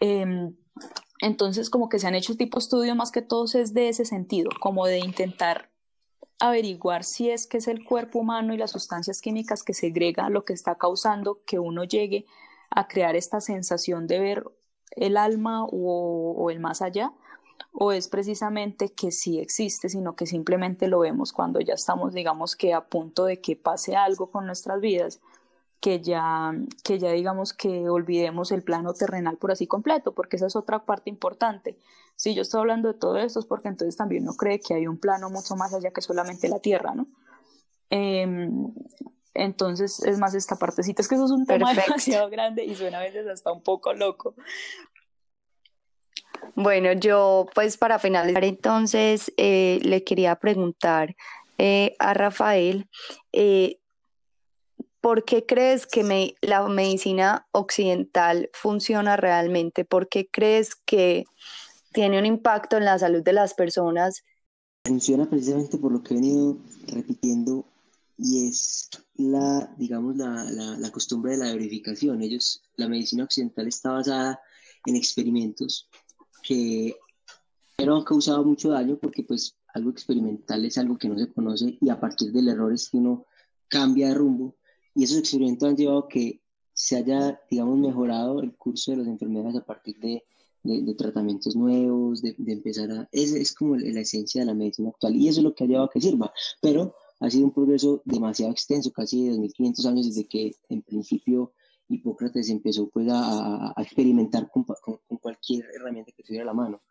Em, 0.00 0.54
entonces, 1.20 1.68
como 1.68 1.88
que 1.88 1.98
se 1.98 2.06
han 2.06 2.14
hecho 2.14 2.36
tipo 2.36 2.58
estudio 2.58 2.94
más 2.94 3.12
que 3.12 3.22
todos 3.22 3.54
es 3.54 3.74
de 3.74 3.88
ese 3.88 4.04
sentido, 4.04 4.50
como 4.60 4.86
de 4.86 4.98
intentar 4.98 5.73
averiguar 6.40 7.04
si 7.04 7.30
es 7.30 7.46
que 7.46 7.58
es 7.58 7.68
el 7.68 7.84
cuerpo 7.84 8.18
humano 8.18 8.54
y 8.54 8.58
las 8.58 8.72
sustancias 8.72 9.20
químicas 9.20 9.62
que 9.62 9.74
segrega 9.74 10.28
lo 10.30 10.44
que 10.44 10.52
está 10.52 10.76
causando 10.76 11.40
que 11.46 11.58
uno 11.58 11.84
llegue 11.84 12.26
a 12.70 12.88
crear 12.88 13.16
esta 13.16 13.40
sensación 13.40 14.06
de 14.06 14.18
ver 14.18 14.44
el 14.90 15.16
alma 15.16 15.64
o, 15.64 16.50
el 16.50 16.60
más 16.60 16.82
allá, 16.82 17.12
o 17.72 17.92
es 17.92 18.08
precisamente 18.08 18.92
que 18.92 19.10
sí 19.10 19.38
existe, 19.38 19.88
sino 19.88 20.14
que 20.16 20.26
simplemente 20.26 20.88
lo 20.88 21.00
vemos 21.00 21.32
cuando 21.32 21.60
ya 21.60 21.74
estamos, 21.74 22.12
digamos 22.12 22.56
que 22.56 22.74
a 22.74 22.86
punto 22.86 23.24
de 23.24 23.40
que 23.40 23.56
pase 23.56 23.96
algo 23.96 24.30
con 24.30 24.46
nuestras 24.46 24.80
vidas, 24.80 25.20
que 25.84 26.00
ya, 26.00 26.54
que 26.82 26.98
ya 26.98 27.10
digamos 27.10 27.52
que 27.52 27.90
olvidemos 27.90 28.52
el 28.52 28.62
plano 28.62 28.94
terrenal 28.94 29.36
por 29.36 29.52
así 29.52 29.66
completo, 29.66 30.14
porque 30.14 30.36
esa 30.36 30.46
es 30.46 30.56
otra 30.56 30.86
parte 30.86 31.10
importante. 31.10 31.76
Si 32.16 32.34
yo 32.34 32.40
estoy 32.40 32.60
hablando 32.60 32.90
de 32.90 32.98
todo 32.98 33.18
esto 33.18 33.38
es 33.38 33.44
porque 33.44 33.68
entonces 33.68 33.94
también 33.94 34.22
uno 34.22 34.32
cree 34.32 34.60
que 34.60 34.72
hay 34.72 34.86
un 34.86 34.96
plano 34.96 35.28
mucho 35.28 35.56
más 35.56 35.74
allá 35.74 35.90
que 35.90 36.00
solamente 36.00 36.48
la 36.48 36.58
Tierra, 36.58 36.94
¿no? 36.94 37.06
Em, 37.90 38.72
entonces 39.34 40.02
es 40.04 40.18
más 40.18 40.32
esta 40.34 40.56
partecita, 40.56 41.02
es 41.02 41.08
que 41.08 41.16
eso 41.16 41.26
es 41.26 41.30
un 41.30 41.44
tema 41.44 41.74
demasiado 41.74 42.30
grande 42.30 42.64
y 42.64 42.74
suena 42.74 43.00
a 43.00 43.02
veces 43.02 43.26
hasta 43.26 43.52
un 43.52 43.62
poco 43.62 43.92
loco. 43.92 44.34
Bueno, 46.54 46.94
yo 46.94 47.46
pues 47.54 47.76
para 47.76 47.98
finalizar 47.98 48.42
entonces 48.42 49.30
eh, 49.36 49.80
le 49.82 50.02
quería 50.02 50.36
preguntar 50.36 51.14
eh, 51.58 51.94
a 51.98 52.14
Rafael, 52.14 52.88
eh, 53.32 53.80
¿por 55.04 55.26
qué 55.26 55.44
crees 55.44 55.86
que 55.86 56.34
la 56.40 56.66
medicina 56.66 57.46
occidental 57.52 58.48
funciona 58.54 59.18
realmente? 59.18 59.84
¿Por 59.84 60.08
qué 60.08 60.30
crees 60.32 60.74
que 60.74 61.26
tiene 61.92 62.18
un 62.18 62.24
impacto 62.24 62.78
en 62.78 62.86
la 62.86 62.98
salud 62.98 63.22
de 63.22 63.34
las 63.34 63.52
personas? 63.52 64.24
Funciona 64.86 65.28
precisamente 65.28 65.76
por 65.76 65.92
lo 65.92 66.02
que 66.02 66.14
he 66.14 66.16
venido 66.16 66.56
repitiendo 66.86 67.66
y 68.16 68.48
es 68.48 68.88
la, 69.16 69.74
digamos, 69.76 70.16
la, 70.16 70.42
la, 70.44 70.90
costumbre 70.90 71.32
de 71.32 71.36
la 71.44 71.52
verificación. 71.52 72.22
Ellos, 72.22 72.62
la 72.76 72.88
medicina 72.88 73.24
occidental 73.24 73.68
está 73.68 73.92
basada 73.92 74.40
en 74.86 74.96
experimentos 74.96 75.86
que 76.42 76.96
pero 77.76 77.94
han 77.94 78.04
causado 78.04 78.42
mucho 78.42 78.70
daño 78.70 78.96
porque 78.96 79.22
pues 79.22 79.54
algo 79.74 79.90
experimental 79.90 80.64
es 80.64 80.78
algo 80.78 80.96
que 80.96 81.08
no 81.10 81.18
se 81.18 81.30
conoce 81.30 81.76
y 81.78 81.90
a 81.90 82.00
partir 82.00 82.32
del 82.32 82.48
error 82.48 82.72
es 82.72 82.88
que 82.88 82.96
uno 82.96 83.26
cambia 83.68 84.08
de 84.08 84.14
rumbo 84.14 84.56
y 84.94 85.04
esos 85.04 85.18
experimentos 85.18 85.68
han 85.68 85.76
llevado 85.76 86.00
a 86.00 86.08
que 86.08 86.40
se 86.72 86.96
haya, 86.96 87.40
digamos, 87.50 87.78
mejorado 87.78 88.40
el 88.40 88.54
curso 88.56 88.90
de 88.90 88.98
las 88.98 89.06
enfermedades 89.06 89.56
a 89.56 89.64
partir 89.64 89.98
de, 90.00 90.24
de, 90.62 90.94
tratamientos 90.94 91.54
nuevos, 91.54 92.20
de, 92.22 92.34
de, 92.36 92.52
empezar 92.52 92.90
a... 92.90 93.08
Esa 93.12 93.38
es 93.38 93.54
como 93.54 93.76
la 93.76 94.00
esencia 94.00 94.40
de 94.40 94.46
la 94.46 94.54
medicina 94.54 94.88
actual 94.90 95.14
y 95.14 95.28
eso 95.28 95.40
es 95.40 95.44
lo 95.44 95.54
que 95.54 95.64
ha 95.64 95.66
llevado 95.66 95.86
a 95.86 95.90
que 95.90 96.00
sirva, 96.00 96.32
pero 96.60 96.94
ha 97.20 97.30
sido 97.30 97.46
un 97.46 97.52
progreso 97.52 98.02
demasiado 98.04 98.52
extenso, 98.52 98.92
casi 98.92 99.28
de 99.28 99.36
2.500 99.36 99.86
años 99.86 100.06
desde 100.06 100.26
que 100.26 100.56
en 100.68 100.82
principio 100.82 101.52
Hipócrates 101.88 102.48
empezó 102.48 102.88
pues 102.88 103.08
a, 103.10 103.72
a 103.76 103.82
experimentar 103.82 104.50
con, 104.50 104.64
con, 104.64 105.18
cualquier 105.18 105.66
herramienta 105.74 106.12
que 106.16 106.22
tuviera 106.22 106.44
a 106.44 106.46
la 106.46 106.54
mano. 106.54 106.82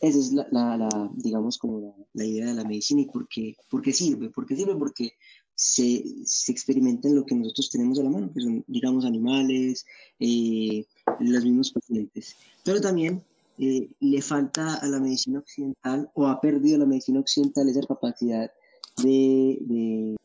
Esa 0.00 0.18
es 0.18 0.32
la, 0.32 0.48
la, 0.50 1.10
digamos, 1.14 1.58
como 1.58 2.08
la, 2.14 2.24
idea 2.24 2.46
de 2.46 2.54
la 2.54 2.64
medicina 2.64 3.02
y 3.02 3.06
por 3.06 3.28
qué, 3.28 3.54
por 3.68 3.82
qué 3.82 3.92
sirve. 3.92 4.30
¿Por 4.30 4.46
qué 4.46 4.56
sirve? 4.56 4.74
Porque 4.76 5.12
se, 5.60 6.02
se, 6.24 6.52
experimenta 6.52 7.06
en 7.06 7.16
lo 7.16 7.26
que 7.26 7.34
nosotros 7.34 7.68
tenemos 7.68 7.98
a 7.98 8.02
la 8.02 8.08
mano, 8.08 8.32
que 8.32 8.40
son, 8.40 8.64
digamos, 8.66 9.04
animales, 9.04 9.84
eh, 10.18 10.86
los 11.20 11.44
mismos 11.44 11.70
pacientes. 11.70 12.34
Pero 12.64 12.80
también 12.80 13.22
eh, 13.58 13.90
le 14.00 14.22
falta 14.22 14.76
a 14.76 14.86
la 14.86 14.98
medicina 14.98 15.38
occidental 15.38 16.10
o 16.14 16.26
ha 16.28 16.40
perdido 16.40 16.78
la 16.78 16.86
medicina 16.86 17.20
occidental 17.20 17.68
esa 17.68 17.82
capacidad 17.82 18.50
de, 19.02 19.58
de, 19.60 20.16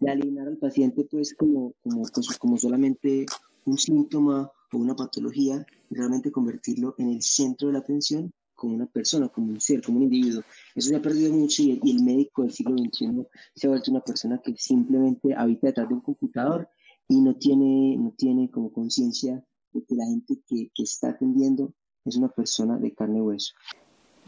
de 0.00 0.10
alienar 0.10 0.48
al 0.48 0.56
paciente 0.56 1.06
pues 1.08 1.36
como, 1.36 1.72
como, 1.84 2.02
pues, 2.12 2.36
como 2.36 2.58
solamente 2.58 3.26
un 3.66 3.78
síntoma 3.78 4.50
o 4.72 4.76
una 4.76 4.96
patología, 4.96 5.64
realmente 5.88 6.32
convertirlo 6.32 6.96
en 6.98 7.10
el 7.10 7.22
centro 7.22 7.68
de 7.68 7.74
la 7.74 7.78
atención 7.78 8.32
como 8.60 8.74
una 8.74 8.84
persona, 8.84 9.30
como 9.30 9.52
un 9.52 9.60
ser, 9.60 9.80
como 9.80 9.96
un 9.96 10.02
individuo. 10.04 10.42
Eso 10.74 10.90
se 10.90 10.96
ha 10.96 11.00
perdido 11.00 11.32
mucho 11.32 11.62
y 11.62 11.80
el, 11.82 12.02
médico 12.04 12.42
del 12.42 12.52
siglo 12.52 12.76
XXI 12.76 13.26
se 13.54 13.66
ha 13.66 13.70
vuelto 13.70 13.90
una 13.90 14.02
persona 14.02 14.38
que 14.44 14.54
simplemente 14.54 15.34
habita 15.34 15.68
detrás 15.68 15.88
de 15.88 15.94
un 15.94 16.02
computador 16.02 16.68
y 17.08 17.22
no 17.22 17.34
tiene, 17.36 17.96
no 17.96 18.12
tiene 18.18 18.50
como 18.50 18.70
conciencia 18.70 19.42
de 19.72 19.82
que 19.82 19.94
la 19.94 20.04
gente 20.04 20.42
que, 20.46 20.70
que 20.74 20.82
está 20.82 21.08
atendiendo 21.08 21.72
es 22.04 22.16
una 22.16 22.28
persona 22.28 22.76
de 22.78 22.92
carne 22.92 23.18
y 23.18 23.22
hueso. 23.22 23.54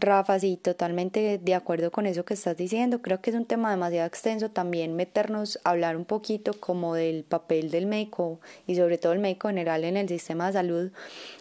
Rafa, 0.02 0.38
sí, 0.40 0.58
totalmente 0.60 1.38
de 1.38 1.54
acuerdo 1.54 1.92
con 1.92 2.06
eso 2.06 2.24
que 2.24 2.34
estás 2.34 2.56
diciendo. 2.56 3.00
Creo 3.00 3.20
que 3.20 3.30
es 3.30 3.36
un 3.36 3.46
tema 3.46 3.70
demasiado 3.70 4.06
extenso 4.06 4.50
también 4.50 4.96
meternos 4.96 5.60
a 5.62 5.70
hablar 5.70 5.96
un 5.96 6.04
poquito 6.04 6.52
como 6.58 6.94
del 6.94 7.22
papel 7.22 7.70
del 7.70 7.86
médico 7.86 8.40
y 8.66 8.74
sobre 8.74 8.98
todo 8.98 9.12
el 9.12 9.20
médico 9.20 9.46
general 9.46 9.84
en 9.84 9.96
el 9.96 10.08
sistema 10.08 10.48
de 10.48 10.54
salud. 10.54 10.90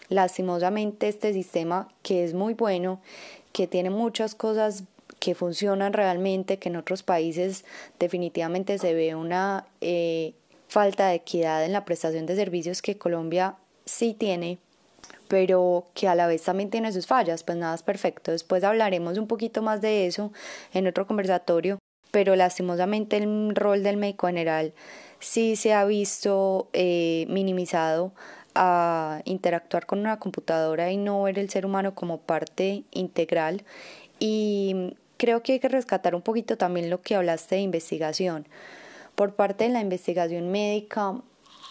Lastimosamente 0.08 1.08
este 1.08 1.32
sistema 1.32 1.88
que 2.02 2.22
es 2.24 2.34
muy 2.34 2.54
bueno, 2.54 3.00
que 3.52 3.66
tiene 3.66 3.90
muchas 3.90 4.36
cosas 4.36 4.84
que 5.18 5.34
funcionan 5.34 5.92
realmente, 5.92 6.58
que 6.58 6.68
en 6.68 6.76
otros 6.76 7.02
países 7.02 7.64
definitivamente 7.98 8.78
se 8.78 8.94
ve 8.94 9.16
una 9.16 9.66
eh, 9.80 10.34
falta 10.68 11.08
de 11.08 11.16
equidad 11.16 11.64
en 11.64 11.72
la 11.72 11.84
prestación 11.84 12.26
de 12.26 12.36
servicios 12.36 12.80
que 12.80 12.96
Colombia 12.96 13.56
sí 13.84 14.14
tiene, 14.14 14.58
pero 15.28 15.86
que 15.94 16.08
a 16.08 16.14
la 16.14 16.26
vez 16.26 16.42
también 16.42 16.70
tiene 16.70 16.92
sus 16.92 17.06
fallas, 17.06 17.42
pues 17.42 17.58
nada 17.58 17.74
es 17.74 17.82
perfecto. 17.82 18.30
Después 18.30 18.64
hablaremos 18.64 19.18
un 19.18 19.26
poquito 19.26 19.62
más 19.62 19.80
de 19.80 20.06
eso 20.06 20.32
en 20.72 20.86
otro 20.86 21.06
conversatorio, 21.06 21.78
pero 22.10 22.36
lastimosamente 22.36 23.16
el 23.16 23.54
rol 23.54 23.82
del 23.82 23.96
médico 23.96 24.26
general 24.26 24.72
sí 25.18 25.56
se 25.56 25.72
ha 25.72 25.84
visto 25.84 26.68
eh, 26.72 27.26
minimizado 27.28 28.12
a 28.54 29.22
interactuar 29.24 29.86
con 29.86 30.00
una 30.00 30.18
computadora 30.18 30.90
y 30.90 30.96
no 30.96 31.22
ver 31.22 31.38
el 31.38 31.48
ser 31.48 31.64
humano 31.64 31.94
como 31.94 32.18
parte 32.18 32.84
integral 32.90 33.64
y 34.18 34.94
creo 35.16 35.42
que 35.42 35.52
hay 35.52 35.60
que 35.60 35.68
rescatar 35.68 36.14
un 36.14 36.22
poquito 36.22 36.56
también 36.56 36.90
lo 36.90 37.00
que 37.00 37.14
hablaste 37.14 37.54
de 37.54 37.60
investigación. 37.62 38.46
Por 39.14 39.34
parte 39.34 39.64
de 39.64 39.70
la 39.70 39.80
investigación 39.80 40.50
médica, 40.50 41.14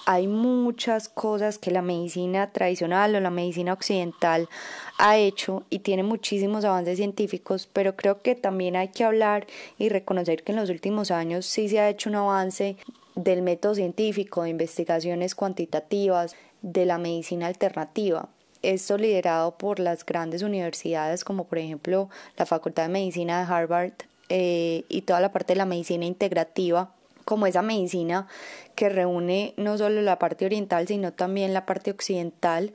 hay 0.06 0.28
muchas 0.28 1.10
cosas 1.10 1.58
que 1.58 1.72
la 1.72 1.82
medicina 1.82 2.52
tradicional 2.52 3.16
o 3.16 3.20
la 3.20 3.30
medicina 3.30 3.74
occidental 3.74 4.50
ha 4.98 5.18
hecho 5.18 5.64
y 5.70 5.80
tiene 5.80 6.04
muchísimos 6.04 6.66
avances 6.66 6.98
científicos, 6.98 7.68
pero 7.72 7.96
creo 7.96 8.22
que 8.22 8.36
también 8.36 8.76
hay 8.76 8.90
que 8.90 9.04
hablar 9.04 9.48
y 9.78 9.90
reconocer 9.90 10.44
que 10.44 10.52
en 10.52 10.58
los 10.58 10.70
últimos 10.70 11.12
años 11.12 11.46
sí 11.46 11.70
se 11.70 11.80
ha 11.80 11.90
hecho 11.90 12.10
un 12.10 12.16
avance 12.16 12.78
del 13.16 13.42
método 13.42 13.76
científico, 13.76 14.44
de 14.44 14.50
investigaciones 14.50 15.36
cuantitativas, 15.36 16.36
de 16.62 16.86
la 16.86 16.98
medicina 16.98 17.48
alternativa. 17.48 18.30
Esto 18.62 18.98
liderado 18.98 19.58
por 19.58 19.80
las 19.80 20.06
grandes 20.06 20.44
universidades 20.44 21.24
como 21.24 21.46
por 21.46 21.58
ejemplo 21.58 22.10
la 22.38 22.46
Facultad 22.46 22.84
de 22.84 22.90
Medicina 22.90 23.40
de 23.40 23.52
Harvard 23.52 23.94
eh, 24.30 24.84
y 24.88 25.02
toda 25.02 25.20
la 25.20 25.32
parte 25.32 25.54
de 25.54 25.58
la 25.58 25.66
medicina 25.66 26.06
integrativa 26.06 26.92
como 27.26 27.48
esa 27.48 27.62
medicina 27.62 28.28
que 28.76 28.90
reúne 28.90 29.54
no 29.58 29.78
solo 29.78 30.02
la 30.02 30.20
parte 30.20 30.46
oriental, 30.46 30.88
sino 30.88 31.14
también 31.14 31.54
la 31.54 31.66
parte 31.66 31.92
occidental 31.92 32.74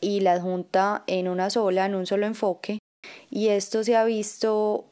y 0.00 0.20
la 0.20 0.40
junta 0.40 1.04
en 1.06 1.28
una 1.28 1.50
sola, 1.50 1.86
en 1.86 1.94
un 1.94 2.06
solo 2.06 2.26
enfoque. 2.26 2.78
Y 3.30 3.48
esto 3.48 3.84
se 3.84 3.96
ha 3.96 4.04
visto 4.04 4.84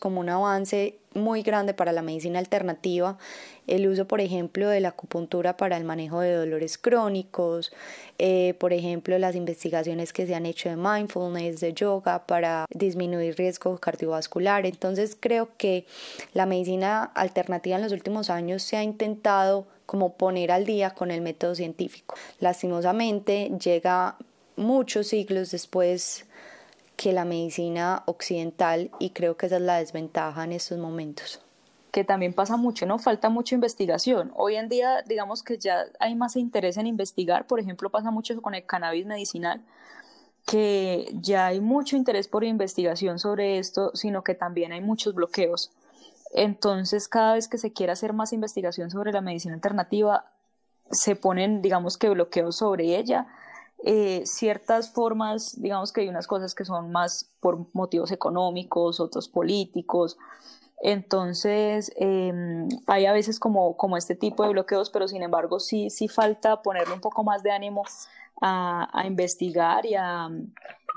como 0.00 0.20
un 0.20 0.28
avance 0.28 0.98
muy 1.14 1.42
grande 1.42 1.74
para 1.74 1.92
la 1.92 2.02
medicina 2.02 2.38
alternativa, 2.38 3.18
el 3.66 3.88
uso, 3.88 4.06
por 4.06 4.20
ejemplo, 4.20 4.68
de 4.68 4.80
la 4.80 4.88
acupuntura 4.88 5.56
para 5.56 5.76
el 5.76 5.84
manejo 5.84 6.20
de 6.20 6.34
dolores 6.34 6.76
crónicos, 6.76 7.72
eh, 8.18 8.54
por 8.58 8.72
ejemplo, 8.72 9.18
las 9.18 9.34
investigaciones 9.34 10.12
que 10.12 10.26
se 10.26 10.34
han 10.34 10.46
hecho 10.46 10.68
de 10.68 10.76
mindfulness, 10.76 11.60
de 11.60 11.72
yoga 11.72 12.26
para 12.26 12.66
disminuir 12.70 13.36
riesgo 13.36 13.78
cardiovascular. 13.78 14.66
Entonces 14.66 15.16
creo 15.18 15.50
que 15.56 15.86
la 16.34 16.46
medicina 16.46 17.04
alternativa 17.04 17.76
en 17.76 17.82
los 17.82 17.92
últimos 17.92 18.28
años 18.28 18.62
se 18.62 18.76
ha 18.76 18.82
intentado 18.82 19.66
como 19.86 20.14
poner 20.14 20.50
al 20.50 20.64
día 20.64 20.90
con 20.90 21.10
el 21.10 21.20
método 21.20 21.54
científico. 21.54 22.16
Lastimosamente 22.40 23.50
llega 23.62 24.16
muchos 24.56 25.08
siglos 25.08 25.50
después 25.50 26.26
que 26.96 27.12
la 27.12 27.24
medicina 27.24 28.02
occidental 28.06 28.90
y 28.98 29.10
creo 29.10 29.36
que 29.36 29.46
esa 29.46 29.56
es 29.56 29.62
la 29.62 29.78
desventaja 29.78 30.44
en 30.44 30.52
estos 30.52 30.78
momentos 30.78 31.40
que 31.94 32.02
también 32.02 32.32
pasa 32.34 32.56
mucho, 32.56 32.86
¿no? 32.86 32.98
Falta 32.98 33.28
mucha 33.28 33.54
investigación. 33.54 34.32
Hoy 34.34 34.56
en 34.56 34.68
día, 34.68 35.02
digamos 35.06 35.44
que 35.44 35.58
ya 35.58 35.84
hay 36.00 36.16
más 36.16 36.34
interés 36.34 36.76
en 36.76 36.88
investigar, 36.88 37.46
por 37.46 37.60
ejemplo, 37.60 37.88
pasa 37.88 38.10
mucho 38.10 38.42
con 38.42 38.56
el 38.56 38.66
cannabis 38.66 39.06
medicinal, 39.06 39.62
que 40.44 41.08
ya 41.12 41.46
hay 41.46 41.60
mucho 41.60 41.94
interés 41.94 42.26
por 42.26 42.42
investigación 42.42 43.20
sobre 43.20 43.58
esto, 43.60 43.92
sino 43.94 44.24
que 44.24 44.34
también 44.34 44.72
hay 44.72 44.80
muchos 44.80 45.14
bloqueos. 45.14 45.70
Entonces, 46.32 47.06
cada 47.06 47.34
vez 47.34 47.46
que 47.46 47.58
se 47.58 47.72
quiere 47.72 47.92
hacer 47.92 48.12
más 48.12 48.32
investigación 48.32 48.90
sobre 48.90 49.12
la 49.12 49.20
medicina 49.20 49.54
alternativa, 49.54 50.32
se 50.90 51.14
ponen, 51.14 51.62
digamos 51.62 51.96
que 51.96 52.10
bloqueos 52.10 52.56
sobre 52.56 52.98
ella 52.98 53.28
eh, 53.86 54.22
ciertas 54.24 54.90
formas, 54.90 55.60
digamos 55.60 55.92
que 55.92 56.00
hay 56.00 56.08
unas 56.08 56.26
cosas 56.26 56.54
que 56.54 56.64
son 56.64 56.90
más 56.90 57.30
por 57.40 57.66
motivos 57.74 58.10
económicos, 58.12 58.98
otros 58.98 59.28
políticos. 59.28 60.16
Entonces, 60.82 61.92
em, 61.96 62.66
hay 62.86 63.04
a 63.04 63.12
veces 63.12 63.38
como, 63.38 63.76
como 63.76 63.98
este 63.98 64.14
tipo 64.14 64.42
de 64.42 64.50
bloqueos, 64.50 64.88
pero 64.88 65.06
sin 65.06 65.22
embargo 65.22 65.60
sí, 65.60 65.90
sí 65.90 66.08
falta 66.08 66.62
ponerle 66.62 66.94
un 66.94 67.00
poco 67.00 67.24
más 67.24 67.42
de 67.42 67.50
ánimo 67.50 67.82
a, 68.40 68.88
a 68.98 69.06
investigar 69.06 69.84
y 69.84 69.96
a, 69.96 70.30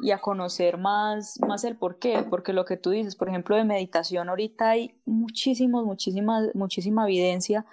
y 0.02 0.12
a 0.12 0.20
conocer 0.20 0.78
más, 0.78 1.40
más 1.46 1.66
el 1.66 1.76
por 1.76 2.00
qué, 2.00 2.26
porque 2.30 2.54
lo 2.54 2.64
que 2.64 2.78
tú 2.78 2.92
dices, 2.92 3.18
por 3.18 3.28
ejemplo, 3.28 3.58
de 3.58 3.66
meditación, 3.66 4.30
ahorita 4.30 4.70
hay 4.70 4.96
muchísimos, 5.06 5.86
muchísima, 5.86 6.42
muchísima 6.54 7.04
evidencia 7.04 7.66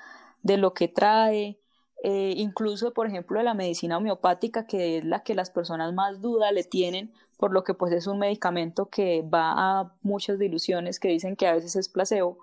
de 0.43 0.57
lo 0.57 0.75
que 0.75 0.89
trae, 0.89 1.59
eh, 2.07 2.35
incluso 2.37 2.93
por 2.93 3.07
ejemplo 3.07 3.39
de 3.39 3.45
la 3.45 3.55
medicina 3.55 3.97
homeopática, 3.97 4.67
que 4.67 4.99
es 4.99 5.07
la 5.07 5.23
que 5.23 5.35
las 5.35 5.49
personas 5.49 5.95
más 5.95 6.21
duda 6.21 6.53
le 6.53 6.63
tienen, 6.63 7.11
por 7.39 7.51
lo 7.51 7.65
que 7.65 7.73
pues 7.73 7.95
es 7.95 8.07
un 8.07 8.19
medicamento 8.19 8.91
que 8.91 9.23
va 9.23 9.55
a 9.55 9.95
muchas 10.03 10.39
ilusiones 10.39 11.01
que 11.01 11.09
dicen 11.09 11.35
que 11.35 11.47
a 11.47 11.55
veces 11.55 11.77
es 11.77 11.89
placebo. 11.89 12.37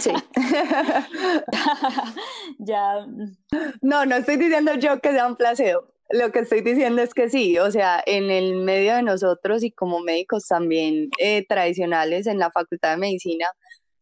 Sí. 0.00 0.12
ya. 2.60 3.04
No, 3.82 4.06
no 4.06 4.14
estoy 4.14 4.36
diciendo 4.36 4.74
yo 4.74 5.00
que 5.00 5.10
sea 5.10 5.26
un 5.26 5.34
placebo. 5.34 5.88
Lo 6.10 6.30
que 6.30 6.38
estoy 6.38 6.60
diciendo 6.60 7.02
es 7.02 7.12
que 7.12 7.28
sí, 7.28 7.58
o 7.58 7.72
sea, 7.72 8.00
en 8.06 8.30
el 8.30 8.58
medio 8.58 8.94
de 8.94 9.02
nosotros 9.02 9.64
y 9.64 9.72
como 9.72 9.98
médicos 9.98 10.46
también 10.46 11.10
eh, 11.18 11.44
tradicionales 11.44 12.28
en 12.28 12.38
la 12.38 12.52
Facultad 12.52 12.92
de 12.92 12.98
Medicina, 12.98 13.46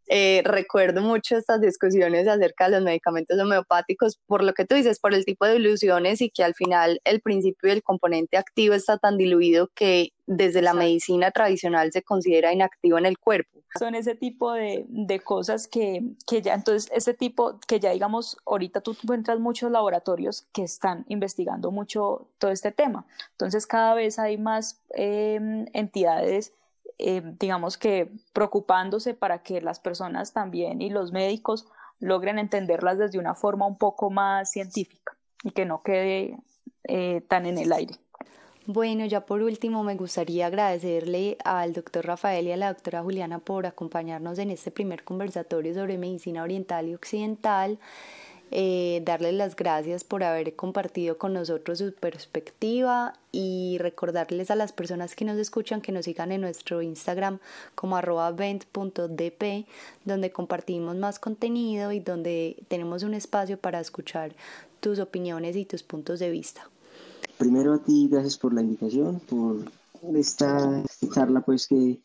eh, 0.09 0.43
recuerdo 0.45 1.01
mucho 1.01 1.37
estas 1.37 1.61
discusiones 1.61 2.29
acerca 2.29 2.67
de 2.67 2.77
los 2.77 2.83
medicamentos 2.83 3.39
homeopáticos 3.39 4.19
por 4.27 4.43
lo 4.43 4.53
que 4.53 4.65
tú 4.65 4.75
dices, 4.75 4.99
por 5.01 5.15
el 5.15 5.25
tipo 5.25 5.47
de 5.47 5.57
ilusiones 5.57 6.21
y 6.21 6.31
que 6.31 6.45
al 6.45 6.55
final 6.55 7.01
el 7.05 7.21
principio 7.21 7.69
y 7.69 7.73
el 7.73 7.83
componente 7.83 8.37
activo 8.37 8.75
está 8.75 8.99
tan 8.99 9.17
diluido 9.17 9.71
que 9.75 10.11
desde 10.27 10.63
la 10.63 10.75
medicina 10.75 11.31
tradicional 11.31 11.93
se 11.93 12.03
considera 12.03 12.53
inactivo 12.53 12.99
en 12.99 13.07
el 13.07 13.19
cuerpo. 13.19 13.61
Son 13.79 13.95
ese 13.95 14.15
tipo 14.15 14.53
de, 14.53 14.85
de 14.89 15.21
cosas 15.21 15.67
que, 15.67 16.03
que, 16.27 16.41
ya, 16.43 16.55
entonces, 16.55 16.91
ese 16.95 17.13
tipo 17.13 17.59
que 17.67 17.81
ya 17.81 17.91
digamos, 17.91 18.37
ahorita 18.47 18.81
tú 18.81 18.97
encuentras 19.03 19.41
muchos 19.41 19.71
laboratorios 19.71 20.47
que 20.53 20.63
están 20.63 21.05
investigando 21.09 21.71
mucho 21.71 22.29
todo 22.39 22.51
este 22.51 22.73
tema. 22.73 23.05
Entonces, 23.33 23.67
cada 23.67 23.95
vez 23.95 24.19
hay 24.19 24.39
más 24.39 24.81
eh, 24.95 25.67
entidades 25.73 26.53
eh, 26.99 27.23
digamos 27.39 27.77
que 27.77 28.13
preocupándose 28.33 29.15
para 29.15 29.43
que 29.43 29.61
las 29.61 29.81
personas 29.81 30.33
también 30.33 30.81
y 30.81 30.91
los 30.91 31.13
médicos 31.13 31.67
logren 32.01 32.39
entenderlas 32.39 32.99
desde 32.99 33.19
una 33.19 33.35
forma 33.35 33.67
un 33.67 33.79
poco 33.79 34.11
más 34.11 34.51
científica 34.51 35.17
y 35.43 35.51
que 35.51 35.65
no 35.65 35.83
quede 35.83 36.39
eh, 36.85 37.23
tan 37.29 37.47
en 37.47 37.59
el 37.59 37.73
aire. 37.73 37.97
Bueno, 38.67 39.05
ya 39.05 39.27
por 39.27 39.43
último 39.43 39.85
me 39.85 39.95
gustaría 39.95 40.47
agradecerle 40.47 41.37
al 41.45 41.75
doctor 41.75 42.07
Rafael 42.07 42.47
y 42.47 42.53
a 42.53 42.57
la 42.57 42.73
doctora 42.73 43.03
Juliana 43.03 43.39
por 43.39 43.67
acompañarnos 43.67 44.39
en 44.39 44.51
este 44.51 44.71
primer 44.71 45.05
conversatorio 45.05 45.75
sobre 45.75 45.99
medicina 45.99 46.43
oriental 46.43 46.89
y 46.89 46.95
occidental 46.95 47.79
eh, 48.51 49.03
darles 49.05 49.35
las 49.35 49.57
gracias 49.57 50.05
por 50.05 50.23
haber 50.23 50.55
compartido 50.55 51.19
con 51.19 51.33
nosotros 51.33 51.79
su 51.79 51.93
perspectiva 51.93 53.15
y 53.33 53.79
recordarles 53.79 54.51
a 54.51 54.55
las 54.55 54.73
personas 54.73 55.17
que 55.17 55.25
nos 55.25 55.39
escuchan 55.39 55.81
que 55.81 55.93
nos 55.93 56.05
sigan 56.05 56.31
en 56.31 56.41
nuestro 56.41 56.83
Instagram 56.83 57.39
como 57.75 57.97
arroba 57.97 58.33
donde 58.33 60.33
compartimos 60.33 60.97
más 60.97 61.19
contenido 61.19 61.93
y 61.93 62.01
donde 62.01 62.57
tenemos 62.69 63.03
un 63.03 63.15
espacio 63.15 63.59
para 63.59 63.81
escuchar 63.81 64.35
tus 64.81 64.99
opiniones 64.99 65.57
y 65.57 65.65
tus 65.65 65.83
puntos 65.83 66.19
de 66.19 66.31
vista. 66.31 66.69
Primero 67.39 67.75
a 67.75 67.79
ti, 67.79 68.09
gracias 68.11 68.37
por 68.37 68.55
la 68.55 68.61
invitación, 68.61 69.21
por 69.21 69.65
esta 70.15 70.85
charla 71.13 71.41
pues 71.41 71.67
que 71.67 71.99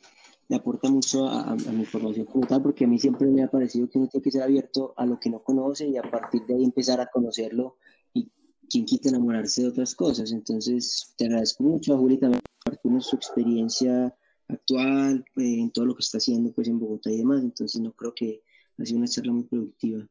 le 0.49 0.55
aporta 0.55 0.89
mucho 0.89 1.27
a, 1.27 1.55
mi 1.55 1.85
formación 1.85 2.25
como 2.25 2.47
tal, 2.47 2.63
porque 2.63 2.85
a 2.85 2.87
mí 2.87 2.97
siempre 2.97 3.27
me 3.27 3.43
ha 3.43 3.51
parecido 3.51 3.87
que 3.87 3.99
uno 3.99 4.07
tiene 4.07 4.23
que 4.23 4.31
ser 4.31 4.41
abierto 4.41 4.95
a 4.97 5.05
lo 5.05 5.19
que 5.19 5.29
no 5.29 5.43
conoce 5.43 5.87
y 5.87 5.95
a 5.95 6.01
partir 6.01 6.43
de 6.47 6.55
ahí 6.55 6.63
empezar 6.63 6.99
a 6.99 7.05
conocerlo 7.05 7.77
y 8.15 8.31
quien 8.67 8.85
quita 8.85 9.09
enamorarse 9.09 9.61
de 9.61 9.67
otras 9.67 9.93
cosas. 9.93 10.31
Entonces, 10.31 11.13
te 11.17 11.25
agradezco 11.25 11.63
mucho 11.63 11.93
a 11.93 11.97
Juli 11.99 12.17
también 12.17 12.41
compartirnos 12.63 13.05
su 13.05 13.15
experiencia 13.15 14.15
actual 14.47 15.23
eh, 15.37 15.59
en 15.59 15.69
todo 15.69 15.85
lo 15.85 15.95
que 15.95 16.01
está 16.01 16.17
haciendo 16.17 16.51
pues 16.51 16.67
en 16.67 16.79
Bogotá 16.79 17.11
y 17.11 17.17
demás. 17.17 17.43
Entonces, 17.43 17.79
no 17.79 17.91
creo 17.93 18.15
que 18.15 18.41
ha 18.79 18.85
sido 18.85 18.97
una 18.97 19.07
charla 19.07 19.33
muy 19.33 19.43
productiva. 19.43 20.07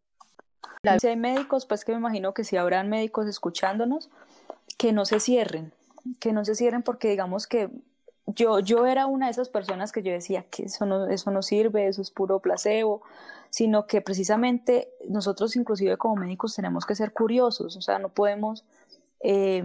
Si 1.01 1.07
hay 1.09 1.17
médicos, 1.17 1.67
pues 1.67 1.85
que 1.85 1.91
me 1.91 1.99
imagino 1.99 2.33
que 2.33 2.45
si 2.45 2.57
habrán 2.57 2.89
médicos 2.89 3.27
escuchándonos, 3.27 4.09
que 4.77 4.93
no 4.93 5.05
se 5.05 5.19
cierren, 5.19 5.73
que 6.21 6.33
no 6.33 6.45
se 6.45 6.55
cierren 6.55 6.85
porque 6.85 7.11
digamos 7.11 7.49
que 7.49 7.71
yo, 8.35 8.61
yo 8.61 8.87
era 8.87 9.07
una 9.07 9.27
de 9.27 9.33
esas 9.33 9.49
personas 9.49 9.93
que 9.93 10.03
yo 10.03 10.13
decía 10.13 10.43
que 10.43 10.65
eso 10.65 10.87
no, 10.87 11.07
eso 11.07 11.31
no 11.31 11.43
sirve, 11.43 11.89
eso 11.89 12.03
es 12.03 12.11
puro 12.11 12.41
placebo, 12.41 13.03
sino 13.51 13.87
que 13.87 14.01
precisamente 14.01 14.91
nosotros 15.09 15.57
inclusive 15.57 15.97
como 15.97 16.17
médicos 16.17 16.55
tenemos 16.55 16.85
que 16.85 16.95
ser 16.95 17.13
curiosos, 17.13 17.77
o 17.77 17.81
sea, 17.81 17.99
no 17.99 18.11
podemos, 18.11 18.65
eh, 19.21 19.65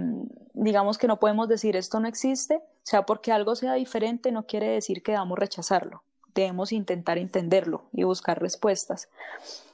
digamos 0.53 0.97
que 0.97 1.07
no 1.07 1.19
podemos 1.19 1.49
decir 1.49 1.75
esto 1.75 1.99
no 1.99 2.07
existe, 2.07 2.55
o 2.55 2.85
sea, 2.85 3.05
porque 3.05 3.31
algo 3.31 3.55
sea 3.55 3.73
diferente 3.73 4.31
no 4.31 4.45
quiere 4.45 4.69
decir 4.69 5.03
que 5.03 5.11
debamos 5.11 5.37
rechazarlo, 5.37 6.03
debemos 6.33 6.71
intentar 6.71 7.17
entenderlo 7.17 7.83
y 7.91 8.03
buscar 8.03 8.41
respuestas 8.41 9.09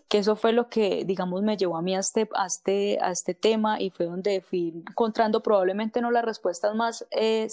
que 0.10 0.18
eso 0.18 0.36
fue 0.36 0.53
lo 0.53 0.70
que, 0.70 1.05
digamos, 1.05 1.43
me 1.43 1.55
llevó 1.55 1.78
a 1.78 1.84
mí 1.84 1.95
a 1.95 1.99
este, 1.99 2.28
a 2.36 2.47
este, 2.47 2.97
a 2.99 3.12
este 3.12 3.36
tema 3.36 3.80
y 3.80 3.91
fue 3.91 4.07
donde 4.07 4.41
fui 4.41 4.84
encontrando 4.89 5.43
probablemente 5.43 6.01
no 6.01 6.10
las 6.10 6.26
respuestas 6.26 6.74
más 6.76 7.05
eh, 7.12 7.47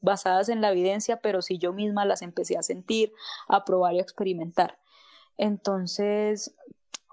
basadas 0.00 0.48
en 0.48 0.60
la 0.60 0.72
evidencia, 0.72 1.18
pero 1.18 1.42
sí 1.42 1.58
yo 1.58 1.72
misma 1.72 2.04
las 2.04 2.22
empecé 2.22 2.58
a 2.58 2.64
sentir, 2.64 3.12
a 3.46 3.64
probar 3.64 3.94
y 3.94 4.00
a 4.00 4.02
experimentar. 4.02 4.78
Entonces, 5.38 6.56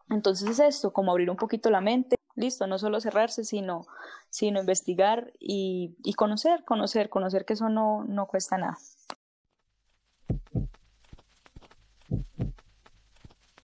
entonces 0.09 0.49
es 0.49 0.59
esto, 0.59 0.91
como 0.91 1.11
abrir 1.11 1.29
un 1.29 1.37
poquito 1.37 1.69
la 1.69 1.81
mente, 1.81 2.15
listo, 2.35 2.65
no 2.65 2.79
solo 2.79 2.99
cerrarse, 2.99 3.43
sino, 3.43 3.85
sino 4.31 4.59
investigar 4.59 5.31
y, 5.39 5.95
y 6.03 6.13
conocer, 6.13 6.63
conocer, 6.65 7.09
conocer 7.09 7.45
que 7.45 7.53
eso 7.53 7.69
no, 7.69 8.05
no 8.05 8.25
cuesta 8.25 8.57
nada. 8.57 8.79